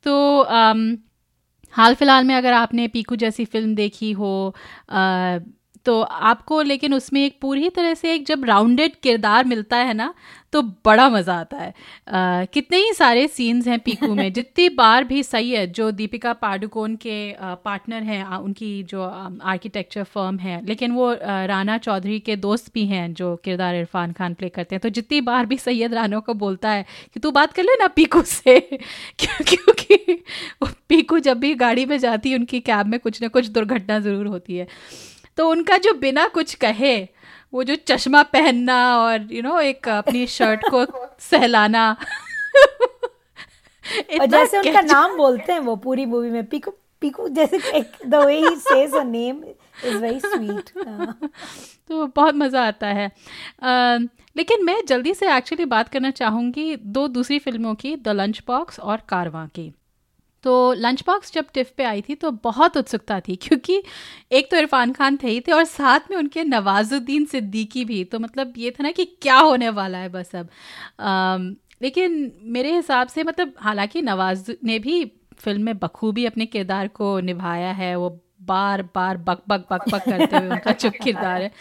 तो 0.03 0.43
um, 0.43 0.97
हाल 1.73 1.95
फ़िलहाल 1.95 2.23
में 2.25 2.35
अगर 2.35 2.53
आपने 2.53 2.87
पीकू 2.87 3.15
जैसी 3.15 3.45
फ़िल्म 3.45 3.75
देखी 3.75 4.11
हो 4.11 4.31
तो 5.85 6.01
आपको 6.01 6.61
लेकिन 6.61 6.93
उसमें 6.93 7.23
एक 7.25 7.37
पूरी 7.41 7.69
तरह 7.69 7.93
से 7.93 8.13
एक 8.13 8.25
जब 8.25 8.45
राउंडेड 8.45 8.95
किरदार 9.03 9.45
मिलता 9.45 9.77
है 9.77 9.93
ना 9.93 10.13
तो 10.53 10.61
बड़ा 10.85 11.09
मज़ा 11.09 11.33
आता 11.33 11.57
है। 11.57 11.69
आ, 12.07 12.45
कितने 12.45 12.77
ही 12.77 12.93
सारे 12.93 13.27
सीन्स 13.27 13.67
हैं 13.67 13.79
पीकू 13.79 14.13
में 14.15 14.31
जितनी 14.33 14.67
बार 14.69 15.03
भी 15.03 15.21
सही 15.23 15.51
है 15.51 15.65
जो 15.67 15.89
दीपिका 15.91 16.33
पाडुकोन 16.33 16.95
के 16.95 17.33
आ, 17.33 17.53
पार्टनर 17.55 18.03
हैं 18.03 18.23
उनकी 18.25 18.71
जो 18.83 19.03
आर्किटेक्चर 19.03 20.03
फर्म 20.03 20.37
है 20.37 20.65
लेकिन 20.65 20.91
वो 20.91 21.07
आ, 21.07 21.45
राना 21.45 21.77
चौधरी 21.77 22.19
के 22.19 22.35
दोस्त 22.35 22.73
भी 22.73 22.85
हैं 22.85 23.13
जो 23.13 23.35
किरदार 23.35 23.75
इरफान 23.75 24.11
खान 24.11 24.33
प्ले 24.33 24.49
करते 24.49 24.75
हैं 24.75 24.79
तो 24.81 24.89
जितनी 24.89 25.21
बार 25.21 25.45
भी 25.45 25.57
सैयद 25.57 25.93
राना 25.93 26.19
को 26.19 26.33
बोलता 26.33 26.71
है 26.71 26.85
कि 27.13 27.19
तू 27.19 27.31
बात 27.31 27.53
कर 27.53 27.63
ले 27.63 27.75
ना 27.79 27.87
पीकू 27.87 28.21
से 28.21 28.59
क्योंकि 29.19 30.23
पीकू 30.89 31.19
जब 31.19 31.39
भी 31.39 31.53
गाड़ी 31.55 31.85
में 31.85 31.97
जाती 31.99 32.29
है 32.31 32.37
उनकी 32.37 32.59
कैब 32.59 32.87
में 32.87 32.99
कुछ 32.99 33.21
ना 33.21 33.27
कुछ 33.27 33.47
दुर्घटना 33.47 33.99
ज़रूर 33.99 34.27
होती 34.27 34.57
है। 34.57 34.67
तो 35.39 35.49
उनका 35.49 35.77
जो 35.77 35.93
बिना 35.93 36.27
कुछ 36.27 36.53
कहे 36.53 37.07
वो 37.53 37.63
जो 37.63 37.75
चश्मा 37.75 38.23
पहनना 38.23 38.97
और 38.97 39.19
यू 39.21 39.27
you 39.27 39.43
नो 39.43 39.49
know, 39.49 39.61
एक 39.61 39.87
अपनी 39.89 40.27
शर्ट 40.27 40.61
को 40.69 40.85
सहलाना। 41.19 41.97
और 44.19 44.25
जैसे 44.25 44.57
उनका 44.57 44.81
नाम 44.81 45.17
बोलते 45.17 45.53
हैं 45.53 45.59
वो 45.59 45.75
पूरी 45.75 46.05
मूवी 46.05 46.29
में 46.29 46.45
पीकू 46.45 46.71
पीकू 47.01 47.27
जैसे 47.29 47.81
the 48.05 48.15
way 48.15 48.37
he 48.37 48.55
says 48.55 48.95
a 48.95 49.03
name 49.03 49.43
is 49.85 49.97
very 49.97 50.19
sweet 50.19 50.69
तो 51.89 52.05
बहुत 52.05 52.35
मज़ा 52.35 52.67
आता 52.67 52.87
है। 52.87 53.09
uh, 53.09 54.09
लेकिन 54.37 54.65
मैं 54.65 54.85
जल्दी 54.85 55.13
से 55.13 55.35
एक्चुअली 55.37 55.65
बात 55.65 55.89
करना 55.89 56.11
चाहूँगी 56.11 56.75
दो 56.75 57.07
दूसरी 57.07 57.39
फ़िल्मों 57.39 57.75
की 57.75 57.95
द 57.95 58.09
लंच 58.09 58.41
बॉक्स 58.47 58.79
और 58.79 59.01
कारवां 59.09 59.47
की। 59.47 59.73
तो 60.43 60.73
लंच 60.73 61.03
बॉक्स 61.07 61.33
जब 61.33 61.45
टिफ 61.53 61.71
पे 61.77 61.83
आई 61.83 62.01
थी 62.01 62.15
तो 62.15 62.31
बहुत 62.31 62.77
उत्सुकता 62.77 63.19
थी 63.19 63.35
क्योंकि 63.35 63.83
एक 64.31 64.51
तो 64.51 64.57
इरफान 64.57 64.93
खान 64.93 65.17
थे 65.23 65.27
ही 65.27 65.39
थे 65.41 65.51
और 65.51 65.63
साथ 65.63 65.99
में 66.11 66.17
उनके 66.17 66.43
नवाजुद्दीन 66.43 67.25
सिद्दीकी 67.25 67.85
भी 67.85 68.03
तो 68.03 68.19
मतलब 68.19 68.53
ये 68.57 68.71
था 68.71 68.83
ना 68.83 68.91
कि 68.91 69.05
क्या 69.05 69.37
होने 69.39 69.69
वाला 69.69 69.97
है 69.97 70.09
बस 70.09 70.35
अब। 70.35 70.49
आ, 70.99 71.37
लेकिन 71.81 72.31
मेरे 72.43 72.75
हिसाब 72.75 73.07
से 73.07 73.23
मतलब 73.23 73.53
हालाँकि 73.59 74.01
नवाज़ 74.01 74.51
ने 74.63 74.79
भी 74.79 75.05
फ़िल्म 75.39 75.61
में 75.61 75.77
बखूबी 75.77 76.25
अपने 76.25 76.45
किरदार 76.45 76.87
को 76.87 77.19
निभाया 77.19 77.71
है 77.71 77.95
वो 77.95 78.09
बार 78.41 78.81
बार 78.95 79.17
बक 79.17 79.41
बक 79.49 79.65
बक 79.71 79.89
बक 79.89 80.05
करते 80.05 80.37
हुए 80.37 80.49
उनका 80.49 80.71
चुप 80.71 80.93
किरदार 81.03 81.41
है। 81.41 81.51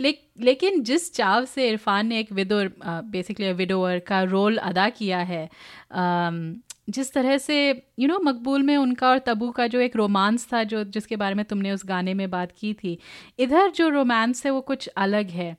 ले, 0.00 0.14
लेकिन 0.40 0.82
जिस 0.82 1.14
चाव 1.14 1.44
से 1.44 1.68
इरफान 1.68 2.06
ने 2.06 2.20
एक 2.20 2.32
विदोर 2.32 2.72
बेसिकली 2.86 3.52
विडोअर 3.52 3.98
का 3.98 4.22
रोल 4.22 4.56
अदा 4.56 4.88
किया 4.88 5.18
है 5.18 5.48
जिस 6.88 7.12
तरह 7.12 7.38
से 7.38 7.56
यू 7.98 8.08
नो 8.08 8.18
मकबूल 8.24 8.62
में 8.62 8.76
उनका 8.76 9.08
और 9.08 9.18
तबू 9.18 9.50
का 9.50 9.66
जो 9.66 9.80
एक 9.80 9.96
रोमांस 9.96 10.46
था, 10.52 10.62
जो 10.64 10.84
जिसके 10.86 11.16
बारे 11.16 11.34
में 11.34 11.44
तुमने 11.44 11.72
उस 11.72 11.82
गाने 11.86 12.14
में 12.14 12.28
बात 12.30 12.52
की 12.60 12.72
थी, 12.74 12.98
इधर 13.38 13.70
जो 13.70 13.88
रोमांस 13.88 14.44
है 14.46 14.52
वो 14.52 14.60
कुछ 14.62 14.86
अलग 14.88 15.30
है। 15.30 15.56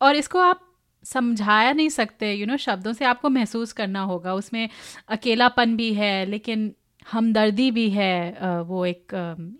और 0.00 0.16
इसको 0.16 0.38
आप 0.40 0.60
समझाया 1.04 1.72
नहीं 1.72 1.88
सकते 1.88 2.32
यू 2.34 2.46
नो 2.46 2.56
शब्दों 2.58 2.92
से 2.92 3.04
आपको 3.04 3.28
महसूस 3.30 3.72
करना 3.72 4.00
होगा। 4.02 4.34
उसमें 4.34 4.68
अकेलापन 5.08 5.76
भी 5.76 5.92
है, 5.94 6.26
लेकिन 6.26 6.72
हमदर्दी 7.06 7.70
भी 7.70 7.88
है 7.90 8.62
वो 8.62 8.84
एक 8.86 9.12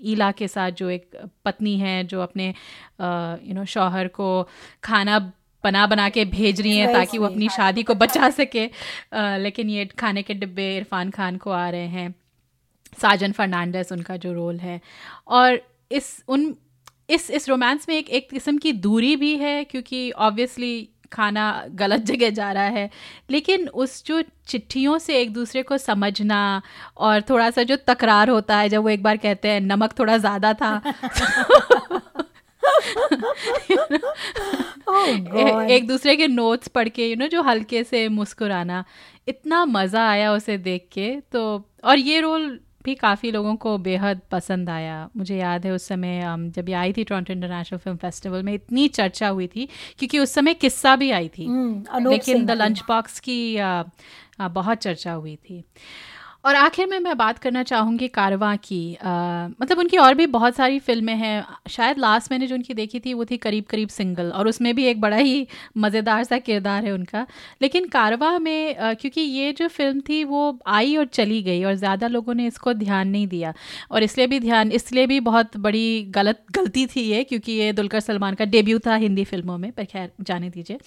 ईला 0.04 0.30
के 0.32 0.48
साथ 0.48 0.70
जो 0.70 0.88
एक 0.90 1.16
पत्नी 1.44 1.78
है, 1.78 2.04
जो 2.04 2.20
अपने 2.22 2.48
यू 2.48 3.54
नो 3.54 3.64
शौहर 3.64 4.08
को 4.08 4.48
खाना 4.84 5.18
बना 5.64 5.86
बना 5.86 6.08
के 6.08 6.24
भेज 6.24 6.60
रही 6.60 6.76
हैं 6.76 6.92
ताकि 6.92 7.18
वो 7.18 7.26
अपनी 7.26 7.48
शादी 7.48 7.82
को 7.82 7.94
बचा 7.94 8.30
सके। 8.30 8.66
आ, 9.14 9.36
लेकिन 9.36 9.70
ये 9.70 9.84
खाने 9.98 10.22
के 10.22 10.34
डिब्बे 10.34 10.76
इरफान 10.76 11.10
खान 11.10 11.36
को 11.36 11.50
आ 11.50 11.68
रहे 11.70 11.86
हैं। 11.86 12.14
साजन 13.02 13.32
फर्नांडस 13.32 13.92
उनका 13.92 14.16
जो 14.16 14.32
रोल 14.32 14.58
है। 14.58 14.80
और 15.28 15.60
इस 15.92 16.24
उन 16.28 16.54
इस 17.10 17.30
इस 17.30 17.48
रोमांस 17.48 17.86
में 17.88 17.96
एक 17.96 18.08
एक 18.10 18.30
किस्म 18.30 18.58
की 18.58 18.72
दूरी 18.72 19.16
भी 19.16 19.36
है 19.36 19.64
क्योंकि 19.64 20.10
ऑब्वियसली 20.10 20.88
खाना 21.12 21.44
गलत 21.70 22.00
जगह 22.00 22.30
जा 22.30 22.52
रहा 22.52 22.64
है। 22.64 22.90
लेकिन 23.30 23.68
उस 23.68 24.04
जो 24.06 24.22
चिट्ठियों 24.48 24.98
से 24.98 25.20
एक 25.20 25.32
दूसरे 25.32 25.62
को 25.62 25.78
समझना 25.78 26.40
और 26.96 27.22
थोड़ा 27.22 27.50
सा 27.50 27.62
जो 27.62 27.76
तकरार 27.76 28.28
होता 28.30 28.56
है 28.56 28.68
जब 28.68 28.82
वो 28.82 28.88
एक 28.88 29.02
बार 29.02 29.16
कहते 29.16 29.48
हैं 29.48 29.60
नमक 29.60 29.98
थोड़ा 29.98 30.18
ज़्यादा 30.18 30.52
था। 30.54 30.80
oh 34.88 35.70
एक 35.70 35.86
दूसरे 35.86 36.16
के 36.16 36.26
नोट्स 36.26 36.68
पढ़ 36.68 36.88
के 36.88 37.10
यू 37.10 37.16
नो 37.16 37.26
जो 37.26 37.42
हल्के 37.42 37.84
से 37.84 38.08
मुस्कुराना 38.08 38.84
इतना 39.28 39.64
मज़ा 39.64 40.08
आया 40.08 40.32
उसे 40.32 40.58
देख 40.58 40.88
के 40.92 41.20
तो 41.32 41.64
और 41.84 41.98
ये 41.98 42.20
रोल 42.20 42.60
भी 42.84 42.94
काफ़ी 42.94 43.30
लोगों 43.30 43.56
को 43.56 43.78
बेहद 43.78 44.20
पसंद 44.30 44.70
आया। 44.70 45.08
मुझे 45.16 45.36
याद 45.36 45.66
है 45.66 45.72
उस 45.72 45.86
समय 45.88 46.22
जब 46.56 46.68
ये 46.68 46.74
आई 46.74 46.92
थी 46.92 47.04
टोरंटो 47.04 47.32
इंटरनेशनल 47.32 47.78
फ़िल्म 47.78 47.96
फेस्टिवल 47.96 48.42
में 48.42 48.54
इतनी 48.54 48.88
चर्चा 48.88 49.28
हुई 49.28 49.46
थी 49.46 49.68
क्योंकि 49.98 50.18
उस 50.18 50.32
समय 50.32 50.54
किस्सा 50.54 50.96
भी 50.96 51.10
आई 51.10 51.28
थी। 51.28 51.46
hmm, 51.46 52.10
लेकिन 52.10 52.44
द 52.46 52.50
लंच 52.50 52.82
बॉक्स 52.88 53.20
की 53.20 53.56
आ, 53.56 53.84
आ, 54.40 54.48
बहुत 54.48 54.78
चर्चा 54.78 55.12
हुई 55.12 55.36
थी। 55.36 55.64
और 56.48 56.54
आखिर 56.54 56.86
में 56.86 56.98
मैं 57.00 57.16
बात 57.18 57.38
करना 57.38 57.62
चाहूँगी 57.62 58.06
कारवां 58.08 58.56
की। 58.56 58.94
आ, 58.94 59.48
मतलब 59.60 59.78
उनकी 59.78 59.96
और 59.96 60.14
भी 60.14 60.26
बहुत 60.26 60.54
सारी 60.56 60.78
फ़िल्में 60.78 61.14
हैं। 61.14 61.46
शायद 61.70 61.98
लास्ट 61.98 62.30
मैंने 62.32 62.46
जो 62.46 62.54
उनकी 62.54 62.74
देखी 62.74 63.00
थी 63.00 63.12
वो 63.14 63.24
थी 63.24 63.36
करीब 63.36 63.64
करीब 63.64 63.88
सिंगल 63.88 64.30
और 64.30 64.48
उसमें 64.48 64.74
भी 64.74 64.84
एक 64.84 65.00
बड़ा 65.00 65.16
ही 65.16 65.46
मज़ेदार 65.76 66.24
सा 66.24 66.38
किरदार 66.38 66.84
है 66.84 66.92
उनका। 66.92 67.26
लेकिन 67.62 67.88
कारवां 67.88 68.38
में 68.38 68.76
आ, 68.76 68.92
क्योंकि 68.94 69.20
ये 69.20 69.52
जो 69.52 69.68
फ़िल्म 69.68 70.00
थी 70.08 70.22
वो 70.24 70.58
आई 70.66 70.96
और 70.96 71.06
चली 71.12 71.42
गई 71.42 71.62
और 71.64 71.74
ज़्यादा 71.74 72.06
लोगों 72.06 72.34
ने 72.34 72.46
इसको 72.46 72.72
ध्यान 72.74 73.08
नहीं 73.08 73.26
दिया। 73.26 73.52
और 73.90 74.02
इसलिए 74.02 74.26
भी 74.26 74.40
ध्यान 74.40 74.72
इसलिए 74.72 75.06
भी 75.06 75.20
बहुत 75.20 75.56
बड़ी 75.58 76.02
गलत 76.14 76.42
गलती 76.56 76.86
थी 76.86 77.02
ये 77.02 77.22
क्योंकि 77.24 77.52
ये 77.52 77.72
दुलकर 77.72 78.00
सलमान 78.00 78.34
का 78.34 78.44
डेब्यू 78.46 78.78
था 78.86 78.94
हिंदी 78.96 79.24
फ़िल्मों 79.24 79.58
में 79.58 79.70
पर 79.72 79.84
खैर 79.84 80.10
जाने 80.22 80.50
दीजिए। 80.50 80.78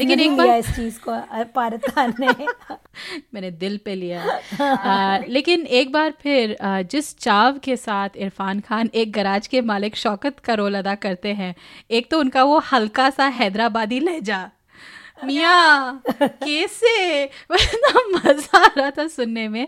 लेकिन 0.00 0.20
एक 0.20 0.36
बार 0.36 0.58
इस 0.58 0.74
चीज़ 0.76 0.98
को 0.98 1.20
पारत 1.54 1.92
ने। 2.20 2.28
मैंने 3.34 3.50
दिल 3.50 3.78
पे 3.84 3.94
लिया। 3.94 4.22
आ, 4.60 5.18
लेकिन 5.28 5.66
एक 5.66 5.92
बार 5.92 6.12
फिर 6.22 6.56
जिस 6.90 7.16
चाव 7.18 7.58
के 7.64 7.76
साथ 7.76 8.16
इरफान 8.16 8.60
खान 8.60 8.90
एक 8.94 9.12
गराज 9.12 9.46
के 9.46 9.60
मालिक 9.62 9.96
शौकत 9.96 10.38
का 10.44 10.54
रोल 10.54 10.74
अदा 10.78 10.94
करते 10.94 11.32
हैं 11.34 11.54
एक 11.90 12.10
तो 12.10 12.18
उनका 12.20 12.42
वो 12.44 12.58
हल्का 12.72 13.08
सा 13.10 13.26
हैदराबादी 13.38 14.00
लहजा। 14.00 14.50
मिया 15.24 15.50
कैसे? 16.22 17.24
इतना 17.24 18.00
मज़ा 18.14 18.58
आ 18.58 18.70
रहा 18.76 18.90
था 18.90 19.06
सुनने 19.08 19.46
में। 19.48 19.66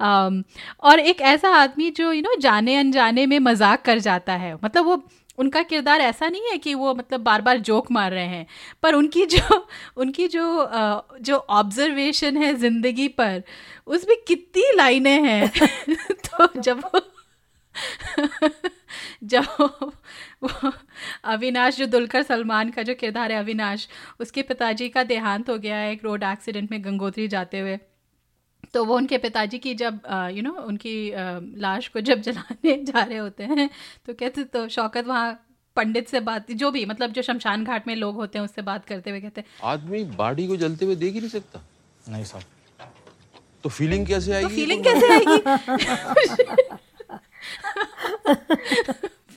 और 0.00 0.98
एक 1.00 1.20
ऐसा 1.20 1.48
आदमी 1.56 1.90
जो 1.90 2.12
यू 2.12 2.22
नो 2.22 2.34
जाने 2.40 2.76
अनजाने 2.76 3.26
में 3.26 3.38
मज़ाक 3.40 3.82
कर 3.82 3.98
जाता 3.98 4.32
है। 4.34 4.54
मतलब 4.64 4.84
वो 4.84 4.96
उनका 5.38 5.62
किरदार 5.62 6.00
ऐसा 6.00 6.28
नहीं 6.28 6.50
है 6.50 6.58
कि 6.58 6.74
वो 6.74 6.94
मतलब 6.94 7.20
बार 7.20 7.42
बार 7.42 7.58
जोक 7.60 7.90
मार 7.92 8.12
रहे 8.12 8.26
हैं, 8.26 8.46
पर 8.82 8.94
उनकी 8.94 9.24
जो 9.26 9.66
उनकी 9.96 10.28
जो 10.28 10.68
जो 11.22 11.36
ऑब्जर्वेशन 11.50 12.36
है 12.36 12.54
ज़िंदगी 12.56 13.08
पर 13.10 13.42
उसमें 13.88 14.16
कितनी 14.28 14.72
लाइनें 14.76 15.22
हैं। 15.22 15.50
तो 16.26 16.48
जब 16.60 16.82
जब 19.24 19.44
वो 20.42 20.72
अविनाश, 21.24 21.76
जो 21.76 21.86
दुलकर 21.86 22.22
सलमान 22.22 22.70
का 22.70 22.82
जो 22.82 22.94
किरदार 22.94 23.32
है 23.32 23.38
अविनाश, 23.38 23.88
उसके 24.20 24.42
पिताजी 24.42 24.88
का 24.88 25.02
देहांत 25.04 25.50
हो 25.50 25.58
गया 25.58 25.76
है, 25.76 25.92
एक 25.92 26.04
रोड 26.04 26.22
एक्सीडेंट 26.24 26.70
में 26.70 26.84
गंगोत्री 26.84 27.28
जाते 27.28 27.60
हुए। 27.60 27.78
तो 28.74 28.84
वो 28.84 28.96
उनके 28.96 29.18
पिताजी 29.18 29.58
की 29.58 29.74
जब 29.74 30.00
यू 30.34 30.42
नो 30.42 30.52
उनकी 30.52 31.10
आ, 31.12 31.38
लाश 31.42 31.88
को 31.88 32.00
जब 32.00 32.20
जलाने 32.20 32.84
जा 32.92 33.02
रहे 33.02 33.18
होते 33.18 33.44
हैं 33.44 33.70
तो 34.06 34.14
कहते 34.14 34.44
तो 34.44 34.68
शौकत 34.68 35.04
वहाँ 35.06 35.44
पंडित 35.76 36.08
से 36.08 36.20
बात 36.20 36.50
जो 36.52 36.70
भी 36.70 36.84
मतलब 36.86 37.12
जो 37.12 37.22
शमशान 37.22 37.64
घाट 37.64 37.86
में 37.86 37.94
लोग 37.96 38.14
होते 38.14 38.38
हैं 38.38 38.44
उससे 38.44 38.62
बात 38.62 38.84
करते 38.84 39.10
हुए 39.10 39.20
कहते 39.20 39.40
हैं। 39.40 39.48
आदमी 39.64 40.04
बाडी 40.04 40.46
को 40.46 40.56
जलते 40.56 40.84
हुए 40.84 40.96
देख 40.96 41.14
ही 41.14 41.20
नहीं 41.20 41.30
सकता। 41.30 41.60
नहीं 42.08 42.24
साहब 42.24 42.44
तो 43.62 43.68
फीलिंग 43.68 44.06
कैसे 44.06 44.32
आएगी? 44.32 44.48
तो 44.48 44.54
फीलिंग 44.54 44.84
कैसे 44.84 45.08
आएगी? 45.14 45.38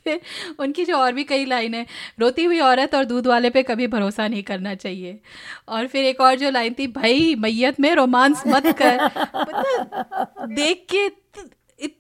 फिर 0.04 0.20
उनकी 0.60 0.86
जो 0.86 0.97
और 0.97 1.14
भी 1.14 1.24
कई 1.24 1.45
लाइन 1.45 1.74
है 1.74 1.86
रोती 2.20 2.43
हुई 2.43 2.60
औरत 2.60 2.95
और 2.95 3.06
दूध 3.06 3.28
वाले 3.28 3.49
पे 3.49 3.64
कभी 3.64 3.88
भरोसा 3.88 4.28
नहीं 4.28 4.43
करना 4.43 4.76
चाहिए। 4.76 5.20
और 5.68 5.88
फिर 5.88 6.06
एक 6.06 6.22
और 6.22 6.36
जो 6.36 6.49
लाइन 6.49 6.76
थी 6.80 6.88
भाई 6.88 7.36
मैयत 7.36 7.80
में 7.80 7.93
रोमांस 7.95 8.43
मत 8.47 8.68
कर। 8.82 9.04
मतलब 9.36 10.45
देख 10.49 10.86
के 10.95 11.10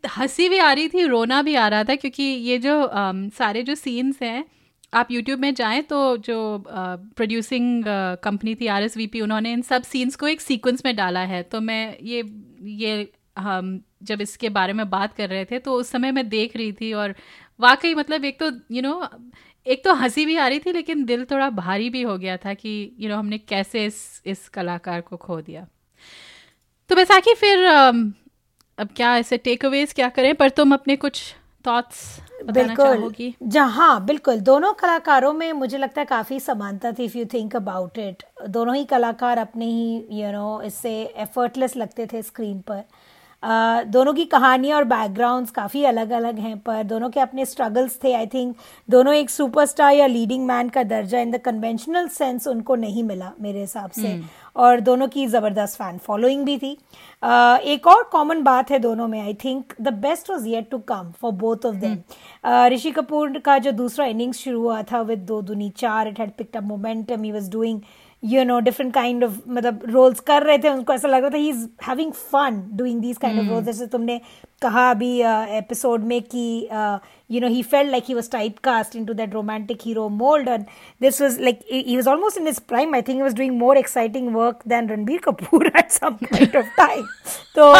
हँसी 0.09 0.47
भी 0.49 0.57
आ 0.57 0.71
रही 0.73 0.87
थी 0.87 1.05
रोना 1.05 1.41
भी 1.41 1.55
आ 1.55 1.67
रहा 1.67 1.83
था 1.83 1.95
क्योंकि 1.95 2.23
ये 2.23 2.57
जो 2.57 2.83
आ, 2.83 3.11
सारे 3.37 3.63
जो 3.63 3.75
सीन्स 3.75 4.21
हैं 4.21 4.43
आप 4.93 5.11
यूट्यूब 5.11 5.39
में 5.39 5.53
जाएँ 5.53 5.81
तो 5.81 6.17
जो 6.17 6.63
प्रोड्यूसिंग 6.67 7.83
कंपनी 8.23 8.55
थी 8.55 9.07
पी 9.07 9.21
उन्होंने 9.21 9.53
इन 9.53 9.61
सब 9.61 9.83
सीन्स 9.83 10.15
को 10.15 10.27
एक 10.27 10.41
सीक्वेंस 10.41 10.81
में 10.85 10.95
डाला 10.95 11.19
है। 11.19 11.41
तो 11.43 11.61
मैं 11.61 11.97
ये 12.01 12.23
ये 12.63 13.11
हम 13.37 13.79
जब 14.03 14.21
इसके 14.21 14.49
बारे 14.49 14.73
में 14.73 14.89
बात 14.89 15.13
कर 15.13 15.29
रहे 15.29 15.45
थे 15.45 15.59
तो 15.59 15.73
उस 15.73 15.89
समय 15.89 16.11
मैं 16.11 16.27
देख 16.29 16.55
रही 16.57 16.71
थी 16.71 16.91
और 16.93 17.15
वाकई 17.61 17.93
मतलब 17.95 18.25
एक 18.25 18.39
तो 18.39 18.45
यू 18.45 18.59
you 18.71 18.83
नो 18.83 18.93
know, 18.93 19.09
एक 19.65 19.83
तो 19.83 19.93
हँसी 19.93 20.25
भी 20.25 20.37
आ 20.37 20.47
रही 20.47 20.59
थी 20.59 20.71
लेकिन 20.71 21.03
दिल 21.05 21.25
थोड़ा 21.31 21.49
भारी 21.49 21.89
भी 21.89 22.01
हो 22.01 22.17
गया 22.17 22.37
था 22.37 22.53
कि 22.53 22.69
यू 22.69 22.89
you 22.99 23.09
नो 23.09 23.13
know, 23.13 23.19
हमने 23.19 23.37
कैसे 23.37 23.85
इस 23.85 24.21
इस 24.25 24.47
कलाकार 24.49 25.01
को 25.01 25.17
खो 25.17 25.41
दिया। 25.41 25.67
तो 26.89 26.95
बैसाखी 26.95 27.33
फिर 27.33 27.65
अब 27.65 28.89
क्या 28.95 29.15
ऐसे 29.17 29.37
टेक 29.37 29.65
अवेज 29.65 29.93
क्या 29.93 30.09
करें? 30.09 30.33
पर 30.35 30.49
तुम 30.49 30.73
अपने 30.73 30.95
कुछ 30.95 31.21
थॉट्स 31.65 32.19
बिल्कुल। 32.45 33.13
जहाँ 33.43 34.05
बिल्कुल। 34.05 34.39
दोनों 34.39 34.73
कलाकारों 34.73 35.33
में 35.33 35.51
मुझे 35.53 35.77
लगता 35.77 36.01
है 36.01 36.05
काफ़ी 36.05 36.39
समानता 36.39 36.91
थी 36.91 37.03
if 37.05 37.17
you 37.17 37.25
think 37.25 37.55
about 37.55 37.97
it 37.97 38.23
दोनों 38.47 38.75
ही 38.75 38.85
कलाकार 38.85 39.37
अपने 39.37 39.65
ही 39.65 39.95
यू 39.95 40.25
you 40.25 40.31
नो 40.33 40.55
know, 40.55 40.65
इससे 40.67 40.93
एफर्टलेस 41.17 41.77
लगते 41.77 42.07
थे 42.13 42.21
स्क्रीन 42.21 42.59
पर। 42.61 42.83
दोनों 43.43 44.13
की 44.13 44.25
कहानियाँ 44.25 44.77
और 44.77 44.83
बैकग्राउंड्स 44.83 45.51
काफ़ी 45.51 45.83
अलग 45.85 46.11
अलग 46.11 46.39
हैं 46.39 46.57
पर 46.59 46.83
दोनों 46.83 47.09
के 47.09 47.19
अपने 47.19 47.45
स्ट्रगल्स 47.45 47.97
थे 48.03 48.13
आई 48.13 48.27
थिंक 48.27 48.55
दोनों 48.89 49.13
एक 49.13 49.29
सुपरस्टार 49.29 49.93
या 49.93 50.07
लीडिंग 50.07 50.45
मैन 50.47 50.69
का 50.69 50.83
दर्जा 50.83 51.19
इन 51.19 51.31
द 51.31 51.41
कन्वेंशनल 51.45 52.07
सेंस 52.09 52.47
उनको 52.47 52.75
नहीं 52.75 53.03
मिला 53.03 53.31
मेरे 53.41 53.59
हिसाब 53.61 53.89
से। 53.91 54.07
Hmm. 54.07 54.29
और 54.55 54.79
दोनों 54.79 55.07
की 55.07 55.25
ज़बरदस्त 55.27 55.77
फ़ैन 55.77 55.97
फॉलोइंग 55.97 56.43
भी 56.45 56.57
थी। 56.57 56.75
uh, 57.23 57.57
एक 57.59 57.87
और 57.87 58.03
कॉमन 58.11 58.41
बात 58.43 58.71
है 58.71 58.79
दोनों 58.79 59.07
में 59.07 59.19
I 59.21 59.33
think 59.33 59.73
the 59.81 59.93
best 60.01 60.29
was 60.29 60.47
yet 60.47 60.69
to 60.71 60.77
come 60.87 61.11
for 61.21 61.31
both 61.31 61.65
of 61.65 61.75
them 61.75 61.97
Rishi 62.73 62.91
Kapoor 62.91 63.37
का 63.39 63.57
जो 63.57 63.71
दूसरा 63.71 64.05
इनिंग्स 64.05 64.37
शुरू 64.37 64.61
हुआ 64.61 64.81
था 64.91 65.01
with 65.01 65.19
Do 65.25 65.41
Dooni 65.41 65.69
Chaar 65.77 66.07
it 66.07 66.19
had 66.19 66.31
picked 66.37 66.57
up 66.57 66.63
momentum 66.63 67.23
he 67.23 67.31
was 67.31 67.49
doing 67.51 67.81
you 68.23 68.43
know 68.43 68.59
different 68.59 68.93
kind 68.93 69.23
of 69.23 69.37
मतलब 69.47 69.81
roles 69.89 70.19
कर 70.19 70.43
रहे 70.43 70.57
थे 70.57 70.69
उनको 70.69 70.93
ऐसा 70.93 71.07
लग 71.07 71.21
रहा 71.21 71.29
था 71.29 71.37
he 71.37 71.49
is 71.49 71.67
having 71.87 72.11
fun 72.13 72.61
doing 72.73 73.01
these 73.01 73.17
kind 73.17 73.39
of 73.39 73.47
roles 73.47 73.65
जैसे 73.65 73.87
तुमने 73.87 74.19
कहा 74.61 74.89
अभी 74.91 75.17
एपिसोड 75.57 76.01
uh, 76.01 76.07
में 76.07 76.21
कि 76.23 76.69
you 77.29 77.39
know 77.41 77.47
he 77.47 77.61
felt 77.63 77.91
like 77.91 78.03
he 78.07 78.13
was 78.13 78.29
typecast 78.63 78.95
into 78.95 79.13
that 79.13 79.33
romantic 79.33 79.81
hero 79.85 80.07
mould 80.09 80.47
and 80.47 80.65
this 81.01 81.21
was 81.21 81.39
like 81.41 81.59
he 81.71 81.95
was 81.95 82.07
almost 82.07 82.37
in 82.37 82.47
his 82.47 82.59
prime 82.67 82.93
I 82.95 83.01
think 83.01 83.15
he 83.15 83.21
was 83.21 83.35
doing 83.35 83.57
more 83.59 83.77
exciting 83.77 84.33
work 84.35 84.59
than 84.67 84.89
Ranbir 84.89 85.21
Kapoor 85.23 85.67
at 85.67 85.91
some 85.91 86.17
point 86.23 86.55
of 86.55 86.67
time 86.77 87.05
तो 87.55 87.71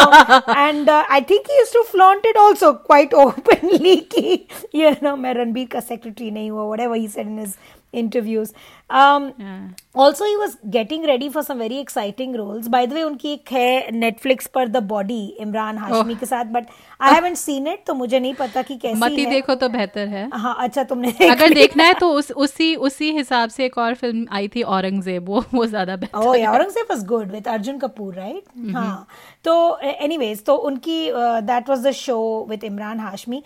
and 0.50 0.90
I 0.90 1.20
think 1.20 1.50
he 1.50 1.58
used 1.58 1.74
to 1.74 1.82
flaunt 1.90 2.26
it 2.26 2.36
also 2.38 2.72
quite 2.88 3.14
openly 3.16 3.96
कि 4.14 4.46
you 4.74 4.90
know 5.02 5.14
मैं 5.16 5.34
रणबीर 5.34 5.68
का 5.72 5.80
secretary 5.82 6.30
नहीं 6.30 6.50
हुआ 6.50 6.64
whatever 6.64 6.96
he 6.96 7.08
said 7.08 7.26
in 7.26 7.38
his 7.38 7.54
interviews. 7.92 8.52
Um, 8.90 9.32
yeah. 9.38 9.68
Also, 9.94 10.24
he 10.24 10.36
was 10.36 10.56
getting 10.70 11.04
ready 11.04 11.28
for 11.28 11.42
some 11.42 11.58
very 11.58 11.78
exciting 11.78 12.32
roles. 12.34 12.68
By 12.68 12.86
the 12.86 12.94
way, 12.94 13.02
उनकी 13.04 13.32
एक 13.32 13.52
है 13.52 13.90
Netflix 13.92 14.48
पर 14.48 14.68
The 14.68 14.82
Body 14.88 15.20
Imran 15.40 15.78
Hashmi 15.78 16.14
oh. 16.14 16.20
के 16.20 16.26
साथ 16.26 16.44
but 16.52 16.66
I 17.00 17.14
haven't 17.14 17.36
seen 17.36 17.66
it 17.66 17.84
तो 17.86 17.94
मुझे 17.94 18.20
नहीं 18.20 18.34
पता 18.34 18.62
कि 18.62 18.76
कैसी 18.76 19.00
मती 19.00 19.24
है 19.24 19.30
देखो 19.30 19.54
तो 19.54 19.68
बेहतर 19.68 20.08
है 20.08 20.28
हाँ 20.34 20.56
अच्छा 20.60 20.84
तुमने 20.84 21.12
अगर 21.30 21.54
देखना 21.54 21.84
है 21.84 21.94
तो 22.00 22.10
उस 22.12 22.30
उसी 22.46 22.74
उसी 22.88 23.10
हिसाब 23.12 23.50
से 23.50 23.64
एक 23.64 23.78
और 23.78 23.94
फ़िल्म 23.94 24.26
आई 24.32 24.48
थी 24.48 24.62
औरंगज़ेब 24.70 25.28
वो 25.28 25.44
वो 25.54 25.66
ज़्यादा 25.66 25.96
बेहतर 25.96 26.18
oh, 26.18 26.34
yeah, 26.36 26.54
Aurangzeb 26.54 26.86
was 26.90 27.04
good 27.06 27.30
with 27.32 27.48
Arjun 27.48 27.78
Kapoor 27.78 28.14
right 28.14 28.74
हाँ 28.74 29.06
तो 29.44 29.54
एनीवेज 29.82 30.44
तो 30.44 30.56
उनकी 30.70 31.00
that 31.44 31.68
was 31.68 31.86
the 31.86 31.90
show 32.00 32.18
with 32.50 32.64
Imran 32.64 33.00
Hashmi 33.00 33.42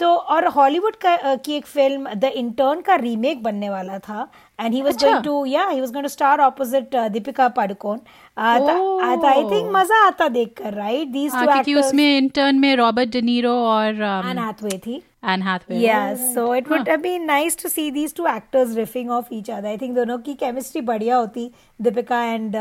तो 0.00 0.08
और 0.34 0.46
हॉलीवुड 0.48 0.96
का 1.04 1.34
की 1.36 1.52
एक 1.56 1.66
फ़िल्म 1.66 2.14
द 2.14 2.30
इंटर्न 2.36 2.80
का 2.80 2.94
रीमेक 2.96 3.42
बनने 3.42 3.70
वाला 3.70 3.98
था। 3.98 4.28
And 4.60 4.74
he 4.74 4.82
was 4.82 5.04
going 5.04 5.22
to 5.24 5.44
या 5.46 5.66
he 5.68 5.80
was 5.80 5.90
going 5.92 6.04
to 6.04 6.08
star 6.08 6.40
opposite 6.40 6.96
Deepika 7.12 7.48
Padukone 7.56 8.00
I 8.38 9.42
think 9.50 9.70
मज़ा 9.74 10.04
आता 10.06 10.28
देखकर 10.28 10.74
राइट 10.74 11.08
दीस 11.08 11.32
टू 11.32 11.44
क्योंकि 11.44 11.74
उसमें 11.74 12.16
इंटर्न 12.18 12.58
में 12.60 12.74
रॉबर्ट 12.76 13.10
डेनीरो 13.10 13.52
और 13.64 14.02
एन 14.30 14.38
हैथवे 14.38 14.78
थी। 14.86 15.02
Anne 15.24 15.42
Hathaway 15.42 15.80
yes 15.80 16.34
so 16.34 16.54
it 16.54 16.70
would 16.70 16.88
have 16.88 17.00
been 17.00 17.24
nice 17.26 17.62
to 17.62 17.68
see 17.68 17.90
these 17.90 18.14
two 18.16 18.26
actors 18.26 18.76
riffing 18.76 19.10
off 19.10 19.34
each 19.34 19.50
other 19.50 19.68
I 19.68 19.76
think 19.78 19.94
दोनों 19.96 20.18
की 20.18 20.34
केमिस्ट्री 20.42 20.80
बढ़िया 20.82 21.16
होती 21.16 21.50
दीपिका 21.80 22.22
एंड 22.24 22.56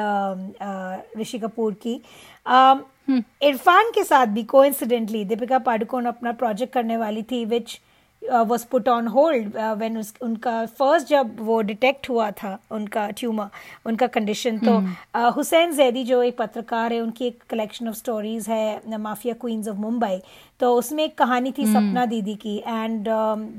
ऋषि 1.19 1.39
कपूर 1.39 1.73
की। 1.83 2.01
Um, 2.45 2.79
इरफान 3.07 3.91
के 3.95 4.03
साथ 4.03 4.27
भी 4.27 4.43
कोइंसिडेंटली 4.49 5.23
दीपिका 5.25 5.59
पाडुकोन 5.61 6.05
अपना 6.05 6.31
प्रोजेक्ट 6.33 6.73
करने 6.73 6.97
वाली 6.97 7.23
थी 7.23 7.43
which 7.45 7.79
was 8.21 8.65
put 8.71 8.87
on 8.89 9.07
hold 9.07 9.55
when 9.77 10.01
उनका 10.21 10.65
फ़र्स्ट 10.67 11.07
जब 11.07 11.35
वो 11.39 11.59
डिटेक्ट 11.61 12.09
हुआ 12.09 12.29
था 12.33 12.57
उनका 12.71 13.09
ट्यूमर 13.11 13.47
उनका 13.85 14.07
कंडीशन 14.07 14.57
तो 14.59 14.79
uh, 14.79 15.35
हुसैन 15.35 15.71
जैदी 15.71 16.03
जो 16.03 16.21
एक 16.23 16.37
पत्रकार 16.37 16.93
है 16.93 16.99
उनकी 17.01 17.27
एक 17.27 17.43
कलेक्शन 17.49 17.87
ऑफ़ 17.87 17.95
स्टोरीज 17.95 18.49
है 18.49 18.97
माफिया 18.97 19.33
क्वींस 19.41 19.67
ऑफ़ 19.67 19.77
मुंबई 19.77 20.19
तो 20.59 20.73
उसमें 20.75 21.03
एक 21.03 21.17
कहानी 21.17 21.51
थी 21.51 21.63
hmm. 21.63 21.73
सपना 21.73 22.05
दीदी 22.05 22.35
की 22.35 22.57
and 22.57 23.07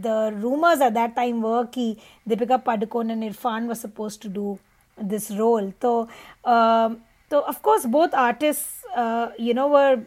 the 0.03 0.39
rumours 0.43 0.83
at 0.83 0.93
that 0.93 1.15
time 1.17 1.43
were 1.43 1.65
की 1.75 1.97
Deepika 2.29 2.57
Padukone 2.69 3.11
and 3.11 3.25
Irrfan 3.25 3.67
was 3.67 3.79
supposed 3.79 4.19
to 4.23 4.33
do 4.33 4.59
this 4.99 5.31
role 5.33 5.71
तो 5.81 6.01
uh, 6.49 6.95
So 7.35 7.41
of 7.41 7.63
course, 7.63 7.85
both 7.85 8.15
artists, 8.15 8.85
uh, 8.95 9.31
you 9.37 9.55
know, 9.55 9.67
were 9.67 10.03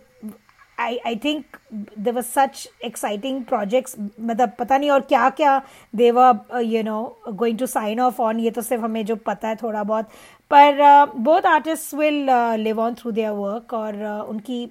I 0.77 0.99
I 1.03 1.15
think 1.15 1.57
there 1.97 2.13
were 2.13 2.23
such 2.27 2.67
exciting 2.89 3.43
projects. 3.43 3.95
मतलब 4.19 4.53
पता 4.59 4.77
नहीं 4.77 4.89
और 4.91 5.01
क्या 5.09 5.29
क्या 5.39 5.61
uh, 5.61 6.59
you 6.59 6.83
know 6.83 7.17
going 7.41 7.57
to 7.57 7.67
sign 7.67 7.99
off 7.99 8.19
on 8.19 8.39
ये 8.39 8.51
तो 8.51 8.61
सिर्फ़ 8.61 8.83
हमें 8.83 9.05
जो 9.05 9.15
पता 9.27 9.47
है 9.47 9.55
थोड़ा 9.63 9.83
बहुत 9.83 10.09
पर 10.51 10.79
uh, 10.79 11.43
artists 11.55 11.93
will 11.93 12.29
uh, 12.29 12.55
live 12.55 12.79
on 12.79 12.95
through 12.95 13.15
their 13.19 13.33
work 13.33 13.73
और 13.73 13.93
uh, 13.93 14.29
उनकी 14.29 14.65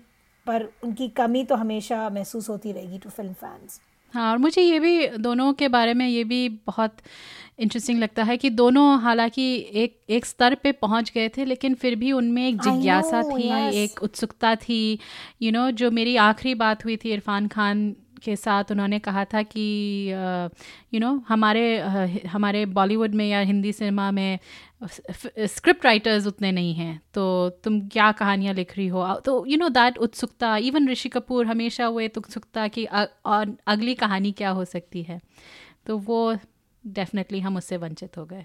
पर 0.47 0.69
उनकी 0.85 1.09
कमी 1.17 1.45
तो 1.45 1.55
हमेशा 1.55 2.09
महसूस 2.11 2.49
होती 2.49 2.73
रहेगी 2.73 2.99
टू 2.99 3.11
फ़िल्म 3.11 3.33
फैंस 3.33 3.81
हाँ 4.15 4.31
और 4.33 4.39
मुझे 4.39 4.63
ये 4.63 4.79
भी 4.81 5.09
दोनों 5.09 5.53
के 5.53 5.69
बारे 5.69 5.95
में 5.95 6.09
ये 6.09 6.25
भी 6.25 6.49
बहुत 6.49 6.97
इंटरेस्टिंग 7.59 7.99
लगता 7.99 8.23
है 8.23 8.37
कि 8.37 8.51
दोनों 8.51 9.01
हालाँकि 9.01 9.71
एक 9.75 10.01
एक 10.11 10.27
स्तर 10.27 10.55
पे 10.55 10.73
पहुँच 10.73 11.13
गए 11.15 11.29
थे 11.29 11.45
लेकिन 11.45 11.75
फिर 11.75 11.95
भी 11.95 12.13
उनमें 12.13 12.49
एक 12.49 12.63
जिज्ञासा 12.63 13.23
थी 13.23 13.49
yes. 13.49 13.75
एक 13.75 14.03
उत्सुकता 14.03 14.55
थी 14.57 14.99
यू 15.43 15.51
you 15.51 15.59
नो 15.59 15.65
know, 15.65 15.77
जो 15.79 15.91
मेरी 15.91 16.17
आखिरी 16.17 16.55
बात 16.55 16.85
हुई 16.85 16.97
थी 16.97 17.13
इरफान 17.13 17.49
खान 17.49 17.95
के 18.25 18.37
साथ 18.37 18.71
उन्होंने 18.71 18.99
कहा 18.99 19.25
था 19.25 19.43
कि 19.43 19.65
यू 20.95 21.01
नो 21.01 21.13
हमारे 21.29 21.79
हमारे 22.27 22.65
बॉलीवुड 22.67 23.15
में 23.15 23.29
या 23.29 23.41
हिंदी 23.41 23.73
सिनेमा 23.73 24.11
में 24.11 24.39
स्क्रिप्ट 24.85 25.85
राइटर्स 25.85 26.27
उतने 26.27 26.53
नहीं 26.53 26.75
हैं। 26.75 27.01
तो 27.15 27.49
तुम 27.65 27.81
क्या 27.89 28.11
कहानियाँ 28.13 28.55
लिख 28.55 28.77
रही 28.77 28.87
हो? 28.87 29.15
तो 29.25 29.45
यू 29.47 29.57
नो 29.57 29.69
दैट 29.69 29.99
उत्सुकता 29.99 30.57
इवन 30.57 30.89
ऋषि 30.89 31.09
कपूर 31.09 31.47
हमेशा 31.47 31.89
वो 31.89 32.01
एक 32.01 32.19
उत्सुकता 32.19 32.69
कि 32.69 32.85
अगली 32.85 33.95
कहानी 33.95 34.33
क्या 34.33 34.51
हो 34.51 34.65
सकती 34.65 35.03
है? 35.03 35.21
तो 35.87 35.99
वो 35.99 36.37
डेफिनेटली 36.85 37.41
हम 37.41 37.57
उससे 37.57 37.77
वंचित 37.77 38.19
हो 38.19 38.25
गए। 38.25 38.45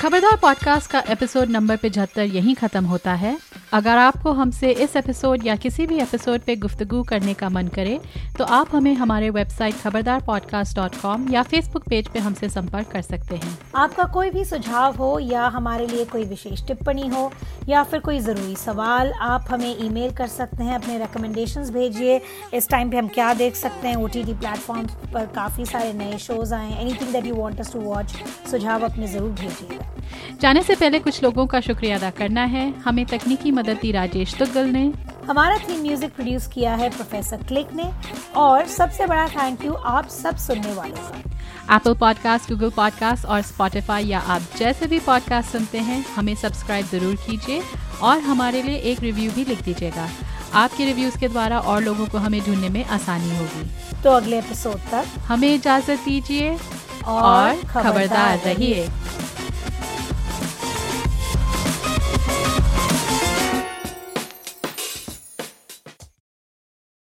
खबरदार 0.00 0.36
पॉडकास्ट 0.36 0.90
का 0.90 1.02
एपिसोड 1.10 1.48
नंबर 1.48 1.76
पचहत्तर 1.76 2.24
यहीं 2.24 2.54
ख़त्म 2.54 2.84
होता 2.84 3.14
है। 3.14 3.36
अगर 3.72 3.98
आपको 3.98 4.32
हमसे 4.32 4.70
इस 4.72 4.94
एपिसोड 4.96 5.46
या 5.46 5.54
किसी 5.56 5.86
भी 5.86 5.98
एपिसोड 6.00 6.40
पे 6.40 6.56
गुफ्तगू 6.56 7.02
करने 7.02 7.34
का 7.34 7.48
मन 7.48 7.68
करे 7.68 7.98
तो 8.38 8.44
आप 8.44 8.74
हमें 8.74 8.94
हमारे 8.94 9.30
website 9.30 9.74
Khabardar 9.74 10.20
podcast 10.20 10.76
dot 10.76 10.96
com 10.96 11.28
या 11.30 11.42
फेसबुक 11.42 11.88
पेज 11.88 12.08
पे 12.08 12.18
हमसे 12.18 12.48
संपर्क 12.48 12.88
कर 12.88 13.02
सकते 13.02 13.36
हैं। 13.36 13.58
आपका 13.76 14.04
कोई 14.04 14.30
भी 14.30 14.44
सुझाव 14.44 14.96
हो 14.96 15.18
या 15.18 15.46
हमारे 15.46 15.86
लिए 15.86 16.04
कोई 16.04 16.24
विशेष 16.24 16.66
टिप्पणी 16.66 17.06
हो 17.08 17.30
या 17.68 17.82
फिर 17.82 18.00
कोई 18.00 18.18
ज़रूरी 18.20 18.56
सवाल, 18.56 19.12
आप 19.12 19.46
हमें 19.50 19.76
ईमेल 19.84 20.12
कर 20.14 20.26
सकते 20.26 20.64
हैं, 20.64 20.74
अपने 20.74 20.98
रिकमेंडेशंस 20.98 21.70
भेजिए। 21.70 22.20
इस 22.54 22.68
टाइम 22.68 22.90
पे 22.90 22.98
हम 22.98 23.08
क्या 23.08 23.32
देख 23.34 23.56
सकते 23.56 23.88
हैं 23.88 23.96
ओ 23.96 24.06
टी 24.06 24.24
टी 24.24 24.34
प्लेटफॉर्म 24.34 24.86
पर 25.14 25.26
काफ़ी 25.26 25.66
सारे 25.66 25.92
नए 25.92 26.18
शोज़ 26.18 26.54
आए 26.54 26.72
anything 26.80 27.12
that 27.12 27.26
you 27.26 27.48
to 27.72 27.80
watch 27.80 28.16
सुझाव 28.50 28.84
अपने 28.84 29.08
ज़रूर 29.08 29.30
भेजिएगा 29.30 30.03
जाने 30.40 30.62
से 30.62 30.74
पहले 30.74 30.98
कुछ 30.98 31.22
लोगों 31.22 31.46
का 31.46 31.60
शुक्रिया 31.60 31.96
अदा 31.96 32.10
करना 32.18 32.44
है। 32.46 32.68
हमें 32.80 33.04
तकनीकी 33.06 33.50
मदद 33.52 33.78
दी 33.82 33.92
राजेश 33.92 34.34
तुगल 34.34 34.66
ने। 34.68 34.84
हमारा 35.28 35.58
थीम 35.58 35.80
म्यूज़िक 35.82 36.14
प्रोड्यूस 36.14 36.46
किया 36.46 36.74
है 36.74 36.88
प्रोफेसर 36.90 37.42
क्लिक 37.48 37.72
ने 37.74 37.90
और 38.36 38.66
सबसे 38.68 39.06
बड़ा 39.06 39.26
थैंक 39.28 39.64
यू 39.64 39.72
आप 39.72 40.08
सब 40.10 40.36
सुनने 40.38 40.72
वालों 40.74 41.08
का। 41.08 41.76
एप्पल 41.76 41.94
पॉडकास्ट 41.94 42.50
गूगल 42.50 42.70
पॉडकास्ट 42.70 43.24
और 43.24 43.40
स्पॉटिफाई 43.42 44.04
या 44.06 44.18
आप 44.20 44.42
जैसे 44.58 44.86
भी 44.86 44.98
पॉडकास्ट 45.00 45.52
सुनते 45.52 45.78
हैं 45.80 46.04
हमें 46.16 46.34
सब्सक्राइब 46.34 46.86
ज़रूर 46.86 47.14
कीजिए 47.26 47.62
और 48.02 48.18
हमारे 48.20 48.62
लिए 48.62 48.76
एक 48.92 49.00
रिव्यू 49.00 49.30
भी 49.32 49.44
लिख 49.44 49.62
दीजिएगा। 49.64 50.08
आपके 50.54 50.84
रिव्यूज़ 50.84 51.18
के 51.18 51.28
द्वारा 51.28 51.58
और 51.60 51.82
लोगों 51.82 52.06
को 52.06 52.18
हमें 52.18 52.40
ढूँढने 52.40 52.68
में 52.68 52.84
आसानी 52.86 53.36
होगी। 53.36 54.02
तो 54.02 54.10
अगले 54.10 54.38
एपिसोड 54.38 54.78
तक 54.90 55.18
हमें 55.26 55.54
इजाज़त 55.54 56.04
दीजिए 56.04 56.56
और 57.06 57.62
खबरदार 57.64 58.38
रहिए। 58.38 58.88